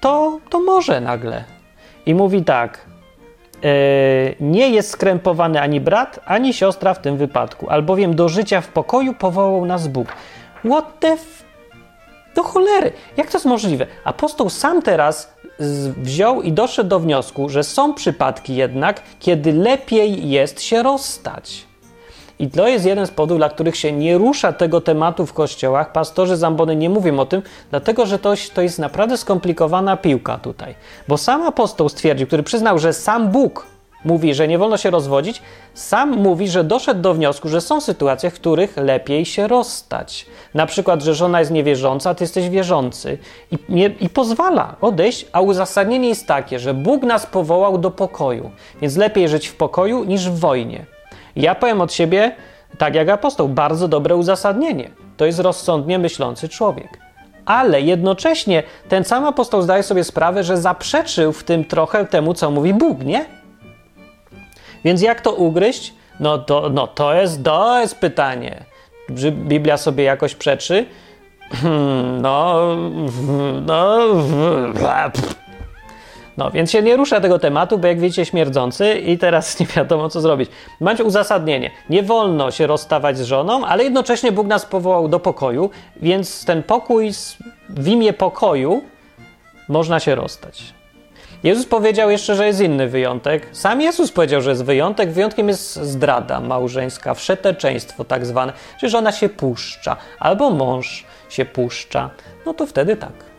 to, 0.00 0.38
to 0.50 0.60
może 0.60 1.00
nagle. 1.00 1.44
I 2.06 2.14
mówi 2.14 2.44
tak, 2.44 2.86
nie 4.40 4.68
jest 4.70 4.90
skrępowany 4.90 5.60
ani 5.60 5.80
brat, 5.80 6.20
ani 6.26 6.54
siostra 6.54 6.94
w 6.94 6.98
tym 6.98 7.16
wypadku, 7.16 7.70
albowiem 7.70 8.16
do 8.16 8.28
życia 8.28 8.60
w 8.60 8.68
pokoju 8.68 9.14
powołał 9.14 9.66
nas 9.66 9.88
Bóg. 9.88 10.08
What 10.64 11.00
the 11.00 11.08
f... 11.08 11.44
Do 12.34 12.42
cholery! 12.42 12.92
Jak 13.16 13.30
to 13.30 13.38
jest 13.38 13.46
możliwe? 13.46 13.86
Apostoł 14.04 14.50
sam 14.50 14.82
teraz 14.82 15.34
wziął 15.96 16.42
i 16.42 16.52
doszedł 16.52 16.88
do 16.88 17.00
wniosku, 17.00 17.48
że 17.48 17.64
są 17.64 17.94
przypadki 17.94 18.54
jednak, 18.54 19.02
kiedy 19.20 19.52
lepiej 19.52 20.30
jest 20.30 20.62
się 20.62 20.82
rozstać. 20.82 21.66
I 22.38 22.50
to 22.50 22.68
jest 22.68 22.86
jeden 22.86 23.06
z 23.06 23.10
powodów, 23.10 23.38
dla 23.38 23.48
których 23.48 23.76
się 23.76 23.92
nie 23.92 24.18
rusza 24.18 24.52
tego 24.52 24.80
tematu 24.80 25.26
w 25.26 25.32
kościołach. 25.32 25.92
Pastorzy 25.92 26.36
zambony 26.36 26.76
nie 26.76 26.90
mówią 26.90 27.18
o 27.18 27.26
tym, 27.26 27.42
dlatego 27.70 28.06
że 28.06 28.18
to, 28.18 28.34
to 28.54 28.62
jest 28.62 28.78
naprawdę 28.78 29.16
skomplikowana 29.16 29.96
piłka 29.96 30.38
tutaj. 30.38 30.74
Bo 31.08 31.18
sam 31.18 31.42
apostoł 31.42 31.88
stwierdził, 31.88 32.26
który 32.26 32.42
przyznał, 32.42 32.78
że 32.78 32.92
sam 32.92 33.28
Bóg 33.28 33.66
mówi, 34.04 34.34
że 34.34 34.48
nie 34.48 34.58
wolno 34.58 34.76
się 34.76 34.90
rozwodzić, 34.90 35.42
sam 35.74 36.10
mówi, 36.10 36.48
że 36.48 36.64
doszedł 36.64 37.00
do 37.00 37.14
wniosku, 37.14 37.48
że 37.48 37.60
są 37.60 37.80
sytuacje, 37.80 38.30
w 38.30 38.34
których 38.34 38.76
lepiej 38.76 39.24
się 39.24 39.48
rozstać. 39.48 40.26
Na 40.54 40.66
przykład, 40.66 41.02
że 41.02 41.14
żona 41.14 41.40
jest 41.40 41.50
niewierząca, 41.50 42.10
a 42.10 42.14
ty 42.14 42.24
jesteś 42.24 42.48
wierzący 42.48 43.18
i, 43.50 43.58
nie, 43.68 43.86
i 43.86 44.08
pozwala 44.08 44.76
odejść, 44.80 45.26
a 45.32 45.40
uzasadnienie 45.40 46.08
jest 46.08 46.26
takie, 46.26 46.58
że 46.58 46.74
Bóg 46.74 47.02
nas 47.02 47.26
powołał 47.26 47.78
do 47.78 47.90
pokoju, 47.90 48.50
więc 48.80 48.96
lepiej 48.96 49.28
żyć 49.28 49.48
w 49.48 49.56
pokoju 49.56 50.04
niż 50.04 50.30
w 50.30 50.38
wojnie. 50.38 50.93
Ja 51.36 51.54
powiem 51.54 51.80
od 51.80 51.92
siebie, 51.92 52.32
tak 52.78 52.94
jak 52.94 53.08
apostoł, 53.08 53.48
bardzo 53.48 53.88
dobre 53.88 54.16
uzasadnienie. 54.16 54.90
To 55.16 55.26
jest 55.26 55.38
rozsądnie 55.38 55.98
myślący 55.98 56.48
człowiek. 56.48 56.98
Ale 57.46 57.80
jednocześnie 57.80 58.62
ten 58.88 59.04
sam 59.04 59.24
apostoł 59.24 59.62
zdaje 59.62 59.82
sobie 59.82 60.04
sprawę, 60.04 60.44
że 60.44 60.56
zaprzeczył 60.56 61.32
w 61.32 61.44
tym 61.44 61.64
trochę 61.64 62.06
temu, 62.06 62.34
co 62.34 62.50
mówi 62.50 62.74
Bóg, 62.74 63.04
nie? 63.04 63.24
Więc 64.84 65.02
jak 65.02 65.20
to 65.20 65.32
ugryźć? 65.32 65.94
No 66.20 66.38
to, 66.38 66.70
no 66.70 66.86
to, 66.86 67.14
jest, 67.14 67.44
to 67.44 67.80
jest 67.80 67.98
pytanie. 67.98 68.64
Czy 69.18 69.32
Biblia 69.32 69.76
sobie 69.76 70.04
jakoś 70.04 70.34
przeczy? 70.34 70.86
Hmm, 71.50 72.22
no, 72.22 72.60
no, 73.66 74.06
no, 76.36 76.50
więc 76.50 76.70
się 76.70 76.82
nie 76.82 76.96
rusza 76.96 77.20
tego 77.20 77.38
tematu, 77.38 77.78
bo 77.78 77.86
jak 77.86 78.00
wiecie, 78.00 78.24
śmierdzący 78.24 78.94
i 78.94 79.18
teraz 79.18 79.44
nie 79.60 79.66
wiadomo, 79.66 80.08
co 80.08 80.20
zrobić. 80.20 80.50
Macie 80.80 81.04
uzasadnienie. 81.04 81.70
Nie 81.90 82.02
wolno 82.02 82.50
się 82.50 82.66
rozstawać 82.66 83.18
z 83.18 83.22
żoną, 83.22 83.66
ale 83.66 83.84
jednocześnie 83.84 84.32
Bóg 84.32 84.46
nas 84.46 84.66
powołał 84.66 85.08
do 85.08 85.20
pokoju, 85.20 85.70
więc 85.96 86.44
ten 86.44 86.62
pokój 86.62 87.10
w 87.68 87.88
imię 87.88 88.12
pokoju 88.12 88.82
można 89.68 90.00
się 90.00 90.14
rozstać. 90.14 90.74
Jezus 91.42 91.66
powiedział 91.66 92.10
jeszcze, 92.10 92.36
że 92.36 92.46
jest 92.46 92.60
inny 92.60 92.88
wyjątek. 92.88 93.48
Sam 93.52 93.80
Jezus 93.80 94.12
powiedział, 94.12 94.40
że 94.40 94.50
jest 94.50 94.64
wyjątek. 94.64 95.10
Wyjątkiem 95.10 95.48
jest 95.48 95.74
zdrada 95.74 96.40
małżeńska, 96.40 97.14
wszeteczeństwo 97.14 98.04
tak 98.04 98.26
zwane, 98.26 98.52
że 98.78 98.88
żona 98.88 99.12
się 99.12 99.28
puszcza 99.28 99.96
albo 100.18 100.50
mąż 100.50 101.04
się 101.28 101.44
puszcza. 101.44 102.10
No 102.46 102.54
to 102.54 102.66
wtedy 102.66 102.96
tak. 102.96 103.33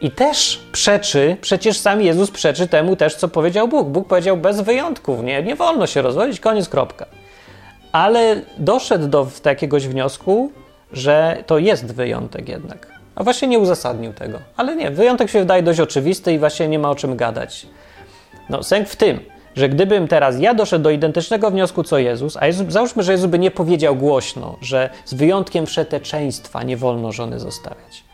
I 0.00 0.10
też 0.10 0.60
przeczy, 0.72 1.36
przecież 1.40 1.78
sam 1.78 2.00
Jezus 2.00 2.30
przeczy 2.30 2.68
temu 2.68 2.96
też, 2.96 3.14
co 3.14 3.28
powiedział 3.28 3.68
Bóg. 3.68 3.88
Bóg 3.88 4.08
powiedział 4.08 4.36
bez 4.36 4.60
wyjątków, 4.60 5.22
nie, 5.22 5.42
nie 5.42 5.56
wolno 5.56 5.86
się 5.86 6.02
rozwodzić, 6.02 6.40
koniec, 6.40 6.68
kropka. 6.68 7.06
Ale 7.92 8.42
doszedł 8.58 9.06
do 9.06 9.26
jakiegoś 9.44 9.86
wniosku, 9.86 10.52
że 10.92 11.42
to 11.46 11.58
jest 11.58 11.94
wyjątek 11.94 12.48
jednak. 12.48 12.86
A 13.14 13.24
właśnie 13.24 13.48
nie 13.48 13.58
uzasadnił 13.58 14.12
tego. 14.12 14.38
Ale 14.56 14.76
nie, 14.76 14.90
wyjątek 14.90 15.30
się 15.30 15.38
wydaje 15.38 15.62
dość 15.62 15.80
oczywisty 15.80 16.32
i 16.32 16.38
właśnie 16.38 16.68
nie 16.68 16.78
ma 16.78 16.90
o 16.90 16.94
czym 16.94 17.16
gadać. 17.16 17.66
No, 18.48 18.62
sęk 18.62 18.88
w 18.88 18.96
tym, 18.96 19.20
że 19.56 19.68
gdybym 19.68 20.08
teraz 20.08 20.40
ja 20.40 20.54
doszedł 20.54 20.82
do 20.82 20.90
identycznego 20.90 21.50
wniosku 21.50 21.84
co 21.84 21.98
Jezus, 21.98 22.36
a 22.36 22.46
Jezus, 22.46 22.66
załóżmy, 22.68 23.02
że 23.02 23.12
Jezus 23.12 23.30
by 23.30 23.38
nie 23.38 23.50
powiedział 23.50 23.96
głośno, 23.96 24.56
że 24.60 24.90
z 25.04 25.14
wyjątkiem 25.14 25.66
wszeteczeństwa 25.66 26.62
nie 26.62 26.76
wolno 26.76 27.12
żony 27.12 27.40
zostawiać. 27.40 28.07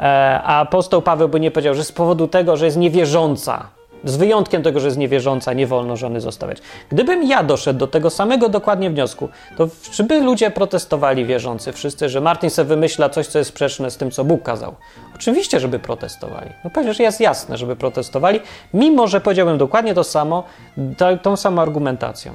E, 0.00 0.40
a 0.44 0.60
apostoł 0.60 1.02
Paweł 1.02 1.28
by 1.28 1.40
nie 1.40 1.50
powiedział, 1.50 1.74
że 1.74 1.84
z 1.84 1.92
powodu 1.92 2.28
tego, 2.28 2.56
że 2.56 2.64
jest 2.64 2.76
niewierząca, 2.76 3.68
z 4.04 4.16
wyjątkiem 4.16 4.62
tego, 4.62 4.80
że 4.80 4.86
jest 4.86 4.98
niewierząca, 4.98 5.52
nie 5.52 5.66
wolno 5.66 5.96
żony 5.96 6.20
zostawiać. 6.20 6.58
Gdybym 6.90 7.22
ja 7.22 7.42
doszedł 7.42 7.78
do 7.78 7.86
tego 7.86 8.10
samego 8.10 8.48
dokładnie 8.48 8.90
wniosku, 8.90 9.28
to 9.56 9.68
czy 9.90 10.04
by 10.04 10.20
ludzie 10.20 10.50
protestowali 10.50 11.24
wierzący 11.24 11.72
wszyscy, 11.72 12.08
że 12.08 12.20
Martin 12.20 12.50
sobie 12.50 12.68
wymyśla 12.68 13.08
coś, 13.08 13.26
co 13.26 13.38
jest 13.38 13.50
sprzeczne 13.50 13.90
z 13.90 13.96
tym, 13.96 14.10
co 14.10 14.24
Bóg 14.24 14.42
kazał? 14.42 14.74
Oczywiście, 15.14 15.60
żeby 15.60 15.78
protestowali. 15.78 16.50
No 16.64 16.70
przecież 16.70 16.98
jest 16.98 17.20
jasne, 17.20 17.56
żeby 17.56 17.76
protestowali, 17.76 18.40
mimo 18.74 19.06
że 19.06 19.20
powiedziałbym 19.20 19.58
dokładnie 19.58 19.94
to 19.94 20.04
samo, 20.04 20.44
tą 21.22 21.36
samą 21.36 21.62
argumentacją. 21.62 22.32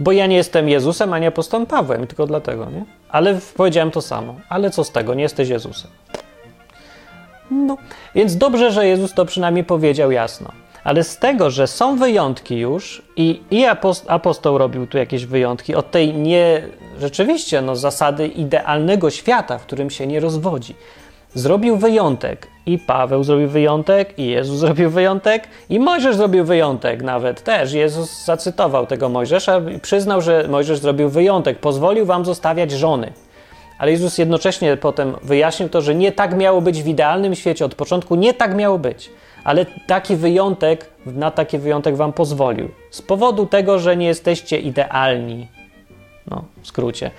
Bo 0.00 0.12
ja 0.12 0.26
nie 0.26 0.36
jestem 0.36 0.68
Jezusem, 0.68 1.12
ani 1.12 1.26
apostołem 1.26 1.66
Pawłem, 1.66 2.06
tylko 2.06 2.26
dlatego, 2.26 2.64
nie? 2.70 2.84
Ale 3.08 3.38
powiedziałem 3.56 3.90
to 3.90 4.02
samo. 4.02 4.34
Ale 4.48 4.70
co 4.70 4.84
z 4.84 4.92
tego, 4.92 5.14
nie 5.14 5.22
jesteś 5.22 5.48
Jezusem. 5.48 5.90
No, 7.50 7.76
więc 8.14 8.36
dobrze, 8.36 8.72
że 8.72 8.86
Jezus 8.86 9.14
to 9.14 9.24
przynajmniej 9.24 9.64
powiedział 9.64 10.10
jasno. 10.10 10.52
Ale 10.84 11.04
z 11.04 11.18
tego, 11.18 11.50
że 11.50 11.66
są 11.66 11.96
wyjątki 11.96 12.56
już 12.58 13.02
i, 13.16 13.42
i 13.50 13.64
apostoł 14.06 14.58
robił 14.58 14.86
tu 14.86 14.98
jakieś 14.98 15.26
wyjątki 15.26 15.74
od 15.74 15.90
tej 15.90 16.14
nie 16.14 16.62
rzeczywiście 17.00 17.62
no, 17.62 17.76
zasady 17.76 18.26
idealnego 18.26 19.10
świata, 19.10 19.58
w 19.58 19.62
którym 19.62 19.90
się 19.90 20.06
nie 20.06 20.20
rozwodzi. 20.20 20.74
Zrobił 21.38 21.76
wyjątek 21.76 22.46
i 22.66 22.78
Paweł 22.78 23.24
zrobił 23.24 23.48
wyjątek, 23.48 24.18
i 24.18 24.26
Jezus 24.26 24.58
zrobił 24.64 24.90
wyjątek, 24.90 25.48
i 25.70 25.80
Mojżesz 25.80 26.16
zrobił 26.16 26.44
wyjątek 26.44 27.02
nawet 27.02 27.42
też. 27.42 27.72
Jezus 27.72 28.24
zacytował 28.24 28.86
tego 28.86 29.08
Mojżesza 29.08 29.60
i 29.76 29.80
przyznał, 29.80 30.20
że 30.20 30.48
Mojżesz 30.48 30.78
zrobił 30.78 31.08
wyjątek, 31.08 31.58
pozwolił 31.58 32.06
wam 32.06 32.24
zostawiać 32.24 32.70
żony. 32.70 33.12
Ale 33.78 33.90
Jezus 33.90 34.18
jednocześnie 34.18 34.76
potem 34.76 35.14
wyjaśnił 35.22 35.68
to, 35.68 35.82
że 35.82 35.94
nie 35.94 36.12
tak 36.12 36.36
miało 36.36 36.60
być 36.60 36.82
w 36.82 36.86
idealnym 36.86 37.34
świecie 37.34 37.64
od 37.64 37.74
początku, 37.74 38.14
nie 38.14 38.34
tak 38.34 38.54
miało 38.56 38.78
być. 38.78 39.10
Ale 39.44 39.66
taki 39.86 40.16
wyjątek, 40.16 40.86
na 41.06 41.30
taki 41.30 41.58
wyjątek 41.58 41.96
wam 41.96 42.12
pozwolił. 42.12 42.68
Z 42.90 43.02
powodu 43.02 43.46
tego, 43.46 43.78
że 43.78 43.96
nie 43.96 44.06
jesteście 44.06 44.58
idealni. 44.58 45.46
No, 46.30 46.44
w 46.62 46.66
skrócie. 46.66 47.10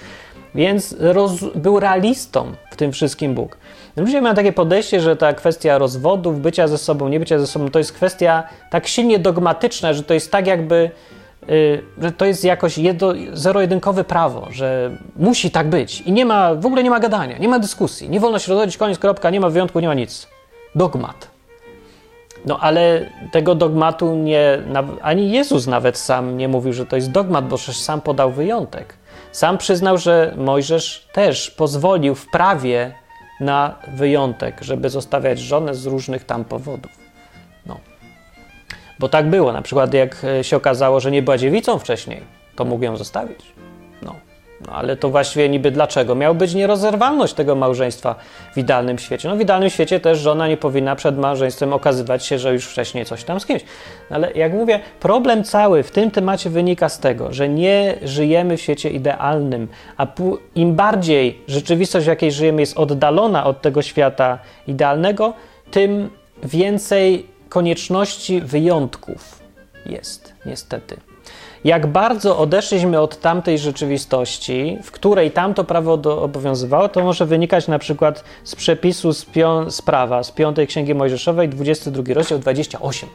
Więc 0.56 0.96
roz, 1.00 1.32
był 1.56 1.80
realistą 1.80 2.52
w 2.72 2.76
tym 2.76 2.92
wszystkim 2.92 3.34
Bóg. 3.34 3.58
Ludzie 3.96 4.22
mają 4.22 4.36
takie 4.36 4.54
podejście, 4.54 5.02
że 5.02 5.16
ta 5.16 5.34
kwestia 5.34 5.78
rozwodów, 5.78 6.42
bycia 6.42 6.68
ze 6.68 6.78
sobą, 6.78 7.10
nie 7.10 7.20
bycia 7.20 7.40
ze 7.40 7.48
sobą, 7.48 7.70
to 7.70 7.80
jest 7.80 7.94
kwestia 7.94 8.44
tak 8.70 8.88
silnie 8.88 9.20
dogmatyczna, 9.20 9.94
że 9.94 10.04
to 10.04 10.14
jest 10.14 10.32
tak 10.32 10.48
jakby 10.48 10.92
Y, 11.50 11.84
że 12.02 12.12
to 12.12 12.26
jest 12.26 12.44
jakoś 12.44 12.80
zero-jedynkowe 13.34 14.04
prawo, 14.04 14.48
że 14.52 14.98
musi 15.16 15.52
tak 15.52 15.70
być 15.70 16.02
i 16.02 16.12
nie 16.12 16.26
ma, 16.26 16.56
w 16.56 16.66
ogóle 16.66 16.84
nie 16.84 16.90
ma 16.90 17.00
gadania, 17.00 17.38
nie 17.38 17.48
ma 17.48 17.60
dyskusji, 17.60 18.10
nie 18.10 18.20
wolno 18.20 18.40
się 18.40 18.50
rozwodzić, 18.50 18.78
koniec, 18.78 19.00
kropka, 19.00 19.30
nie 19.30 19.40
ma 19.40 19.50
wyjątku, 19.50 19.80
nie 19.80 19.88
ma 19.88 19.94
nic. 19.94 20.28
Dogmat. 20.76 21.28
No 22.46 22.60
ale 22.60 23.10
tego 23.32 23.56
dogmatu 23.56 24.16
nie, 24.16 24.62
ani 25.02 25.32
Jezus 25.32 25.68
nawet 25.68 25.98
sam 25.98 26.38
nie 26.38 26.48
mówił, 26.48 26.74
że 26.74 26.86
to 26.86 26.96
jest 26.96 27.12
dogmat, 27.12 27.48
bo 27.48 27.58
przecież 27.58 27.82
sam 27.82 28.02
podał 28.02 28.32
wyjątek. 28.32 28.94
Sam 29.32 29.58
przyznał, 29.58 29.98
że 29.98 30.34
Mojżesz 30.38 31.08
też 31.14 31.52
pozwolił 31.52 32.16
w 32.16 32.28
prawie 32.30 32.94
na 33.40 33.76
wyjątek, 33.88 34.62
żeby 34.62 34.90
zostawiać 34.90 35.40
żonę 35.40 35.76
z 35.76 35.86
różnych 35.86 36.24
tam 36.24 36.46
powodów. 36.46 37.10
Bo 39.00 39.10
tak 39.10 39.30
było. 39.30 39.54
Na 39.54 39.62
przykład, 39.62 39.94
jak 39.94 40.24
e, 40.24 40.44
się 40.44 40.58
okazało, 40.58 41.00
że 41.00 41.12
nie 41.12 41.22
była 41.22 41.38
dziewicą 41.38 41.80
wcześniej, 41.80 42.22
to 42.56 42.66
mógł 42.66 42.84
ją 42.84 42.98
zostawić. 42.98 43.46
No. 44.68 44.74
ale 44.74 44.96
to 44.96 45.10
właściwie 45.10 45.50
niby 45.50 45.72
dlaczego? 45.72 46.16
Miał 46.16 46.36
być 46.36 46.54
nierozerwalność 46.54 47.34
tego 47.34 47.56
małżeństwa 47.56 48.16
w 48.54 48.58
idealnym 48.58 49.00
świecie. 49.00 49.30
No 49.30 49.36
w 49.36 49.42
idealnym 49.42 49.70
świecie 49.70 50.00
też 50.00 50.20
żona 50.20 50.48
nie 50.48 50.58
powinna 50.58 50.96
przed 50.96 51.18
małżeństwem 51.18 51.74
okazywać 51.74 52.26
się, 52.26 52.40
że 52.40 52.54
już 52.54 52.66
wcześniej 52.66 53.06
coś 53.06 53.24
tam 53.24 53.40
z 53.40 53.46
kimś. 53.46 53.62
No, 54.10 54.16
ale 54.16 54.32
jak 54.32 54.54
mówię, 54.54 54.80
problem 55.00 55.44
cały 55.44 55.84
w 55.84 55.92
tym 55.92 56.12
temacie 56.12 56.50
wynika 56.50 56.90
z 56.90 57.00
tego, 57.00 57.34
że 57.34 57.50
nie 57.50 57.96
żyjemy 58.04 58.58
w 58.58 58.62
świecie 58.62 58.90
idealnym, 58.90 59.68
a 59.98 60.08
im 60.56 60.76
bardziej 60.76 61.42
rzeczywistość, 61.48 62.06
w 62.06 62.10
jakiej 62.10 62.32
żyjemy, 62.32 62.62
jest 62.62 62.78
oddalona 62.78 63.46
od 63.46 63.62
tego 63.62 63.82
świata 63.82 64.40
idealnego, 64.68 65.34
tym 65.72 66.10
więcej 66.44 67.26
konieczności 67.50 68.42
wyjątków 68.42 69.40
jest, 69.86 70.34
niestety. 70.46 71.09
Jak 71.64 71.88
bardzo 71.88 72.38
odeszliśmy 72.38 73.00
od 73.00 73.20
tamtej 73.20 73.58
rzeczywistości, 73.58 74.78
w 74.84 74.92
której 74.92 75.32
tamto 75.32 75.64
prawo 75.64 75.98
do, 75.98 76.24
obowiązywało, 76.24 76.90
to 76.90 77.04
może 77.04 77.26
wynikać 77.26 77.68
na 77.68 77.80
przykład 77.80 78.24
z 78.44 78.56
przepisu 78.56 79.14
z, 79.14 79.26
pią, 79.26 79.72
z 79.72 79.82
prawa, 79.82 80.24
z 80.24 80.32
5 80.32 80.58
Księgi 80.68 80.96
Mojżeszowej, 80.96 81.50
22 81.50 82.14
rozdział 82.14 82.40
28. 82.40 83.10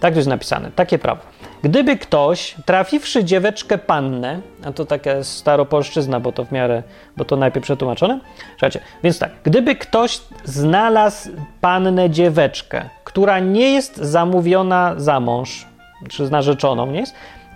Tak 0.00 0.12
tu 0.12 0.18
jest 0.18 0.28
napisane, 0.28 0.70
takie 0.70 0.98
prawo. 0.98 1.20
Gdyby 1.62 1.96
ktoś, 1.96 2.54
trafiwszy 2.66 3.24
dzieweczkę 3.24 3.78
pannę, 3.78 4.40
a 4.64 4.72
to 4.72 4.84
taka 4.84 5.24
staropolszczyzna, 5.24 6.20
bo 6.20 6.32
to 6.32 6.44
w 6.44 6.52
miarę, 6.52 6.82
bo 7.16 7.24
to 7.24 7.36
najpierw 7.36 7.64
przetłumaczone. 7.64 8.20
Słuchajcie, 8.50 8.80
więc 9.02 9.18
tak, 9.18 9.30
gdyby 9.44 9.74
ktoś 9.74 10.20
znalazł 10.44 11.30
pannę 11.60 12.10
dzieweczkę, 12.10 12.88
która 13.04 13.38
nie 13.38 13.70
jest 13.70 13.96
zamówiona 13.96 14.94
za 14.96 15.20
mąż, 15.20 15.66
czy 16.08 16.26
z 16.26 16.30
narzeczoną, 16.30 16.86
nie 16.86 17.00
jest, 17.00 17.14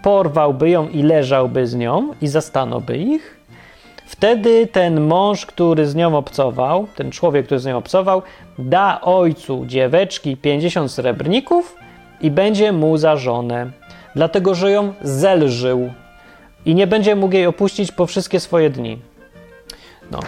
porwałby 0.08 0.70
ją 0.70 0.88
i 0.88 1.02
leżałby 1.02 1.66
z 1.66 1.74
nią 1.74 2.14
i 2.22 2.28
zastanąłby 2.28 2.98
ich, 2.98 3.36
wtedy 4.06 4.66
ten 4.66 5.00
mąż, 5.00 5.46
który 5.46 5.86
z 5.86 5.94
nią 5.94 6.16
obcował, 6.16 6.86
ten 6.94 7.10
człowiek, 7.10 7.46
który 7.46 7.60
z 7.60 7.66
nią 7.66 7.76
obcował, 7.76 8.22
da 8.58 9.00
ojcu 9.00 9.64
dzieweczki 9.66 10.36
50 10.36 10.92
srebrników 10.92 11.76
i 12.20 12.30
będzie 12.30 12.72
mu 12.72 12.96
za 12.96 13.16
żonę, 13.16 13.70
dlatego 14.14 14.54
że 14.54 14.70
ją 14.70 14.92
zelżył 15.02 15.92
i 16.66 16.74
nie 16.74 16.86
będzie 16.86 17.16
mógł 17.16 17.34
jej 17.34 17.46
opuścić 17.46 17.92
po 17.92 18.06
wszystkie 18.06 18.40
swoje 18.40 18.70
dni. 18.70 18.98
No. 20.10 20.20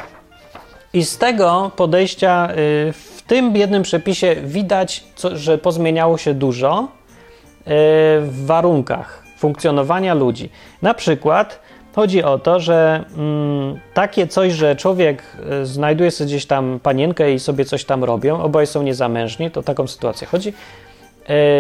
I 0.93 1.05
z 1.05 1.19
tego 1.19 1.71
podejścia 1.77 2.49
y, 2.53 2.55
w 2.93 3.23
tym 3.27 3.57
jednym 3.57 3.83
przepisie 3.83 4.37
widać, 4.45 5.05
że 5.33 5.59
pozmieniało 5.59 6.19
się 6.19 6.35
dużo 6.35 6.83
y, 6.83 7.65
w 8.21 8.47
warunkach 8.47 9.30
funkcjonowania 9.41 10.15
ludzi. 10.15 10.51
Na 10.83 10.95
przykład 10.95 11.61
chodzi 11.95 12.23
o 12.23 12.39
to, 12.39 12.61
że 12.61 13.05
mm, 13.17 13.81
takie 13.95 14.27
coś, 14.27 14.53
że 14.53 14.77
człowiek 14.77 15.23
y, 15.63 15.67
znajduje 15.67 16.11
sobie 16.11 16.29
gdzieś 16.29 16.47
tam 16.47 16.81
panienkę 16.83 17.33
i 17.33 17.39
sobie 17.39 17.65
coś 17.65 17.85
tam 17.85 18.05
robią, 18.05 18.43
oboje 18.43 18.67
są 18.67 18.83
niezamężni, 18.83 19.51
to 19.51 19.63
taką 19.63 19.87
sytuację 19.87 20.27
chodzi. 20.27 20.53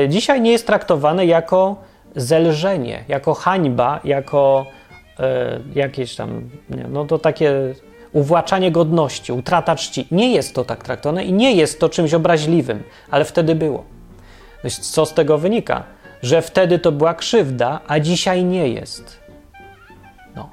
Dzisiaj 0.08 0.40
nie 0.40 0.52
jest 0.52 0.66
traktowane 0.66 1.26
jako 1.26 1.76
zelżenie, 2.16 3.04
jako 3.08 3.34
hańba, 3.34 4.00
jako 4.04 4.66
jakieś 5.74 6.16
tam, 6.16 6.50
no 6.88 7.04
to 7.04 7.18
takie 7.18 7.74
uwłaczanie 8.12 8.72
godności, 8.72 9.32
utrata 9.32 9.76
czci. 9.76 10.06
Nie 10.10 10.32
jest 10.32 10.54
to 10.54 10.64
tak 10.64 10.84
traktowane 10.84 11.24
i 11.24 11.32
nie 11.32 11.52
jest 11.52 11.80
to 11.80 11.88
czymś 11.88 12.14
obraźliwym, 12.14 12.82
ale 13.10 13.24
wtedy 13.24 13.54
było. 13.54 13.84
Co 14.80 15.06
z 15.06 15.14
tego 15.14 15.38
wynika? 15.38 15.82
Że 16.22 16.42
wtedy 16.42 16.78
to 16.78 16.92
była 16.92 17.14
krzywda, 17.14 17.80
a 17.86 18.00
dzisiaj 18.00 18.44
nie 18.44 18.68
jest. 18.68 19.20
No. 20.36 20.50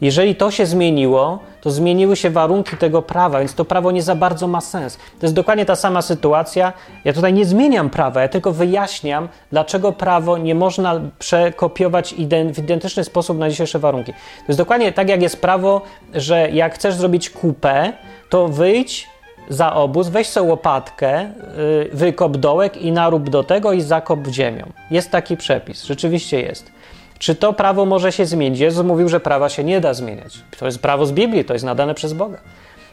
Jeżeli 0.00 0.36
to 0.36 0.50
się 0.50 0.66
zmieniło, 0.66 1.38
to 1.60 1.70
zmieniły 1.70 2.16
się 2.16 2.30
warunki 2.30 2.76
tego 2.76 3.02
prawa, 3.02 3.38
więc 3.38 3.54
to 3.54 3.64
prawo 3.64 3.90
nie 3.90 4.02
za 4.02 4.14
bardzo 4.14 4.46
ma 4.46 4.60
sens. 4.60 4.96
To 4.96 5.26
jest 5.26 5.34
dokładnie 5.34 5.64
ta 5.64 5.76
sama 5.76 6.02
sytuacja. 6.02 6.72
Ja 7.04 7.12
tutaj 7.12 7.32
nie 7.32 7.44
zmieniam 7.44 7.90
prawa, 7.90 8.22
ja 8.22 8.28
tylko 8.28 8.52
wyjaśniam, 8.52 9.28
dlaczego 9.52 9.92
prawo 9.92 10.38
nie 10.38 10.54
można 10.54 11.00
przekopiować 11.18 12.14
w 12.54 12.58
identyczny 12.58 13.04
sposób 13.04 13.38
na 13.38 13.50
dzisiejsze 13.50 13.78
warunki. 13.78 14.12
To 14.12 14.44
jest 14.48 14.58
dokładnie 14.58 14.92
tak, 14.92 15.08
jak 15.08 15.22
jest 15.22 15.40
prawo, 15.40 15.82
że 16.14 16.50
jak 16.50 16.74
chcesz 16.74 16.94
zrobić 16.94 17.30
kupę, 17.30 17.92
to 18.28 18.48
wyjdź 18.48 19.08
za 19.50 19.74
obóz, 19.74 20.08
weź 20.08 20.28
sobie 20.28 20.48
łopatkę, 20.48 21.22
yy, 21.22 21.90
wykop 21.92 22.36
dołek 22.36 22.76
i 22.76 22.92
narób 22.92 23.30
do 23.30 23.44
tego 23.44 23.72
i 23.72 23.80
zakop 23.80 24.26
ziemią. 24.26 24.72
Jest 24.90 25.10
taki 25.10 25.36
przepis, 25.36 25.84
rzeczywiście 25.84 26.40
jest. 26.40 26.72
Czy 27.18 27.34
to 27.34 27.52
prawo 27.52 27.86
może 27.86 28.12
się 28.12 28.26
zmienić? 28.26 28.60
Jezus 28.60 28.86
mówił, 28.86 29.08
że 29.08 29.20
prawa 29.20 29.48
się 29.48 29.64
nie 29.64 29.80
da 29.80 29.94
zmieniać. 29.94 30.38
To 30.58 30.66
jest 30.66 30.78
prawo 30.78 31.06
z 31.06 31.12
Biblii, 31.12 31.44
to 31.44 31.52
jest 31.52 31.64
nadane 31.64 31.94
przez 31.94 32.12
Boga. 32.12 32.38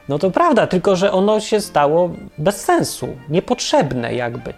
No 0.09 0.19
to 0.19 0.31
prawda, 0.31 0.67
tylko 0.67 0.95
że 0.95 1.11
ono 1.11 1.39
się 1.39 1.61
stało 1.61 2.09
bez 2.37 2.61
sensu, 2.61 3.07
niepotrzebne 3.29 4.15
jakby, 4.15 4.53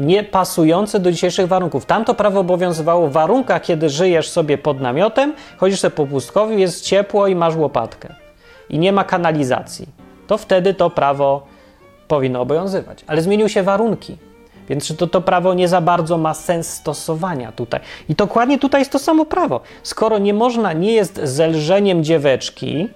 nie 0.00 0.24
pasujące 0.24 1.00
do 1.00 1.12
dzisiejszych 1.12 1.48
warunków. 1.48 1.86
Tamto 1.86 2.14
prawo 2.14 2.40
obowiązywało 2.40 3.08
w 3.08 3.12
warunkach, 3.12 3.62
kiedy 3.62 3.88
żyjesz 3.88 4.28
sobie 4.28 4.58
pod 4.58 4.80
namiotem, 4.80 5.34
chodzisz 5.56 5.80
sobie 5.80 5.96
po 5.96 6.06
pustkowiu, 6.06 6.58
jest 6.58 6.84
ciepło 6.84 7.26
i 7.26 7.34
masz 7.34 7.56
łopatkę 7.56 8.14
i 8.70 8.78
nie 8.78 8.92
ma 8.92 9.04
kanalizacji. 9.04 10.03
To 10.26 10.38
wtedy 10.38 10.74
to 10.74 10.90
prawo 10.90 11.46
powinno 12.08 12.40
obowiązywać. 12.40 13.04
Ale 13.06 13.22
zmieniły 13.22 13.48
się 13.48 13.62
warunki. 13.62 14.18
Więc 14.68 14.96
to, 14.96 15.06
to 15.06 15.20
prawo 15.20 15.54
nie 15.54 15.68
za 15.68 15.80
bardzo 15.80 16.18
ma 16.18 16.34
sens 16.34 16.68
stosowania 16.68 17.52
tutaj? 17.52 17.80
I 18.08 18.14
dokładnie 18.14 18.58
tutaj 18.58 18.80
jest 18.80 18.92
to 18.92 18.98
samo 18.98 19.24
prawo. 19.24 19.60
Skoro 19.82 20.18
nie 20.18 20.34
można, 20.34 20.72
nie 20.72 20.92
jest 20.92 21.20
zelżeniem 21.22 22.04
dzieweczki, 22.04 22.88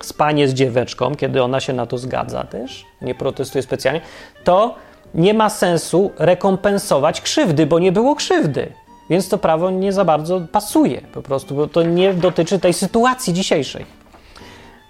spanie 0.00 0.48
z 0.48 0.54
dzieweczką, 0.54 1.14
kiedy 1.14 1.42
ona 1.42 1.60
się 1.60 1.72
na 1.72 1.86
to 1.86 1.98
zgadza 1.98 2.44
też, 2.44 2.84
nie 3.02 3.14
protestuje 3.14 3.62
specjalnie, 3.62 4.00
to 4.44 4.74
nie 5.14 5.34
ma 5.34 5.50
sensu 5.50 6.10
rekompensować 6.18 7.20
krzywdy, 7.20 7.66
bo 7.66 7.78
nie 7.78 7.92
było 7.92 8.14
krzywdy. 8.14 8.72
Więc 9.10 9.28
to 9.28 9.38
prawo 9.38 9.70
nie 9.70 9.92
za 9.92 10.04
bardzo 10.04 10.40
pasuje 10.52 11.00
po 11.00 11.22
prostu, 11.22 11.54
bo 11.54 11.66
to 11.66 11.82
nie 11.82 12.14
dotyczy 12.14 12.58
tej 12.58 12.72
sytuacji 12.72 13.34
dzisiejszej. 13.34 13.97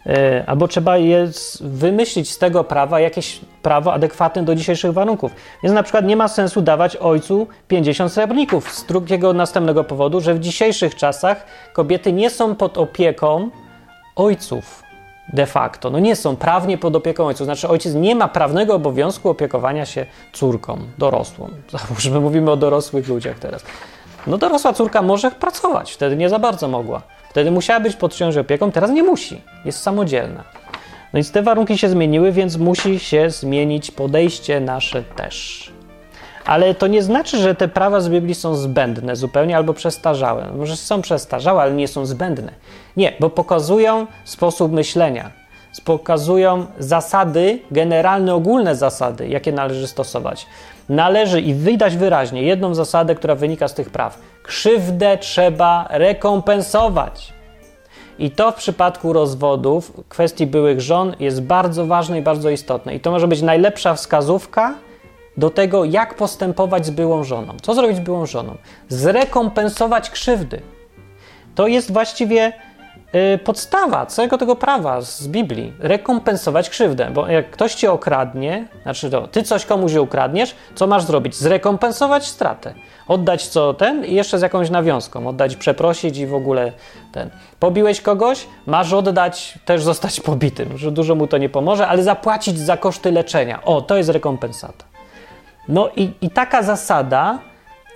E, 0.06 0.44
albo 0.46 0.68
trzeba 0.68 0.96
je 0.96 1.28
wymyślić 1.61 2.30
z 2.30 2.38
tego 2.38 2.64
prawa 2.64 3.00
jakieś 3.00 3.40
prawo 3.62 3.92
adekwatne 3.92 4.42
do 4.42 4.54
dzisiejszych 4.54 4.92
warunków. 4.92 5.32
Więc 5.62 5.74
na 5.74 5.82
przykład 5.82 6.04
nie 6.04 6.16
ma 6.16 6.28
sensu 6.28 6.62
dawać 6.62 6.96
ojcu 6.96 7.46
50 7.68 8.12
srebrników 8.12 8.72
z 8.72 8.87
drugiego 8.87 9.32
następnego 9.32 9.84
powodu, 9.84 10.20
że 10.20 10.34
w 10.34 10.40
dzisiejszych 10.40 10.94
czasach 10.94 11.46
kobiety 11.72 12.12
nie 12.12 12.30
są 12.30 12.54
pod 12.54 12.78
opieką 12.78 13.50
ojców 14.16 14.82
de 15.32 15.46
facto. 15.46 15.90
No 15.90 15.98
nie 15.98 16.16
są 16.16 16.37
prawnie 16.37 16.78
pod 16.78 16.96
opieką 16.96 17.26
ojców. 17.26 17.44
Znaczy 17.44 17.68
ojciec 17.68 17.94
nie 17.94 18.14
ma 18.14 18.28
prawnego 18.28 18.74
obowiązku 18.74 19.28
opiekowania 19.30 19.87
się 19.87 20.06
córką 20.32 20.78
dorosłą. 20.98 21.48
Załóżmy, 21.78 22.20
mówimy 22.20 22.50
o 22.50 22.56
dorosłych 22.56 23.08
ludziach 23.08 23.38
teraz. 23.38 23.64
No 24.28 24.38
dorosła 24.38 24.72
córka 24.72 25.02
może 25.02 25.30
pracować, 25.30 25.92
wtedy 25.92 26.16
nie 26.16 26.28
za 26.28 26.38
bardzo 26.38 26.68
mogła. 26.68 27.02
Wtedy 27.30 27.50
musiała 27.50 27.80
być 27.80 27.96
pod 27.96 28.14
czyjąś 28.14 28.36
opieką, 28.36 28.72
teraz 28.72 28.90
nie 28.90 29.02
musi. 29.02 29.42
Jest 29.64 29.82
samodzielna. 29.82 30.44
No 31.12 31.14
więc 31.14 31.32
te 31.32 31.42
warunki 31.42 31.78
się 31.78 31.88
zmieniły, 31.88 32.32
więc 32.32 32.56
musi 32.56 32.98
się 32.98 33.30
zmienić 33.30 33.90
podejście 33.90 34.60
nasze 34.60 35.02
też. 35.02 35.70
Ale 36.44 36.74
to 36.74 36.86
nie 36.86 37.02
znaczy, 37.02 37.38
że 37.38 37.54
te 37.54 37.68
prawa 37.68 38.00
z 38.00 38.08
Biblii 38.08 38.34
są 38.34 38.54
zbędne 38.54 39.16
zupełnie 39.16 39.56
albo 39.56 39.74
przestarzałe. 39.74 40.52
Może 40.56 40.76
są 40.76 41.02
przestarzałe, 41.02 41.62
ale 41.62 41.72
nie 41.72 41.88
są 41.88 42.06
zbędne. 42.06 42.52
Nie, 42.96 43.12
bo 43.20 43.30
pokazują 43.30 44.06
sposób 44.24 44.72
myślenia, 44.72 45.30
pokazują 45.80 46.66
zasady, 46.78 47.58
generalne, 47.70 48.34
ogólne 48.34 48.76
zasady, 48.76 49.28
jakie 49.28 49.52
należy 49.52 49.86
stosować. 49.86 50.46
Należy 50.88 51.40
i 51.40 51.54
wydać 51.54 51.96
wyraźnie 51.96 52.42
jedną 52.42 52.74
zasadę, 52.74 53.14
która 53.14 53.34
wynika 53.34 53.68
z 53.68 53.74
tych 53.74 53.90
praw. 53.90 54.18
Krzywdę 54.42 55.18
trzeba 55.18 55.86
rekompensować. 55.90 57.32
I 58.18 58.30
to 58.30 58.52
w 58.52 58.54
przypadku 58.54 59.12
rozwodów, 59.12 59.92
kwestii 60.08 60.46
byłych 60.46 60.80
żon 60.80 61.16
jest 61.20 61.42
bardzo 61.42 61.86
ważne 61.86 62.18
i 62.18 62.22
bardzo 62.22 62.50
istotne. 62.50 62.94
I 62.94 63.00
to 63.00 63.10
może 63.10 63.28
być 63.28 63.42
najlepsza 63.42 63.94
wskazówka 63.94 64.74
do 65.36 65.50
tego, 65.50 65.84
jak 65.84 66.14
postępować 66.14 66.86
z 66.86 66.90
byłą 66.90 67.24
żoną. 67.24 67.54
Co 67.62 67.74
zrobić 67.74 67.96
z 67.96 68.00
byłą 68.00 68.26
żoną? 68.26 68.56
Zrekompensować 68.88 70.10
krzywdy. 70.10 70.60
To 71.54 71.66
jest 71.66 71.92
właściwie 71.92 72.52
podstawa 73.44 74.07
całego 74.07 74.38
tego 74.38 74.57
prawa 74.57 75.01
z 75.01 75.29
Biblii. 75.29 75.73
Rekompensować 75.79 76.71
krzywdę, 76.71 77.11
bo 77.14 77.29
jak 77.29 77.51
ktoś 77.51 77.75
cię 77.75 77.92
okradnie, 77.92 78.68
znaczy 78.83 79.11
to, 79.11 79.29
ty 79.29 79.42
coś 79.42 79.64
komuś 79.64 79.94
ukradniesz, 79.94 80.55
co 80.75 80.87
masz 80.87 81.05
zrobić? 81.05 81.37
Zrekompensować 81.37 82.27
stratę. 82.27 82.75
Oddać 83.09 83.47
co 83.47 83.75
ten 83.75 84.05
i 84.05 84.14
jeszcze 84.14 84.38
z 84.38 84.42
jakąś 84.42 84.71
nawiązką. 84.71 85.29
Oddać, 85.29 85.57
przeprosić 85.57 86.18
i 86.18 86.27
w 86.27 86.35
ogóle 86.35 86.73
ten. 87.12 87.31
Pobiłeś 87.61 88.01
kogoś, 88.01 88.47
masz 88.66 88.92
oddać, 88.92 89.59
też 89.64 89.83
zostać 89.83 90.21
pobitym, 90.21 90.79
że 90.79 90.90
dużo 90.90 91.14
mu 91.14 91.27
to 91.27 91.38
nie 91.38 91.49
pomoże, 91.49 91.88
ale 91.88 92.03
zapłacić 92.03 92.59
za 92.59 92.77
koszty 92.77 93.12
leczenia. 93.12 93.64
O, 93.64 93.83
to 93.83 93.97
jest 93.97 94.11
rekompensata. 94.11 94.85
No 95.68 95.88
i, 95.97 96.11
i 96.21 96.31
taka 96.31 96.62
zasada 96.62 97.38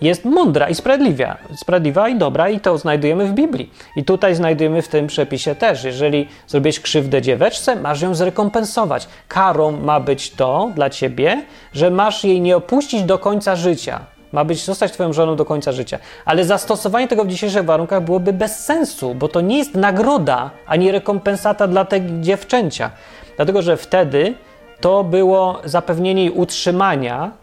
jest 0.02 0.24
mądra 0.24 0.68
i 0.68 0.74
sprawiedliwa, 0.74 1.36
sprawiedliwa 1.56 2.08
i 2.08 2.18
dobra, 2.18 2.48
i 2.48 2.60
to 2.60 2.78
znajdujemy 2.78 3.26
w 3.26 3.32
Biblii. 3.32 3.70
I 3.96 4.04
tutaj 4.04 4.34
znajdujemy 4.34 4.82
w 4.82 4.88
tym 4.88 5.06
przepisie 5.06 5.54
też. 5.54 5.84
Jeżeli 5.84 6.28
zrobisz 6.46 6.80
krzywdę 6.80 7.22
dzieweczce, 7.22 7.76
masz 7.76 8.02
ją 8.02 8.14
zrekompensować. 8.14 9.08
Karą 9.28 9.70
ma 9.70 10.00
być 10.00 10.30
to 10.30 10.70
dla 10.74 10.90
ciebie, 10.90 11.42
że 11.72 11.90
masz 11.90 12.24
jej 12.24 12.40
nie 12.40 12.56
opuścić 12.56 13.02
do 13.02 13.18
końca 13.18 13.56
życia. 13.56 14.00
Ma 14.32 14.44
być 14.44 14.64
zostać 14.64 14.92
twoją 14.92 15.12
żoną 15.12 15.36
do 15.36 15.44
końca 15.44 15.72
życia. 15.72 15.98
Ale 16.24 16.44
zastosowanie 16.44 17.08
tego 17.08 17.24
w 17.24 17.28
dzisiejszych 17.28 17.64
warunkach 17.64 18.04
byłoby 18.04 18.32
bez 18.32 18.64
sensu, 18.64 19.14
bo 19.14 19.28
to 19.28 19.40
nie 19.40 19.58
jest 19.58 19.74
nagroda 19.74 20.50
ani 20.66 20.92
rekompensata 20.92 21.68
dla 21.68 21.84
tej 21.84 22.02
dziewczęcia. 22.20 22.90
Dlatego, 23.36 23.62
że 23.62 23.76
wtedy 23.76 24.34
to 24.80 25.04
było 25.04 25.60
zapewnienie 25.64 26.22
jej 26.24 26.32
utrzymania 26.32 27.41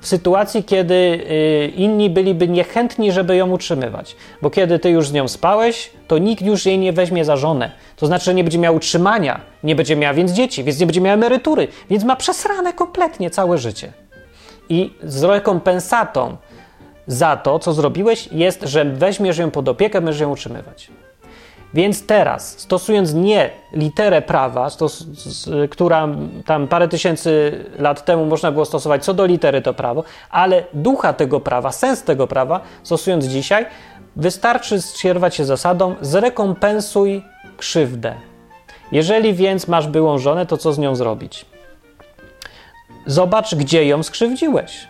w 0.00 0.06
sytuacji, 0.06 0.64
kiedy 0.64 0.94
y, 0.94 1.72
inni 1.76 2.10
byliby 2.10 2.48
niechętni, 2.48 3.12
żeby 3.12 3.36
ją 3.36 3.50
utrzymywać. 3.50 4.16
Bo 4.42 4.50
kiedy 4.50 4.78
ty 4.78 4.90
już 4.90 5.08
z 5.08 5.12
nią 5.12 5.28
spałeś, 5.28 5.90
to 6.08 6.18
nikt 6.18 6.42
już 6.42 6.66
jej 6.66 6.78
nie 6.78 6.92
weźmie 6.92 7.24
za 7.24 7.36
żonę. 7.36 7.70
To 7.96 8.06
znaczy, 8.06 8.24
że 8.24 8.34
nie 8.34 8.44
będzie 8.44 8.58
miała 8.58 8.76
utrzymania, 8.76 9.40
nie 9.64 9.74
będzie 9.74 9.96
miała 9.96 10.14
więc 10.14 10.32
dzieci, 10.32 10.64
więc 10.64 10.80
nie 10.80 10.86
będzie 10.86 11.00
miała 11.00 11.14
emerytury, 11.14 11.68
więc 11.90 12.04
ma 12.04 12.16
przesrane 12.16 12.72
kompletnie 12.72 13.30
całe 13.30 13.58
życie. 13.58 13.92
I 14.68 14.92
z 15.02 15.22
rekompensatą 15.24 16.36
za 17.06 17.36
to, 17.36 17.58
co 17.58 17.72
zrobiłeś, 17.72 18.28
jest, 18.32 18.62
że 18.62 18.84
weźmiesz 18.84 19.38
ją 19.38 19.50
pod 19.50 19.68
opiekę, 19.68 20.00
będziesz 20.00 20.20
ją 20.20 20.32
utrzymywać. 20.32 20.90
Więc 21.74 22.06
teraz, 22.06 22.58
stosując 22.58 23.14
nie 23.14 23.50
literę 23.72 24.22
prawa, 24.22 24.70
stos, 24.70 25.04
która 25.70 26.08
tam 26.46 26.68
parę 26.68 26.88
tysięcy 26.88 27.64
lat 27.78 28.04
temu 28.04 28.26
można 28.26 28.52
było 28.52 28.64
stosować 28.64 29.04
co 29.04 29.14
do 29.14 29.26
litery 29.26 29.62
to 29.62 29.74
prawo, 29.74 30.04
ale 30.30 30.64
ducha 30.74 31.12
tego 31.12 31.40
prawa, 31.40 31.72
sens 31.72 32.02
tego 32.02 32.26
prawa, 32.26 32.60
stosując 32.82 33.24
dzisiaj, 33.24 33.66
wystarczy 34.16 34.82
skierować 34.82 35.34
się 35.34 35.44
zasadą 35.44 35.94
zrekompensuj 36.00 37.22
krzywdę. 37.56 38.14
Jeżeli 38.92 39.34
więc 39.34 39.68
masz 39.68 39.86
byłą 39.86 40.18
żonę, 40.18 40.46
to 40.46 40.56
co 40.56 40.72
z 40.72 40.78
nią 40.78 40.94
zrobić? 40.94 41.46
Zobacz, 43.06 43.54
gdzie 43.54 43.86
ją 43.86 44.02
skrzywdziłeś 44.02 44.88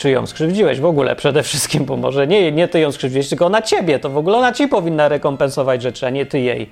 czy 0.00 0.10
ją 0.10 0.26
skrzywdziłeś 0.26 0.80
w 0.80 0.84
ogóle 0.84 1.16
przede 1.16 1.42
wszystkim, 1.42 1.84
bo 1.84 1.96
może 1.96 2.26
nie, 2.26 2.52
nie 2.52 2.68
ty 2.68 2.80
ją 2.80 2.92
skrzywdziłeś, 2.92 3.28
tylko 3.28 3.46
ona 3.46 3.62
ciebie, 3.62 3.98
to 3.98 4.10
w 4.10 4.16
ogóle 4.16 4.38
ona 4.38 4.52
ci 4.52 4.68
powinna 4.68 5.08
rekompensować 5.08 5.82
rzeczy, 5.82 6.06
a 6.06 6.10
nie 6.10 6.26
ty 6.26 6.40
jej. 6.40 6.70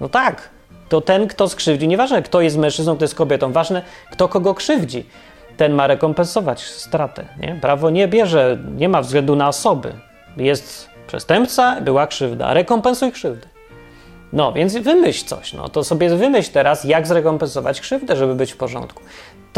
No 0.00 0.08
tak, 0.08 0.50
to 0.88 1.00
ten, 1.00 1.28
kto 1.28 1.48
skrzywdzi, 1.48 1.88
nieważne 1.88 2.22
kto 2.22 2.40
jest 2.40 2.58
mężczyzną, 2.58 2.96
kto 2.96 3.04
jest 3.04 3.14
kobietą, 3.14 3.52
ważne 3.52 3.82
kto 4.10 4.28
kogo 4.28 4.54
krzywdzi, 4.54 5.06
ten 5.56 5.72
ma 5.72 5.86
rekompensować 5.86 6.62
stratę. 6.62 7.24
Nie? 7.40 7.58
Prawo 7.60 7.90
nie 7.90 8.08
bierze, 8.08 8.58
nie 8.76 8.88
ma 8.88 9.02
względu 9.02 9.36
na 9.36 9.48
osoby. 9.48 9.92
Jest 10.36 10.88
przestępca, 11.06 11.80
była 11.80 12.06
krzywda, 12.06 12.54
rekompensuj 12.54 13.12
krzywdę. 13.12 13.46
No, 14.32 14.52
więc 14.52 14.76
wymyśl 14.76 15.24
coś, 15.24 15.52
no 15.52 15.68
to 15.68 15.84
sobie 15.84 16.10
wymyśl 16.16 16.52
teraz, 16.52 16.84
jak 16.84 17.06
zrekompensować 17.06 17.80
krzywdę, 17.80 18.16
żeby 18.16 18.34
być 18.34 18.52
w 18.52 18.56
porządku. 18.56 19.02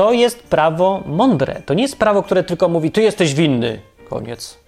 To 0.01 0.13
jest 0.13 0.43
prawo 0.43 1.03
mądre. 1.07 1.63
To 1.67 1.75
nie 1.75 1.83
jest 1.83 1.99
prawo, 1.99 2.23
które 2.23 2.43
tylko 2.43 2.69
mówi, 2.69 2.91
ty 2.91 3.03
jesteś 3.03 3.35
winny. 3.35 3.81
Koniec. 4.09 4.59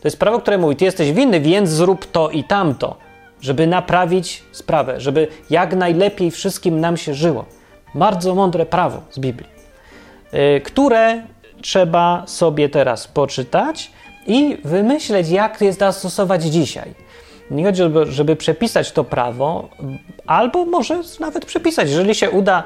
To 0.00 0.08
jest 0.08 0.18
prawo, 0.18 0.38
które 0.38 0.58
mówi, 0.58 0.76
ty 0.76 0.84
jesteś 0.84 1.12
winny, 1.12 1.40
więc 1.40 1.70
zrób 1.70 2.06
to 2.06 2.30
i 2.30 2.44
tamto, 2.44 2.96
żeby 3.40 3.66
naprawić 3.66 4.42
sprawę, 4.52 5.00
żeby 5.00 5.28
jak 5.50 5.76
najlepiej 5.76 6.30
wszystkim 6.30 6.80
nam 6.80 6.96
się 6.96 7.14
żyło. 7.14 7.44
Bardzo 7.94 8.34
mądre 8.34 8.66
prawo 8.66 9.02
z 9.10 9.18
Biblii, 9.18 9.50
yy, 10.32 10.60
które 10.60 11.22
trzeba 11.62 12.22
sobie 12.26 12.68
teraz 12.68 13.08
poczytać 13.08 13.90
i 14.26 14.58
wymyśleć, 14.64 15.28
jak 15.28 15.60
je 15.60 15.72
zastosować 15.72 16.42
dzisiaj. 16.42 16.94
Nie 17.50 17.64
chodzi, 17.64 17.78
żeby, 17.78 18.06
żeby 18.06 18.36
przepisać 18.36 18.92
to 18.92 19.04
prawo, 19.04 19.68
albo 20.26 20.64
może 20.64 21.00
nawet 21.20 21.44
przepisać, 21.44 21.88
jeżeli 21.88 22.14
się 22.14 22.30
uda. 22.30 22.62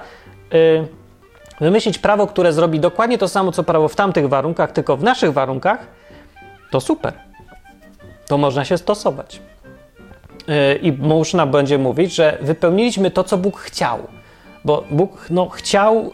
Yy, 0.53 1.02
wymyślić 1.63 1.99
prawo, 1.99 2.27
które 2.27 2.53
zrobi 2.53 2.81
dokładnie 2.81 3.19
to 3.19 3.29
samo, 3.29 3.53
co 3.53 3.63
prawo 3.63 3.89
w 3.89 3.97
tamtych 3.97 4.29
warunkach, 4.29 4.73
tylko 4.73 4.97
w 4.97 5.03
naszych 5.03 5.33
warunkach, 5.33 5.87
to 6.71 6.81
super. 6.81 7.13
To 8.27 8.39
można 8.39 8.65
się 8.65 8.79
stosować. 8.79 9.41
Yy, 10.49 10.75
I 10.75 10.93
można 10.93 11.47
będzie 11.47 11.79
mówić, 11.79 12.15
że 12.15 12.39
wypełniliśmy 12.41 13.11
to, 13.11 13.25
co 13.25 13.39
Bóg 13.39 13.61
chciał. 13.61 13.99
Bo 14.65 14.85
Bóg 14.91 15.27
no, 15.31 15.49
chciał 15.49 16.11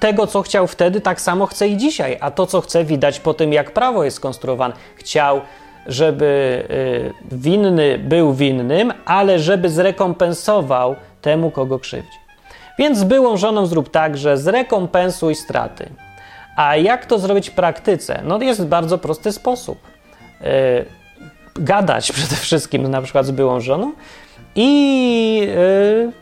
tego, 0.00 0.26
co 0.26 0.42
chciał 0.42 0.66
wtedy, 0.66 1.00
tak 1.00 1.20
samo 1.20 1.46
chce 1.46 1.68
i 1.68 1.76
dzisiaj. 1.76 2.18
A 2.20 2.30
to, 2.30 2.46
co 2.46 2.60
chce, 2.60 2.84
widać 2.84 3.20
po 3.20 3.34
tym, 3.34 3.52
jak 3.52 3.70
prawo 3.70 4.04
jest 4.04 4.16
skonstruowane. 4.16 4.74
Chciał, 4.96 5.40
żeby 5.86 6.64
y, 7.32 7.36
winny 7.36 7.98
był 7.98 8.34
winnym, 8.34 8.92
ale 9.04 9.38
żeby 9.38 9.68
zrekompensował 9.70 10.96
temu, 11.22 11.50
kogo 11.50 11.78
krzywdzi. 11.78 12.21
Więc 12.78 12.98
z 12.98 13.04
byłą 13.04 13.36
żoną 13.36 13.66
zrób 13.66 13.90
tak, 13.90 14.18
że 14.18 14.38
zrekompensuj 14.38 15.34
straty. 15.34 15.88
A 16.56 16.76
jak 16.76 17.06
to 17.06 17.18
zrobić 17.18 17.50
w 17.50 17.52
praktyce? 17.52 18.20
No 18.24 18.42
jest 18.42 18.66
bardzo 18.66 18.98
prosty 18.98 19.32
sposób. 19.32 19.78
Yy, 20.40 20.46
gadać 21.54 22.12
przede 22.16 22.36
wszystkim 22.36 22.90
na 22.90 23.02
przykład 23.02 23.26
z 23.26 23.30
byłą 23.30 23.60
żoną 23.60 23.92
i 24.54 25.38
yy, 25.38 26.12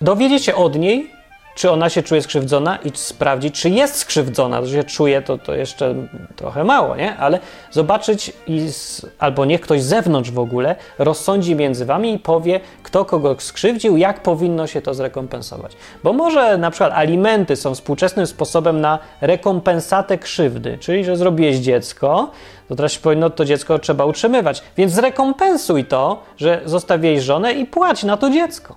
dowiedzieć 0.00 0.44
się 0.44 0.54
od 0.54 0.76
niej, 0.76 1.10
czy 1.54 1.70
ona 1.70 1.88
się 1.88 2.02
czuje 2.02 2.22
skrzywdzona 2.22 2.76
i 2.76 2.90
sprawdzić, 2.94 3.60
czy 3.60 3.70
jest 3.70 3.96
skrzywdzona. 3.96 4.60
To 4.60 4.68
się 4.68 4.84
czuje, 4.84 5.22
to, 5.22 5.38
to 5.38 5.54
jeszcze 5.54 5.94
trochę 6.36 6.64
mało, 6.64 6.96
nie? 6.96 7.16
Ale 7.16 7.38
zobaczyć 7.70 8.32
i 8.46 8.72
z, 8.72 9.06
albo 9.18 9.44
niech 9.44 9.60
ktoś 9.60 9.82
z 9.82 9.86
zewnątrz 9.86 10.30
w 10.30 10.38
ogóle 10.38 10.76
rozsądzi 10.98 11.56
między 11.56 11.84
wami 11.84 12.14
i 12.14 12.18
powie, 12.18 12.60
kto 12.82 13.04
kogo 13.04 13.36
skrzywdził, 13.38 13.96
jak 13.96 14.22
powinno 14.22 14.66
się 14.66 14.82
to 14.82 14.94
zrekompensować. 14.94 15.76
Bo 16.04 16.12
może 16.12 16.58
na 16.58 16.70
przykład 16.70 16.92
alimenty 16.92 17.56
są 17.56 17.74
współczesnym 17.74 18.26
sposobem 18.26 18.80
na 18.80 18.98
rekompensatę 19.20 20.18
krzywdy, 20.18 20.78
czyli 20.78 21.04
że 21.04 21.16
zrobiłeś 21.16 21.56
dziecko, 21.56 22.30
to 22.68 22.76
teraz 22.76 22.92
się 22.92 23.00
powinno 23.00 23.30
to 23.30 23.44
dziecko 23.44 23.78
trzeba 23.78 24.04
utrzymywać. 24.04 24.62
Więc 24.76 24.92
zrekompensuj 24.92 25.84
to, 25.84 26.22
że 26.36 26.60
zostawiłeś 26.64 27.22
żonę 27.22 27.52
i 27.52 27.66
płać 27.66 28.04
na 28.04 28.16
to 28.16 28.30
dziecko. 28.30 28.76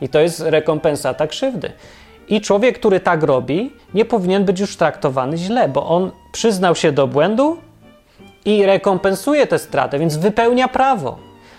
I 0.00 0.08
to 0.08 0.20
jest 0.20 0.40
rekompensata 0.40 1.26
krzywdy. 1.26 1.72
I 2.28 2.40
człowiek, 2.40 2.78
który 2.78 3.00
tak 3.00 3.22
robi, 3.22 3.72
nie 3.94 4.04
powinien 4.04 4.44
być 4.44 4.60
już 4.60 4.76
traktowany 4.76 5.36
źle, 5.36 5.68
bo 5.68 5.86
on 5.86 6.10
przyznał 6.32 6.74
się 6.74 6.92
do 6.92 7.06
błędu 7.06 7.56
i 8.44 8.66
rekompensuje 8.66 9.46
tę 9.46 9.58
stratę, 9.58 9.98
więc 9.98 10.16
wypełnia 10.16 10.68
prawo. 10.68 11.18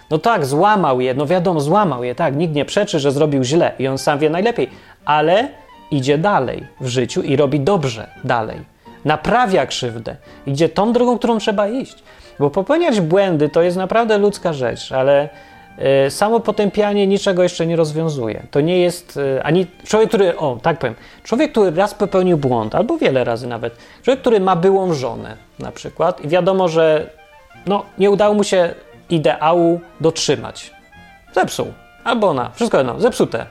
No 0.10 0.18
tak, 0.18 0.46
złamał 0.46 1.02
je, 1.02 1.14
no 1.14 1.26
wiadomo, 1.26 1.62
złamał 1.62 2.04
je, 2.04 2.16
tak, 2.16 2.36
nikt 2.36 2.56
nie 2.56 2.66
przeczy, 2.66 3.00
że 3.00 3.12
zrobił 3.12 3.44
źle 3.44 3.72
i 3.80 3.88
on 3.88 3.98
sam 3.98 4.20
wie 4.20 4.30
najlepiej, 4.30 4.70
ale 5.06 5.50
idzie 5.92 6.18
dalej 6.18 6.68
w 6.82 6.88
życiu 6.88 7.22
i 7.22 7.36
robi 7.36 7.60
dobrze 7.60 8.08
dalej. 8.24 8.60
Naprawia 9.06 9.66
krzywdę, 9.66 10.16
idzie 10.46 10.70
tą 10.70 10.94
drogą, 10.94 11.18
którą 11.18 11.38
trzeba 11.38 11.68
iść. 11.68 12.04
Bo 12.40 12.50
popełniać 12.50 13.02
błędy 13.02 13.50
to 13.50 13.62
jest 13.62 13.78
naprawdę 13.78 14.18
ludzka 14.18 14.54
rzecz, 14.54 14.92
ale 14.92 15.30
samo 16.10 16.40
potępianie 16.40 17.08
niczego 17.08 17.44
jeszcze 17.44 17.68
nie 17.68 17.76
rozwiązuje. 17.76 18.44
To 18.52 18.62
nie 18.62 18.80
jest 18.80 19.20
e, 19.38 19.44
ani 19.44 19.66
człowiek, 19.86 20.10
który, 20.10 20.38
o 20.38 20.60
tak 20.62 20.80
powiem, 20.80 20.96
człowiek, 21.24 21.52
który 21.52 21.72
raz 21.72 21.94
popełnił 21.94 22.38
błąd, 22.38 22.76
albo 22.76 22.98
wiele 22.98 23.24
razy 23.24 23.48
nawet, 23.48 23.78
człowiek, 24.04 24.22
który 24.22 24.40
ma 24.40 24.56
byłą 24.56 24.94
żonę 24.94 25.38
na 25.60 25.72
przykład 25.72 26.22
i 26.22 26.28
wiadomo, 26.28 26.68
że 26.68 27.10
no, 27.66 27.86
nie 27.98 28.12
udało 28.12 28.34
mu 28.34 28.44
się 28.44 28.74
ideału 29.10 29.82
dotrzymać. 30.02 30.72
Zepsuł. 31.36 31.68
Albo 32.04 32.30
ona, 32.30 32.52
wszystko 32.56 32.78
jedno, 32.78 33.00
zepsute. 33.00 33.46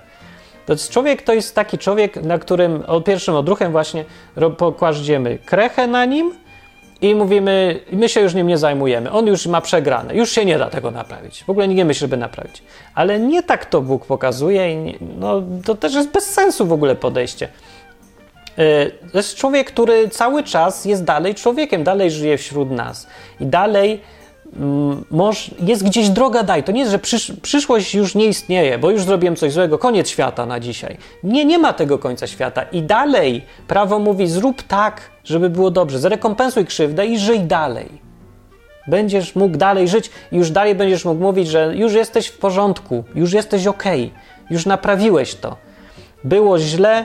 To 0.66 0.72
jest 0.72 0.90
człowiek 0.90 1.22
to 1.22 1.32
jest 1.32 1.54
taki 1.54 1.78
człowiek, 1.78 2.22
na 2.22 2.38
którym 2.38 2.84
od 2.86 3.04
pierwszym 3.04 3.34
odruchem 3.34 3.72
właśnie 3.72 4.04
pokładziemy 4.56 5.38
krechę 5.38 5.86
na 5.86 6.04
nim, 6.04 6.34
i 7.00 7.14
mówimy, 7.14 7.80
my 7.92 8.08
się 8.08 8.20
już 8.20 8.34
nim 8.34 8.46
nie 8.46 8.58
zajmujemy, 8.58 9.10
on 9.10 9.26
już 9.26 9.46
ma 9.46 9.60
przegrane, 9.60 10.14
już 10.14 10.30
się 10.30 10.44
nie 10.44 10.58
da 10.58 10.70
tego 10.70 10.90
naprawić. 10.90 11.44
W 11.44 11.50
ogóle 11.50 11.68
nie 11.68 11.84
myśli, 11.84 12.00
żeby 12.00 12.16
naprawić. 12.16 12.62
Ale 12.94 13.20
nie 13.20 13.42
tak 13.42 13.66
to 13.66 13.80
Bóg 13.82 14.06
pokazuje 14.06 14.72
i 14.72 14.76
nie, 14.76 14.94
no, 15.18 15.42
to 15.64 15.74
też 15.74 15.94
jest 15.94 16.10
bez 16.10 16.24
sensu 16.24 16.66
w 16.66 16.72
ogóle 16.72 16.94
podejście. 16.94 17.48
E, 18.58 18.86
to 19.12 19.18
jest 19.18 19.36
człowiek, 19.36 19.66
który 19.66 20.08
cały 20.08 20.42
czas 20.42 20.84
jest 20.84 21.04
dalej 21.04 21.34
człowiekiem, 21.34 21.84
dalej 21.84 22.10
żyje 22.10 22.38
wśród 22.38 22.70
nas 22.70 23.06
i 23.40 23.46
dalej 23.46 24.00
mm, 24.60 25.04
jest 25.60 25.84
gdzieś 25.84 26.08
droga 26.08 26.42
daj. 26.42 26.64
To 26.64 26.72
nie 26.72 26.80
jest, 26.80 26.92
że 26.92 26.98
przysz, 26.98 27.32
przyszłość 27.42 27.94
już 27.94 28.14
nie 28.14 28.26
istnieje, 28.26 28.78
bo 28.78 28.90
już 28.90 29.02
zrobiłem 29.02 29.36
coś 29.36 29.52
złego, 29.52 29.78
koniec 29.78 30.08
świata 30.08 30.46
na 30.46 30.60
dzisiaj. 30.60 30.96
Nie, 31.22 31.44
nie 31.44 31.58
ma 31.58 31.72
tego 31.72 31.98
końca 31.98 32.26
świata. 32.26 32.62
I 32.62 32.82
dalej 32.82 33.42
prawo 33.68 33.98
mówi, 33.98 34.26
zrób 34.26 34.62
tak, 34.62 35.00
żeby 35.24 35.50
było 35.50 35.70
dobrze. 35.70 35.98
Zrekompensuj 35.98 36.66
krzywdę 36.66 37.06
i 37.06 37.18
żyj 37.18 37.40
dalej. 37.40 38.06
Będziesz 38.86 39.34
mógł 39.34 39.56
dalej 39.56 39.88
żyć 39.88 40.10
i 40.32 40.36
już 40.36 40.50
dalej 40.50 40.74
będziesz 40.74 41.04
mógł 41.04 41.22
mówić, 41.22 41.48
że 41.48 41.76
już 41.76 41.92
jesteś 41.92 42.26
w 42.26 42.38
porządku, 42.38 43.04
już 43.14 43.32
jesteś 43.32 43.66
ok, 43.66 43.84
już 44.50 44.66
naprawiłeś 44.66 45.34
to. 45.34 45.56
Było 46.24 46.58
źle, 46.58 47.04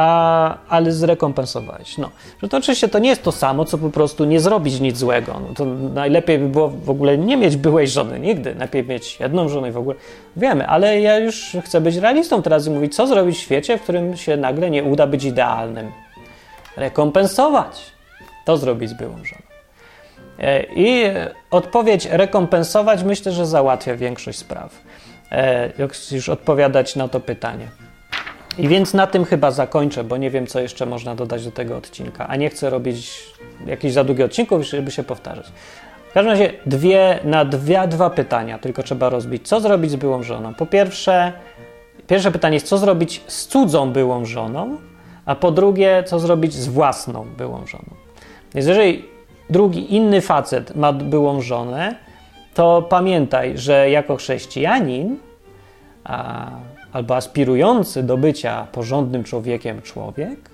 a, 0.00 0.58
ale 0.68 0.92
zrekompensowałeś. 0.92 1.98
No, 1.98 2.10
że 2.42 2.48
to 2.48 2.56
oczywiście 2.56 2.88
to 2.88 2.98
nie 2.98 3.08
jest 3.08 3.22
to 3.22 3.32
samo, 3.32 3.64
co 3.64 3.78
po 3.78 3.90
prostu 3.90 4.24
nie 4.24 4.40
zrobić 4.40 4.80
nic 4.80 4.96
złego. 4.96 5.40
No 5.48 5.54
to 5.54 5.64
najlepiej 5.94 6.38
by 6.38 6.48
było 6.48 6.68
w 6.68 6.90
ogóle 6.90 7.18
nie 7.18 7.36
mieć 7.36 7.56
byłej 7.56 7.88
żony, 7.88 8.20
nigdy. 8.20 8.54
Najpierw 8.54 8.88
mieć 8.88 9.20
jedną 9.20 9.48
żonę 9.48 9.68
i 9.68 9.72
w 9.72 9.76
ogóle. 9.76 9.96
Wiemy, 10.36 10.66
ale 10.66 11.00
ja 11.00 11.18
już 11.18 11.56
chcę 11.64 11.80
być 11.80 11.96
realistą 11.96 12.42
teraz 12.42 12.66
i 12.66 12.70
mówić, 12.70 12.96
co 12.96 13.06
zrobić 13.06 13.36
w 13.36 13.40
świecie, 13.40 13.78
w 13.78 13.82
którym 13.82 14.16
się 14.16 14.36
nagle 14.36 14.70
nie 14.70 14.84
uda 14.84 15.06
być 15.06 15.24
idealnym 15.24 15.92
rekompensować. 16.76 17.82
To 18.44 18.56
zrobić 18.56 18.90
z 18.90 18.94
byłą 18.94 19.12
żoną. 19.12 19.42
E, 20.38 20.62
I 20.62 21.04
odpowiedź 21.50 22.06
rekompensować 22.06 23.02
myślę, 23.02 23.32
że 23.32 23.46
załatwia 23.46 23.96
większość 23.96 24.38
spraw. 24.38 24.82
E, 25.32 25.70
jak 25.78 26.12
już 26.12 26.28
odpowiadać 26.28 26.96
na 26.96 27.08
to 27.08 27.20
pytanie. 27.20 27.68
I 28.58 28.68
więc 28.68 28.94
na 28.94 29.06
tym 29.06 29.24
chyba 29.24 29.50
zakończę, 29.50 30.04
bo 30.04 30.16
nie 30.16 30.30
wiem, 30.30 30.46
co 30.46 30.60
jeszcze 30.60 30.86
można 30.86 31.14
dodać 31.14 31.44
do 31.44 31.50
tego 31.50 31.76
odcinka, 31.76 32.28
a 32.28 32.36
nie 32.36 32.50
chcę 32.50 32.70
robić 32.70 33.26
jakichś 33.66 33.94
za 33.94 34.04
długich 34.04 34.24
odcinków, 34.24 34.62
żeby 34.62 34.90
się 34.90 35.02
powtarzać. 35.02 35.46
W 36.10 36.12
każdym 36.12 36.30
razie 36.30 36.52
dwie, 36.66 37.18
na 37.24 37.44
dwie, 37.44 37.88
dwa 37.88 38.10
pytania 38.10 38.58
tylko 38.58 38.82
trzeba 38.82 39.08
rozbić. 39.08 39.48
Co 39.48 39.60
zrobić 39.60 39.90
z 39.90 39.96
byłą 39.96 40.22
żoną? 40.22 40.54
Po 40.54 40.66
pierwsze, 40.66 41.32
pierwsze 42.06 42.30
pytanie 42.30 42.54
jest, 42.54 42.66
co 42.66 42.78
zrobić 42.78 43.20
z 43.26 43.46
cudzą 43.46 43.92
byłą 43.92 44.24
żoną? 44.24 44.78
a 45.30 45.34
po 45.34 45.50
drugie, 45.50 46.04
co 46.06 46.18
zrobić 46.18 46.52
z 46.54 46.68
własną 46.68 47.26
byłą 47.36 47.66
żoną. 47.66 47.90
Więc 48.54 48.66
jeżeli 48.66 49.04
drugi, 49.50 49.94
inny 49.94 50.20
facet 50.20 50.76
ma 50.76 50.92
byłą 50.92 51.40
żonę, 51.40 51.94
to 52.54 52.82
pamiętaj, 52.82 53.58
że 53.58 53.90
jako 53.90 54.16
chrześcijanin 54.16 55.16
a, 56.04 56.50
albo 56.92 57.16
aspirujący 57.16 58.02
do 58.02 58.16
bycia 58.16 58.66
porządnym 58.72 59.24
człowiekiem 59.24 59.82
człowiek, 59.82 60.50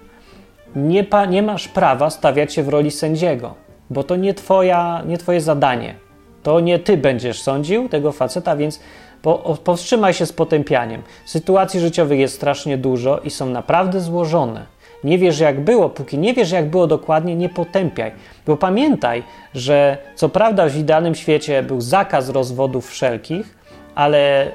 nie, 0.76 1.04
pa, 1.04 1.24
nie 1.24 1.42
masz 1.42 1.68
prawa 1.68 2.10
stawiać 2.10 2.54
się 2.54 2.62
w 2.62 2.68
roli 2.68 2.90
sędziego, 2.90 3.54
bo 3.90 4.04
to 4.04 4.16
nie, 4.16 4.34
twoja, 4.34 5.02
nie 5.06 5.18
twoje 5.18 5.40
zadanie. 5.40 5.94
To 6.42 6.60
nie 6.60 6.78
ty 6.78 6.96
będziesz 6.96 7.42
sądził 7.42 7.88
tego 7.88 8.12
faceta, 8.12 8.56
więc 8.56 8.80
po, 9.22 9.56
powstrzymaj 9.64 10.14
się 10.14 10.26
z 10.26 10.32
potępianiem. 10.32 11.02
Sytuacji 11.24 11.80
życiowych 11.80 12.18
jest 12.18 12.34
strasznie 12.34 12.78
dużo 12.78 13.18
i 13.18 13.30
są 13.30 13.46
naprawdę 13.46 14.00
złożone. 14.00 14.66
Nie 15.04 15.18
wiesz 15.18 15.38
jak 15.38 15.60
było, 15.60 15.90
póki 15.90 16.18
nie 16.18 16.34
wiesz 16.34 16.50
jak 16.50 16.70
było 16.70 16.86
dokładnie, 16.86 17.36
nie 17.36 17.48
potępiaj. 17.48 18.12
Bo 18.46 18.56
pamiętaj, 18.56 19.22
że 19.54 19.98
co 20.14 20.28
prawda 20.28 20.68
w 20.68 20.76
idealnym 20.76 21.14
świecie 21.14 21.62
był 21.62 21.80
zakaz 21.80 22.28
rozwodów 22.28 22.90
wszelkich, 22.90 23.55
ale 23.96 24.52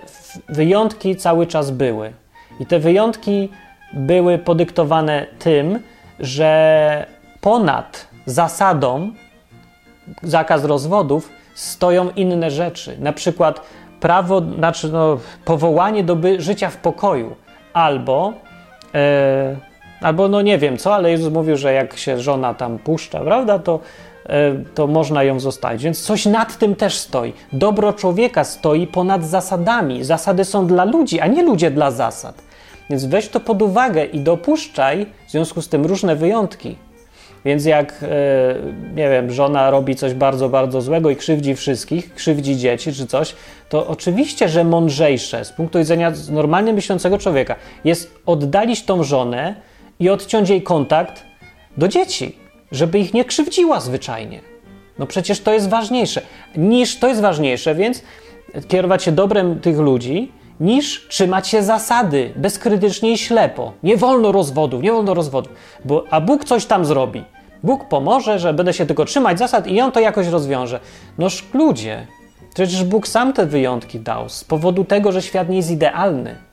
wyjątki 0.49 1.15
cały 1.15 1.47
czas 1.47 1.71
były. 1.71 2.13
I 2.59 2.65
te 2.65 2.79
wyjątki 2.79 3.49
były 3.93 4.37
podyktowane 4.37 5.25
tym, 5.39 5.79
że 6.19 7.05
ponad 7.41 8.07
zasadą 8.25 9.11
zakaz 10.23 10.63
rozwodów 10.63 11.29
stoją 11.55 12.09
inne 12.09 12.51
rzeczy. 12.51 12.97
Na 12.99 13.13
przykład 13.13 13.61
prawo, 13.99 14.41
znaczy 14.41 14.89
no, 14.89 15.17
powołanie 15.45 16.03
do 16.03 16.17
życia 16.37 16.69
w 16.69 16.77
pokoju, 16.77 17.35
albo, 17.73 18.33
e, 18.95 19.55
albo 20.01 20.27
no 20.27 20.41
nie 20.41 20.57
wiem 20.57 20.77
co, 20.77 20.95
ale 20.95 21.11
Jezus 21.11 21.33
mówił, 21.33 21.57
że 21.57 21.73
jak 21.73 21.97
się 21.97 22.19
żona 22.19 22.53
tam 22.53 22.79
puszcza, 22.79 23.19
prawda, 23.19 23.59
to, 23.59 23.79
to 24.75 24.87
można 24.87 25.23
ją 25.23 25.39
zostawić. 25.39 25.83
Więc 25.83 26.01
coś 26.01 26.25
nad 26.25 26.57
tym 26.57 26.75
też 26.75 26.97
stoi. 26.97 27.33
Dobro 27.53 27.93
człowieka 27.93 28.43
stoi 28.43 28.87
ponad 28.87 29.25
zasadami. 29.25 30.03
Zasady 30.03 30.45
są 30.45 30.67
dla 30.67 30.85
ludzi, 30.85 31.19
a 31.19 31.27
nie 31.27 31.43
ludzie 31.43 31.71
dla 31.71 31.91
zasad. 31.91 32.41
Więc 32.89 33.05
weź 33.05 33.29
to 33.29 33.39
pod 33.39 33.61
uwagę 33.61 34.05
i 34.05 34.19
dopuszczaj 34.19 35.05
w 35.27 35.31
związku 35.31 35.61
z 35.61 35.69
tym 35.69 35.85
różne 35.85 36.15
wyjątki. 36.15 36.75
Więc 37.45 37.65
jak, 37.65 38.03
e, 38.03 38.07
nie 38.95 39.09
wiem, 39.09 39.31
żona 39.31 39.69
robi 39.69 39.95
coś 39.95 40.13
bardzo, 40.13 40.49
bardzo 40.49 40.81
złego 40.81 41.09
i 41.09 41.15
krzywdzi 41.15 41.55
wszystkich, 41.55 42.13
krzywdzi 42.13 42.57
dzieci 42.57 42.93
czy 42.93 43.07
coś, 43.07 43.35
to 43.69 43.87
oczywiście, 43.87 44.49
że 44.49 44.63
mądrzejsze 44.63 45.45
z 45.45 45.51
punktu 45.51 45.79
widzenia 45.79 46.13
normalnie 46.31 46.73
myślącego 46.73 47.17
człowieka 47.17 47.55
jest 47.85 48.15
oddalić 48.25 48.83
tą 48.85 49.03
żonę 49.03 49.55
i 49.99 50.09
odciąć 50.09 50.49
jej 50.49 50.61
kontakt 50.61 51.23
do 51.77 51.87
dzieci, 51.87 52.37
żeby 52.71 52.99
ich 52.99 53.13
nie 53.13 53.25
krzywdziła 53.25 53.79
zwyczajnie. 53.79 54.39
No 54.99 55.07
przecież 55.07 55.39
to 55.41 55.53
jest 55.53 55.69
ważniejsze. 55.69 56.21
Niż 56.55 56.99
to 56.99 57.07
jest 57.07 57.21
ważniejsze, 57.21 57.75
więc 57.75 58.03
kierować 58.67 59.03
się 59.03 59.11
dobrem 59.11 59.59
tych 59.59 59.77
ludzi, 59.77 60.31
niż 60.59 61.07
trzymać 61.07 61.47
się 61.47 61.63
zasady 61.63 62.33
bezkrytycznie 62.35 63.11
i 63.11 63.17
ślepo. 63.17 63.73
Nie 63.83 63.97
wolno 63.97 64.31
rozwodów, 64.31 64.83
nie 64.83 64.91
wolno 64.91 65.13
rozwodów, 65.13 65.53
bo, 65.85 66.05
a 66.09 66.21
Bóg 66.21 66.45
coś 66.45 66.65
tam 66.65 66.85
zrobi. 66.85 67.23
Bóg 67.63 67.87
pomoże, 67.87 68.39
że 68.39 68.53
będę 68.53 68.73
się 68.73 68.85
tylko 68.85 69.05
trzymać 69.05 69.39
zasad 69.39 69.67
i 69.67 69.81
on 69.81 69.91
to 69.91 69.99
jakoś 69.99 70.27
rozwiąże. 70.27 70.79
Noż 71.17 71.45
ludzie, 71.53 72.07
przecież 72.53 72.83
Bóg 72.83 73.07
sam 73.07 73.33
te 73.33 73.45
wyjątki 73.45 73.99
dał 73.99 74.29
z 74.29 74.43
powodu 74.43 74.83
tego, 74.83 75.11
że 75.11 75.21
świat 75.21 75.49
nie 75.49 75.57
jest 75.57 75.71
idealny. 75.71 76.50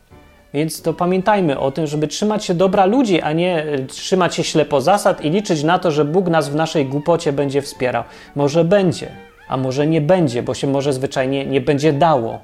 Więc 0.55 0.82
to 0.82 0.94
pamiętajmy 0.94 1.59
o 1.59 1.70
tym, 1.70 1.86
żeby 1.86 2.09
trzymać 2.09 2.44
się 2.44 2.55
dobra 2.55 2.86
ludzi, 2.86 3.20
a 3.20 3.32
nie 3.32 3.62
e, 3.62 3.78
trzymać 3.78 4.34
się 4.34 4.44
ślepo 4.44 4.80
zasad 4.80 5.24
i 5.24 5.30
liczyć 5.30 5.62
na 5.62 5.78
to, 5.78 5.90
że 5.90 6.05
Bóg 6.05 6.28
nas 6.28 6.49
w 6.49 6.55
naszej 6.55 6.86
głupocie 6.86 7.32
będzie 7.32 7.62
wspierał. 7.62 8.05
Może 8.36 8.64
będzie, 8.64 9.09
a 9.49 9.57
może 9.57 9.86
nie 9.86 10.01
będzie, 10.01 10.42
bo 10.42 10.55
się 10.55 10.66
może 10.66 10.92
zwyczajnie 10.92 11.46
nie 11.46 11.61
będzie 11.61 11.92
dało. 11.92 12.38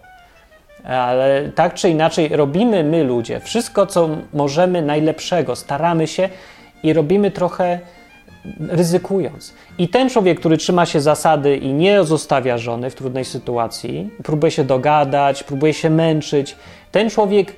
Ale 0.84 1.50
tak 1.54 1.74
czy 1.74 1.90
inaczej 1.90 2.28
robimy 2.28 2.84
my 2.84 3.04
ludzie 3.04 3.40
wszystko, 3.40 3.86
co 3.86 4.08
możemy 4.32 4.82
najlepszego, 4.82 5.56
staramy 5.56 6.06
się 6.06 6.28
i 6.82 6.92
robimy 6.92 7.30
trochę 7.30 7.78
ryzykując. 8.68 9.54
I 9.78 9.88
ten 9.88 10.10
człowiek, 10.10 10.40
który 10.40 10.56
trzyma 10.56 10.86
się 10.86 11.00
zasady 11.00 11.56
i 11.56 11.72
nie 11.72 12.04
zostawia 12.04 12.58
żony 12.58 12.90
w 12.90 12.94
trudnej 12.94 13.24
sytuacji, 13.24 14.10
próbuje 14.24 14.50
się 14.50 14.64
dogadać, 14.64 15.42
próbuje 15.42 15.74
się 15.74 15.90
męczyć, 15.90 16.56
ten 16.92 17.10
człowiek 17.10 17.56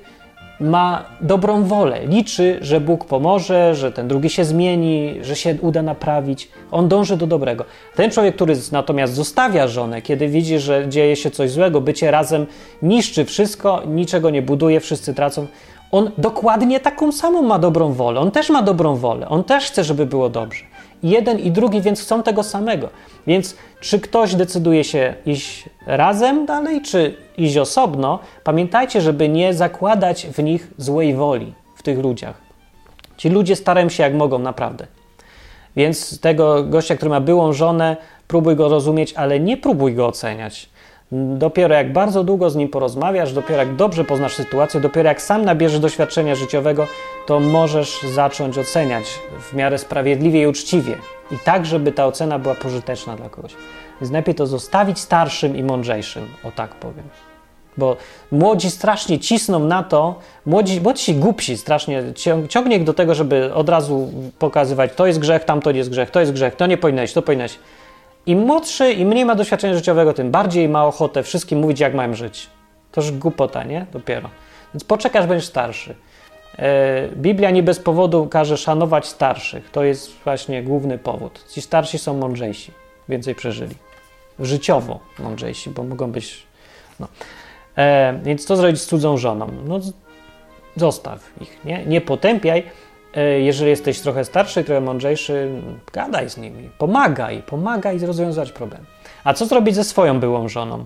ma 0.60 1.04
dobrą 1.20 1.64
wolę, 1.64 2.06
liczy, 2.06 2.58
że 2.60 2.80
Bóg 2.80 3.04
pomoże, 3.04 3.74
że 3.74 3.92
ten 3.92 4.08
drugi 4.08 4.30
się 4.30 4.44
zmieni, 4.44 5.14
że 5.22 5.36
się 5.36 5.56
uda 5.60 5.82
naprawić. 5.82 6.48
On 6.70 6.88
dąży 6.88 7.16
do 7.16 7.26
dobrego. 7.26 7.64
Ten 7.96 8.10
człowiek, 8.10 8.34
który 8.34 8.56
natomiast 8.72 9.14
zostawia 9.14 9.68
żonę, 9.68 10.02
kiedy 10.02 10.28
widzi, 10.28 10.58
że 10.58 10.88
dzieje 10.88 11.16
się 11.16 11.30
coś 11.30 11.50
złego, 11.50 11.80
bycie 11.80 12.10
razem 12.10 12.46
niszczy 12.82 13.24
wszystko, 13.24 13.82
niczego 13.86 14.30
nie 14.30 14.42
buduje, 14.42 14.80
wszyscy 14.80 15.14
tracą. 15.14 15.46
On 15.92 16.10
dokładnie 16.18 16.80
taką 16.80 17.12
samą 17.12 17.42
ma 17.42 17.58
dobrą 17.58 17.92
wolę. 17.92 18.20
On 18.20 18.30
też 18.30 18.50
ma 18.50 18.62
dobrą 18.62 18.96
wolę. 18.96 19.28
On 19.28 19.44
też 19.44 19.64
chce, 19.64 19.84
żeby 19.84 20.06
było 20.06 20.28
dobrze. 20.28 20.64
Jeden 21.02 21.38
i 21.38 21.50
drugi 21.50 21.80
więc 21.80 22.00
chcą 22.00 22.22
tego 22.22 22.42
samego. 22.42 22.88
Więc 23.26 23.56
czy 23.80 24.00
ktoś 24.00 24.34
decyduje 24.34 24.84
się 24.84 25.14
iść 25.26 25.68
razem 25.86 26.46
dalej, 26.46 26.82
czy 26.82 27.14
iść 27.36 27.56
osobno, 27.56 28.18
pamiętajcie, 28.44 29.00
żeby 29.00 29.28
nie 29.28 29.54
zakładać 29.54 30.26
w 30.26 30.42
nich 30.42 30.70
złej 30.78 31.14
woli, 31.14 31.54
w 31.76 31.82
tych 31.82 31.98
ludziach. 31.98 32.40
Ci 33.16 33.28
ludzie 33.28 33.56
starają 33.56 33.88
się 33.88 34.02
jak 34.02 34.14
mogą, 34.14 34.38
naprawdę. 34.38 34.86
Więc 35.76 36.20
tego 36.20 36.64
gościa, 36.64 36.96
który 36.96 37.10
ma 37.10 37.20
byłą 37.20 37.52
żonę, 37.52 37.96
próbuj 38.28 38.56
go 38.56 38.68
rozumieć, 38.68 39.12
ale 39.12 39.40
nie 39.40 39.56
próbuj 39.56 39.94
go 39.94 40.06
oceniać. 40.06 40.68
Dopiero 41.12 41.74
jak 41.74 41.92
bardzo 41.92 42.24
długo 42.24 42.50
z 42.50 42.56
nim 42.56 42.68
porozmawiasz, 42.68 43.32
dopiero 43.32 43.58
jak 43.62 43.76
dobrze 43.76 44.04
poznasz 44.04 44.34
sytuację, 44.34 44.80
dopiero 44.80 45.08
jak 45.08 45.22
sam 45.22 45.44
nabierzesz 45.44 45.80
doświadczenia 45.80 46.34
życiowego, 46.34 46.86
to 47.26 47.40
możesz 47.40 48.02
zacząć 48.02 48.58
oceniać 48.58 49.04
w 49.40 49.54
miarę 49.54 49.78
sprawiedliwie 49.78 50.42
i 50.42 50.46
uczciwie. 50.46 50.94
I 51.30 51.38
tak, 51.44 51.66
żeby 51.66 51.92
ta 51.92 52.06
ocena 52.06 52.38
była 52.38 52.54
pożyteczna 52.54 53.16
dla 53.16 53.28
kogoś. 53.28 53.52
Więc 54.00 54.12
najlepiej 54.12 54.34
to 54.34 54.46
zostawić 54.46 54.98
starszym 54.98 55.56
i 55.56 55.62
mądrzejszym, 55.62 56.28
o 56.44 56.50
tak 56.50 56.74
powiem. 56.74 57.04
Bo 57.76 57.96
młodzi 58.32 58.70
strasznie 58.70 59.18
cisną 59.18 59.58
na 59.58 59.82
to, 59.82 60.18
młodzi, 60.46 60.80
młodzi 60.80 61.14
głupsi 61.14 61.56
strasznie 61.56 62.02
ciągnie 62.48 62.76
ich 62.76 62.84
do 62.84 62.94
tego, 62.94 63.14
żeby 63.14 63.54
od 63.54 63.68
razu 63.68 64.12
pokazywać, 64.38 64.90
to 64.96 65.06
jest 65.06 65.18
grzech, 65.18 65.44
tamto 65.44 65.70
jest 65.70 65.90
grzech, 65.90 66.10
to 66.10 66.20
jest 66.20 66.32
grzech, 66.32 66.56
to 66.56 66.66
nie 66.66 66.76
powinieneś, 66.76 67.12
to 67.12 67.22
powinieneś. 67.22 67.58
Im 68.26 68.38
młodszy, 68.38 68.92
im 68.92 69.08
mniej 69.08 69.24
ma 69.24 69.34
doświadczenia 69.34 69.74
życiowego, 69.74 70.12
tym 70.14 70.30
bardziej 70.30 70.68
ma 70.68 70.86
ochotę 70.86 71.22
wszystkim 71.22 71.58
mówić, 71.58 71.80
jak 71.80 71.94
mają 71.94 72.14
żyć. 72.14 72.50
To 72.92 73.00
już 73.00 73.12
głupota, 73.12 73.64
nie? 73.64 73.86
Dopiero. 73.92 74.30
Więc 74.74 74.84
poczekasz, 74.84 75.26
będziesz 75.26 75.48
starszy. 75.48 75.94
E, 76.58 77.08
Biblia 77.08 77.50
nie 77.50 77.62
bez 77.62 77.78
powodu 77.78 78.26
każe 78.26 78.56
szanować 78.56 79.06
starszych. 79.06 79.70
To 79.70 79.84
jest 79.84 80.12
właśnie 80.24 80.62
główny 80.62 80.98
powód. 80.98 81.44
Ci 81.50 81.62
starsi 81.62 81.98
są 81.98 82.14
mądrzejsi, 82.14 82.72
więcej 83.08 83.34
przeżyli. 83.34 83.74
Życiowo 84.40 85.00
mądrzejsi, 85.18 85.70
bo 85.70 85.82
mogą 85.82 86.12
być. 86.12 86.42
No. 87.00 87.08
E, 87.78 88.20
więc 88.22 88.44
co 88.44 88.56
zrobić 88.56 88.80
z 88.80 88.86
cudzą 88.86 89.16
żoną? 89.16 89.48
No, 89.64 89.80
zostaw 90.76 91.30
ich, 91.40 91.64
nie? 91.64 91.84
Nie 91.86 92.00
potępiaj. 92.00 92.62
E, 93.14 93.40
jeżeli 93.40 93.70
jesteś 93.70 94.00
trochę 94.00 94.24
starszy, 94.24 94.64
trochę 94.64 94.80
mądrzejszy, 94.80 95.50
gadaj 95.92 96.30
z 96.30 96.36
nimi, 96.36 96.70
pomagaj, 96.78 97.42
pomagaj 97.46 97.98
rozwiązać 97.98 98.52
problem. 98.52 98.84
A 99.24 99.34
co 99.34 99.46
zrobić 99.46 99.74
ze 99.74 99.84
swoją 99.84 100.20
byłą 100.20 100.48
żoną? 100.48 100.84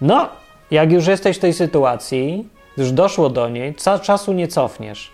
No, 0.00 0.28
jak 0.70 0.92
już 0.92 1.06
jesteś 1.06 1.36
w 1.36 1.40
tej 1.40 1.52
sytuacji, 1.52 2.48
już 2.76 2.92
doszło 2.92 3.30
do 3.30 3.48
niej, 3.48 3.74
czasu 4.02 4.32
nie 4.32 4.48
cofniesz. 4.48 5.10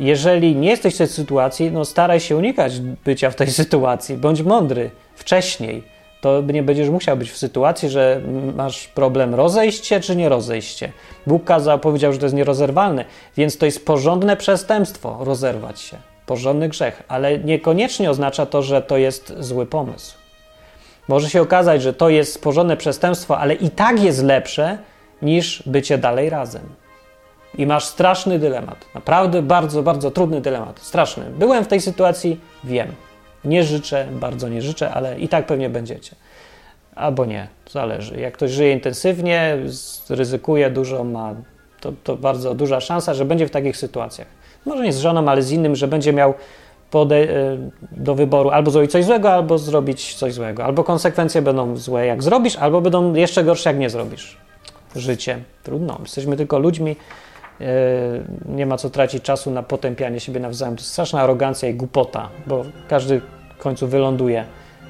Jeżeli 0.00 0.56
nie 0.56 0.70
jesteś 0.70 0.94
w 0.94 0.98
tej 0.98 1.08
sytuacji, 1.08 1.70
no 1.72 1.84
staraj 1.84 2.20
się 2.20 2.36
unikać 2.36 2.80
bycia 2.80 3.30
w 3.30 3.34
tej 3.34 3.50
sytuacji. 3.50 4.16
Bądź 4.16 4.42
mądry 4.42 4.90
wcześniej. 5.14 5.82
To 6.20 6.40
nie 6.40 6.62
będziesz 6.62 6.88
musiał 6.88 7.16
być 7.16 7.30
w 7.30 7.36
sytuacji, 7.36 7.88
że 7.88 8.20
masz 8.56 8.88
problem 8.88 9.34
rozejść 9.34 9.86
się 9.86 10.00
czy 10.00 10.16
nie 10.16 10.28
rozejść 10.28 10.78
się. 10.78 10.92
Bóg 11.26 11.44
kazał, 11.44 11.78
powiedział, 11.78 12.12
że 12.12 12.18
to 12.18 12.26
jest 12.26 12.36
nierozerwalne, 12.36 13.04
więc 13.36 13.58
to 13.58 13.66
jest 13.66 13.86
porządne 13.86 14.36
przestępstwo 14.36 15.18
rozerwać 15.20 15.80
się. 15.80 15.96
Porządny 16.26 16.68
grzech, 16.68 17.02
ale 17.08 17.38
niekoniecznie 17.38 18.10
oznacza 18.10 18.46
to, 18.46 18.62
że 18.62 18.82
to 18.82 18.96
jest 18.96 19.34
zły 19.38 19.66
pomysł. 19.66 20.16
Może 21.08 21.30
się 21.30 21.42
okazać, 21.42 21.82
że 21.82 21.92
to 21.92 22.08
jest 22.08 22.42
porządne 22.42 22.76
przestępstwo, 22.76 23.38
ale 23.38 23.54
i 23.54 23.70
tak 23.70 24.02
jest 24.02 24.22
lepsze 24.22 24.78
niż 25.22 25.62
bycie 25.66 25.98
dalej 25.98 26.30
razem 26.30 26.62
i 27.58 27.66
masz 27.66 27.84
straszny 27.84 28.38
dylemat. 28.38 28.84
Naprawdę 28.94 29.42
bardzo, 29.42 29.82
bardzo 29.82 30.10
trudny 30.10 30.40
dylemat. 30.40 30.80
Straszny. 30.80 31.24
Byłem 31.38 31.64
w 31.64 31.68
tej 31.68 31.80
sytuacji, 31.80 32.40
wiem. 32.64 32.94
Nie 33.44 33.64
życzę, 33.64 34.08
bardzo 34.12 34.48
nie 34.48 34.62
życzę, 34.62 34.90
ale 34.90 35.20
i 35.20 35.28
tak 35.28 35.46
pewnie 35.46 35.70
będziecie. 35.70 36.16
Albo 36.94 37.24
nie, 37.24 37.48
zależy. 37.70 38.20
Jak 38.20 38.34
ktoś 38.34 38.50
żyje 38.50 38.72
intensywnie, 38.72 39.56
ryzykuje 40.08 40.70
dużo, 40.70 41.04
ma 41.04 41.34
to, 41.80 41.92
to 42.04 42.16
bardzo 42.16 42.54
duża 42.54 42.80
szansa, 42.80 43.14
że 43.14 43.24
będzie 43.24 43.46
w 43.46 43.50
takich 43.50 43.76
sytuacjach. 43.76 44.28
Może 44.66 44.84
nie 44.84 44.92
z 44.92 44.98
żoną, 44.98 45.28
ale 45.28 45.42
z 45.42 45.52
innym, 45.52 45.76
że 45.76 45.88
będzie 45.88 46.12
miał 46.12 46.30
e, 46.30 46.34
do 47.92 48.14
wyboru 48.14 48.50
albo 48.50 48.70
zrobić 48.70 48.92
coś 48.92 49.04
złego, 49.04 49.32
albo 49.32 49.58
zrobić 49.58 50.14
coś 50.14 50.34
złego. 50.34 50.64
Albo 50.64 50.84
konsekwencje 50.84 51.42
będą 51.42 51.76
złe, 51.76 52.06
jak 52.06 52.22
zrobisz, 52.22 52.56
albo 52.56 52.80
będą 52.80 53.14
jeszcze 53.14 53.44
gorsze, 53.44 53.70
jak 53.70 53.78
nie 53.78 53.90
zrobisz. 53.90 54.36
Życie. 54.96 55.38
Trudno. 55.62 55.98
Jesteśmy 56.02 56.36
tylko 56.36 56.58
ludźmi 56.58 56.96
nie 58.48 58.66
ma 58.66 58.76
co 58.76 58.90
tracić 58.90 59.22
czasu 59.22 59.50
na 59.50 59.62
potępianie 59.62 60.20
siebie 60.20 60.40
nawzajem. 60.40 60.76
To 60.76 60.80
jest 60.80 60.92
straszna 60.92 61.20
arogancja 61.20 61.68
i 61.68 61.74
głupota, 61.74 62.28
bo 62.46 62.64
każdy 62.88 63.20
w 63.58 63.62
końcu 63.62 63.86
wyląduje 63.88 64.44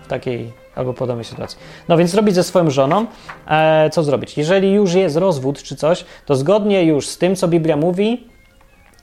w 0.04 0.06
takiej 0.06 0.52
albo 0.74 0.94
podobnej 0.94 1.24
sytuacji. 1.24 1.58
No 1.88 1.96
więc 1.96 2.10
zrobić 2.10 2.34
ze 2.34 2.44
swoją 2.44 2.70
żoną, 2.70 3.06
e, 3.46 3.90
co 3.90 4.02
zrobić? 4.02 4.38
Jeżeli 4.38 4.72
już 4.72 4.94
jest 4.94 5.16
rozwód 5.16 5.62
czy 5.62 5.76
coś, 5.76 6.04
to 6.26 6.36
zgodnie 6.36 6.84
już 6.84 7.08
z 7.08 7.18
tym, 7.18 7.36
co 7.36 7.48
Biblia 7.48 7.76
mówi, 7.76 8.28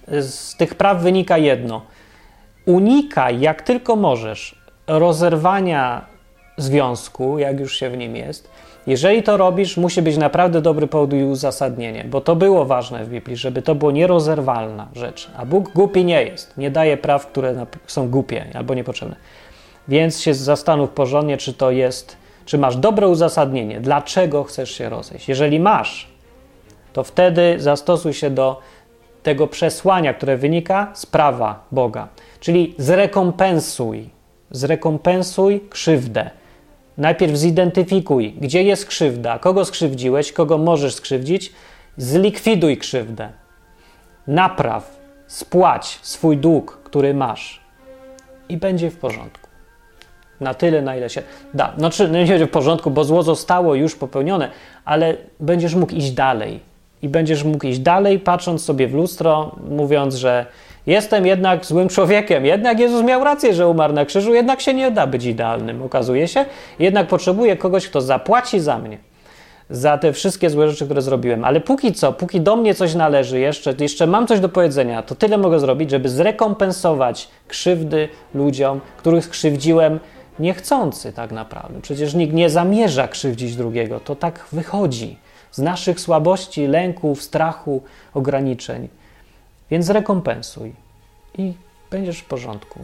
z 0.07 0.55
tych 0.55 0.75
praw 0.75 1.01
wynika 1.01 1.37
jedno. 1.37 1.81
Unikaj 2.65 3.39
jak 3.39 3.61
tylko 3.61 3.95
możesz 3.95 4.61
rozerwania 4.87 6.05
związku, 6.57 7.39
jak 7.39 7.59
już 7.59 7.75
się 7.75 7.89
w 7.89 7.97
nim 7.97 8.15
jest, 8.15 8.49
jeżeli 8.87 9.23
to 9.23 9.37
robisz, 9.37 9.77
musi 9.77 10.01
być 10.01 10.17
naprawdę 10.17 10.61
dobry 10.61 10.87
powód 10.87 11.13
i 11.13 11.23
uzasadnienie, 11.23 12.05
bo 12.09 12.21
to 12.21 12.35
było 12.35 12.65
ważne 12.65 13.05
w 13.05 13.09
Biblii, 13.09 13.37
żeby 13.37 13.61
to 13.61 13.75
było 13.75 13.91
nierozerwalna 13.91 14.87
rzecz. 14.95 15.31
A 15.37 15.45
Bóg 15.45 15.73
głupi 15.73 16.05
nie 16.05 16.23
jest, 16.23 16.57
nie 16.57 16.71
daje 16.71 16.97
praw, 16.97 17.27
które 17.27 17.65
są 17.87 18.09
głupie 18.09 18.45
albo 18.53 18.73
niepotrzebne. 18.73 19.15
Więc 19.87 20.21
się 20.21 20.33
zastanów 20.33 20.89
porządnie, 20.89 21.37
czy 21.37 21.53
to 21.53 21.71
jest, 21.71 22.17
czy 22.45 22.57
masz 22.57 22.77
dobre 22.77 23.07
uzasadnienie, 23.07 23.79
dlaczego 23.79 24.43
chcesz 24.43 24.71
się 24.71 24.89
rozejść. 24.89 25.29
Jeżeli 25.29 25.59
masz, 25.59 26.07
to 26.93 27.03
wtedy 27.03 27.55
zastosuj 27.59 28.13
się 28.13 28.29
do 28.29 28.59
tego 29.23 29.47
przesłania, 29.47 30.13
które 30.13 30.37
wynika 30.37 30.91
z 30.93 31.05
prawa 31.05 31.65
Boga. 31.71 32.07
Czyli 32.39 32.75
zrekompensuj, 32.77 34.09
zrekompensuj 34.51 35.61
krzywdę 35.69 36.29
Najpierw 36.97 37.37
zidentyfikuj, 37.37 38.33
gdzie 38.41 38.63
jest 38.63 38.85
krzywda, 38.85 39.39
kogo 39.39 39.65
skrzywdziłeś, 39.65 40.31
kogo 40.31 40.57
możesz 40.57 40.95
skrzywdzić, 40.95 41.53
zlikwiduj 41.97 42.77
krzywdę. 42.77 43.29
Napraw, 44.27 44.99
spłać 45.27 45.99
swój 46.01 46.37
dług, 46.37 46.79
który 46.83 47.13
masz 47.13 47.61
i 48.49 48.57
będzie 48.57 48.91
w 48.91 48.97
porządku. 48.97 49.47
Na 50.39 50.53
tyle, 50.53 50.81
na 50.81 50.95
ile 50.95 51.09
się 51.09 51.23
da. 51.53 51.73
Znaczy, 51.77 52.07
no 52.07 52.17
nie 52.17 52.25
będzie 52.25 52.47
w 52.47 52.51
porządku, 52.51 52.91
bo 52.91 53.03
zło 53.03 53.23
zostało 53.23 53.75
już 53.75 53.95
popełnione, 53.95 54.51
ale 54.85 55.17
będziesz 55.39 55.75
mógł 55.75 55.95
iść 55.95 56.11
dalej. 56.11 56.59
I 57.01 57.09
będziesz 57.09 57.43
mógł 57.43 57.67
iść 57.67 57.79
dalej, 57.79 58.19
patrząc 58.19 58.65
sobie 58.65 58.87
w 58.87 58.93
lustro, 58.93 59.55
mówiąc, 59.69 60.15
że 60.15 60.45
Jestem 60.87 61.25
jednak 61.25 61.65
złym 61.65 61.89
człowiekiem. 61.89 62.45
Jednak 62.45 62.79
Jezus 62.79 63.03
miał 63.03 63.23
rację, 63.23 63.53
że 63.53 63.67
umarł 63.67 63.93
na 63.93 64.05
krzyżu, 64.05 64.33
jednak 64.33 64.61
się 64.61 64.73
nie 64.73 64.91
da 64.91 65.07
być 65.07 65.25
idealnym, 65.25 65.81
okazuje 65.81 66.27
się. 66.27 66.45
Jednak 66.79 67.07
potrzebuję 67.07 67.57
kogoś, 67.57 67.87
kto 67.87 68.01
zapłaci 68.01 68.59
za 68.59 68.77
mnie. 68.77 68.97
za 69.69 69.97
te 69.97 70.13
wszystkie 70.13 70.49
złe 70.49 70.69
rzeczy, 70.69 70.85
które 70.85 71.01
zrobiłem. 71.01 71.45
Ale 71.45 71.61
póki 71.61 71.93
co, 71.93 72.13
póki 72.13 72.41
do 72.41 72.55
mnie 72.55 72.75
coś 72.75 72.95
należy 72.95 73.39
jeszcze, 73.39 73.73
jeszcze 73.79 74.07
mam 74.07 74.27
coś 74.27 74.39
do 74.39 74.49
powiedzenia, 74.49 75.03
to 75.03 75.15
tyle 75.15 75.37
mogę 75.37 75.59
zrobić, 75.59 75.91
żeby 75.91 76.09
zrekompensować 76.09 77.27
krzywdy 77.47 78.09
ludziom, 78.35 78.81
których 78.97 79.25
skrzywdziłem 79.25 79.99
niechcący 80.39 81.13
tak 81.13 81.31
naprawdę. 81.31 81.81
Przecież 81.81 82.13
nikt 82.13 82.33
nie 82.33 82.49
zamierza 82.49 83.07
krzywdzić 83.07 83.55
drugiego. 83.55 83.99
To 83.99 84.15
tak 84.15 84.45
wychodzi 84.51 85.17
z 85.57 85.61
naszych 85.61 85.99
słabości, 85.99 86.67
lęków, 86.67 87.23
strachu, 87.23 87.81
ograniczeń. 88.13 88.87
Więc 89.71 89.89
rekompensuj 89.89 90.73
i 91.37 91.53
będziesz 91.91 92.19
w 92.19 92.25
porządku. 92.25 92.79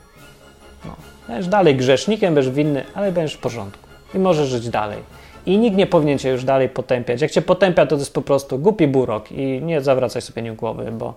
No. 0.85 0.95
Będziesz 1.27 1.47
dalej 1.47 1.75
grzesznikiem, 1.75 2.35
będziesz 2.35 2.53
winny, 2.53 2.83
ale 2.93 3.11
będziesz 3.11 3.37
w 3.37 3.41
porządku 3.41 3.87
i 4.13 4.19
możesz 4.19 4.47
żyć 4.47 4.69
dalej. 4.69 4.99
I 5.45 5.57
nikt 5.57 5.77
nie 5.77 5.87
powinien 5.87 6.19
cię 6.19 6.29
już 6.29 6.43
dalej 6.43 6.69
potępiać. 6.69 7.21
Jak 7.21 7.31
cię 7.31 7.41
potępia, 7.41 7.85
to 7.85 7.89
to 7.89 7.95
jest 7.95 8.13
po 8.13 8.21
prostu 8.21 8.59
głupi 8.59 8.87
burok 8.87 9.31
i 9.31 9.61
nie 9.61 9.81
zawracaj 9.81 10.21
sobie 10.21 10.41
nim 10.41 10.55
głowy, 10.55 10.91
bo 10.91 11.13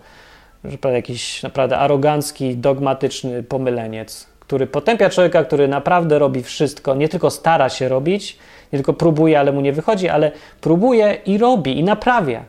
jakiś 0.92 1.42
naprawdę 1.42 1.78
arogancki, 1.78 2.56
dogmatyczny 2.56 3.42
pomyleniec, 3.42 4.26
który 4.40 4.66
potępia 4.66 5.10
człowieka, 5.10 5.44
który 5.44 5.68
naprawdę 5.68 6.18
robi 6.18 6.42
wszystko, 6.42 6.94
nie 6.94 7.08
tylko 7.08 7.30
stara 7.30 7.68
się 7.68 7.88
robić, 7.88 8.38
nie 8.72 8.78
tylko 8.78 8.92
próbuje, 8.92 9.40
ale 9.40 9.52
mu 9.52 9.60
nie 9.60 9.72
wychodzi, 9.72 10.08
ale 10.08 10.32
próbuje 10.60 11.18
i 11.26 11.38
robi 11.38 11.78
i 11.78 11.84
naprawia. 11.84 12.44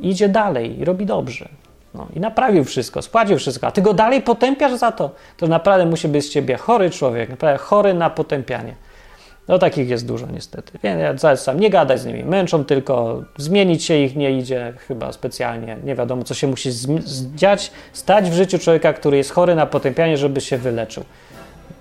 idzie 0.00 0.28
dalej 0.28 0.80
i 0.80 0.84
robi 0.84 1.06
dobrze. 1.06 1.48
No, 1.94 2.06
I 2.16 2.20
naprawił 2.20 2.64
wszystko, 2.64 3.02
spłacił 3.02 3.38
wszystko, 3.38 3.66
a 3.66 3.70
ty 3.70 3.82
go 3.82 3.94
dalej 3.94 4.22
potępiasz 4.22 4.72
za 4.72 4.92
to. 4.92 5.10
To 5.36 5.46
naprawdę 5.46 5.86
musi 5.86 6.08
być 6.08 6.24
z 6.24 6.30
ciebie 6.30 6.56
chory 6.56 6.90
człowiek, 6.90 7.30
naprawdę 7.30 7.58
chory 7.58 7.94
na 7.94 8.10
potępianie. 8.10 8.74
No 9.48 9.58
takich 9.58 9.88
jest 9.88 10.06
dużo 10.06 10.26
niestety. 10.26 10.78
Ja 10.82 11.16
zalecam, 11.16 11.60
nie 11.60 11.70
gadać 11.70 12.00
z 12.00 12.06
nimi, 12.06 12.24
męczą 12.24 12.64
tylko, 12.64 13.22
zmienić 13.36 13.84
się 13.84 13.96
ich 13.96 14.16
nie 14.16 14.38
idzie 14.38 14.72
chyba 14.88 15.12
specjalnie. 15.12 15.76
Nie 15.84 15.94
wiadomo, 15.94 16.24
co 16.24 16.34
się 16.34 16.46
musi 16.46 16.70
zdziać, 17.04 17.70
stać 17.92 18.30
w 18.30 18.34
życiu 18.34 18.58
człowieka, 18.58 18.92
który 18.92 19.16
jest 19.16 19.30
chory 19.30 19.54
na 19.54 19.66
potępianie, 19.66 20.16
żeby 20.16 20.40
się 20.40 20.58
wyleczył. 20.58 21.04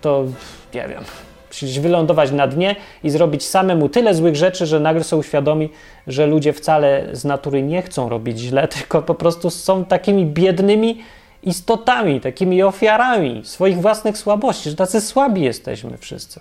To 0.02 0.26
nie 0.74 0.88
wiem. 0.88 1.04
Musisz 1.52 1.80
wylądować 1.80 2.32
na 2.32 2.48
dnie 2.48 2.76
i 3.04 3.10
zrobić 3.10 3.46
samemu 3.46 3.90
tyle 3.90 4.16
złych 4.16 4.36
rzeczy, 4.36 4.66
że 4.66 4.80
nagle 4.80 5.04
sobie 5.04 5.20
uświadomi, 5.20 5.70
że 6.08 6.28
ludzie 6.28 6.54
wcale 6.54 7.08
z 7.12 7.26
natury 7.26 7.64
nie 7.64 7.82
chcą 7.82 8.10
robić 8.10 8.40
źle, 8.40 8.68
tylko 8.78 9.02
po 9.02 9.16
prostu 9.16 9.50
są 9.50 9.86
takimi 9.86 10.26
biednymi 10.26 10.98
istotami, 11.44 12.22
takimi 12.22 12.64
ofiarami 12.64 13.42
swoich 13.46 13.82
własnych 13.82 14.18
słabości, 14.18 14.70
że 14.70 14.76
tacy 14.76 15.02
słabi 15.02 15.42
jesteśmy 15.42 15.98
wszyscy. 15.98 16.40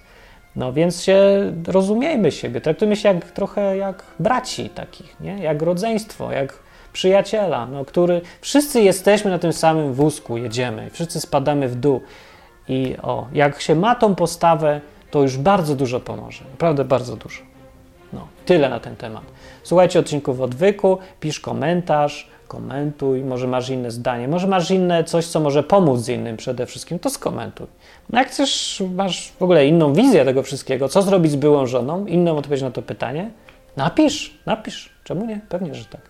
No 0.57 0.73
więc 0.73 1.03
się 1.03 1.19
rozumiejmy 1.67 2.33
siebie, 2.33 2.61
traktujmy 2.61 2.97
się 2.97 3.09
jak, 3.09 3.31
trochę 3.31 3.77
jak 3.77 4.03
braci 4.19 4.71
takich, 4.71 5.21
nie? 5.21 5.39
jak 5.39 5.63
rodzeństwo, 5.63 6.33
jak 6.33 6.59
przyjaciela, 6.93 7.67
no, 7.67 7.85
który 7.85 8.21
wszyscy 8.41 8.81
jesteśmy 8.81 9.31
na 9.31 9.39
tym 9.39 9.53
samym 9.53 9.95
wózku, 9.95 10.37
jedziemy, 10.37 10.91
wszyscy 10.91 11.21
spadamy 11.21 11.69
w 11.69 11.75
dół. 11.75 12.01
I 12.69 12.97
o, 13.03 13.27
jak 13.33 13.61
się 13.61 13.75
ma 13.75 13.95
tą 13.95 14.15
postawę, 14.15 14.81
to 15.11 15.23
już 15.23 15.37
bardzo 15.37 15.75
dużo 15.75 16.01
pomoże. 16.01 16.45
Naprawdę 16.51 16.85
bardzo 16.85 17.17
dużo. 17.17 17.41
No, 18.13 18.29
tyle 18.47 18.69
na 18.69 18.81
ten 18.81 18.97
temat. 18.97 19.23
Słuchajcie 19.63 20.01
odcinków 20.01 20.41
odwyku, 20.41 20.99
pisz 21.21 21.41
komentarz, 21.41 22.29
komentuj, 22.49 23.25
może 23.25 23.47
masz 23.47 23.69
inne 23.69 23.91
zdanie, 23.91 24.29
może 24.29 24.47
masz 24.47 24.71
inne 24.71 25.05
coś, 25.05 25.27
co 25.27 25.41
może 25.41 25.63
pomóc 25.63 26.09
innym 26.09 26.37
przede 26.37 26.67
wszystkim, 26.67 26.99
to 26.99 27.11
skomentuj. 27.11 27.67
No 28.11 28.19
jak 28.19 28.29
chcesz, 28.29 28.83
masz 28.95 29.33
w 29.39 29.43
ogóle 29.43 29.67
inną 29.67 29.93
wizję 29.93 30.25
tego 30.25 30.43
wszystkiego, 30.43 30.89
co 30.89 31.03
zrobić 31.03 31.33
z 31.33 31.37
byłą 31.37 31.67
żoną, 31.67 32.07
inną 32.07 32.37
odpowiedź 32.37 32.63
na 32.63 32.71
to 32.71 32.83
pytanie, 32.83 33.31
napisz, 33.77 34.39
napisz. 34.47 34.91
Czemu 35.05 35.27
nie? 35.27 35.41
Pewnie, 35.49 35.75
że 35.75 35.85
tak. 35.85 36.01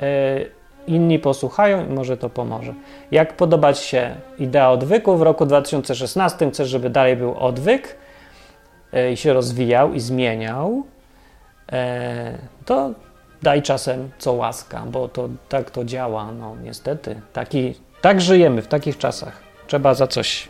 Yy, 0.00 0.50
inni 0.86 1.18
posłuchają 1.18 1.88
i 1.88 1.92
może 1.92 2.16
to 2.16 2.30
pomoże. 2.30 2.74
Jak 3.10 3.36
podoba 3.36 3.72
Ci 3.72 3.88
się 3.88 4.14
idea 4.38 4.70
odwyku 4.70 5.16
w 5.16 5.22
roku 5.22 5.46
2016, 5.46 6.50
chcesz, 6.50 6.68
żeby 6.68 6.90
dalej 6.90 7.16
był 7.16 7.38
odwyk 7.38 7.96
i 9.12 9.16
się 9.16 9.32
rozwijał 9.32 9.92
i 9.92 10.00
zmieniał, 10.00 10.82
yy, 11.72 11.78
to 12.64 12.90
daj 13.42 13.62
czasem 13.62 14.10
co 14.18 14.32
łaska, 14.32 14.82
bo 14.86 15.08
to 15.08 15.28
tak 15.48 15.70
to 15.70 15.84
działa, 15.84 16.32
no 16.32 16.56
niestety. 16.62 17.20
Taki, 17.32 17.74
tak 18.00 18.20
żyjemy 18.20 18.62
w 18.62 18.68
takich 18.68 18.98
czasach. 18.98 19.40
Trzeba 19.66 19.94
za 19.94 20.06
coś 20.06 20.48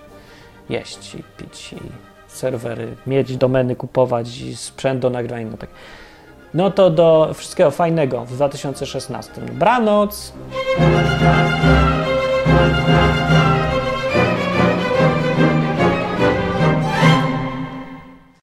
jeść 0.69 1.15
i 1.15 1.23
pić 1.37 1.73
i 1.73 1.77
serwery, 2.27 2.97
mieć 3.07 3.37
domeny, 3.37 3.77
kupować 3.77 4.39
i 4.41 4.57
sprzęt 4.57 5.01
do 5.01 5.11
nagrywania. 5.11 5.47
No, 5.51 5.57
tak. 5.57 5.71
no 6.55 6.71
to 6.71 6.91
do 6.91 7.31
wszystkiego 7.35 7.71
fajnego 7.71 8.25
w 8.25 8.33
2016. 8.33 9.33
Dobranoc! 9.41 10.33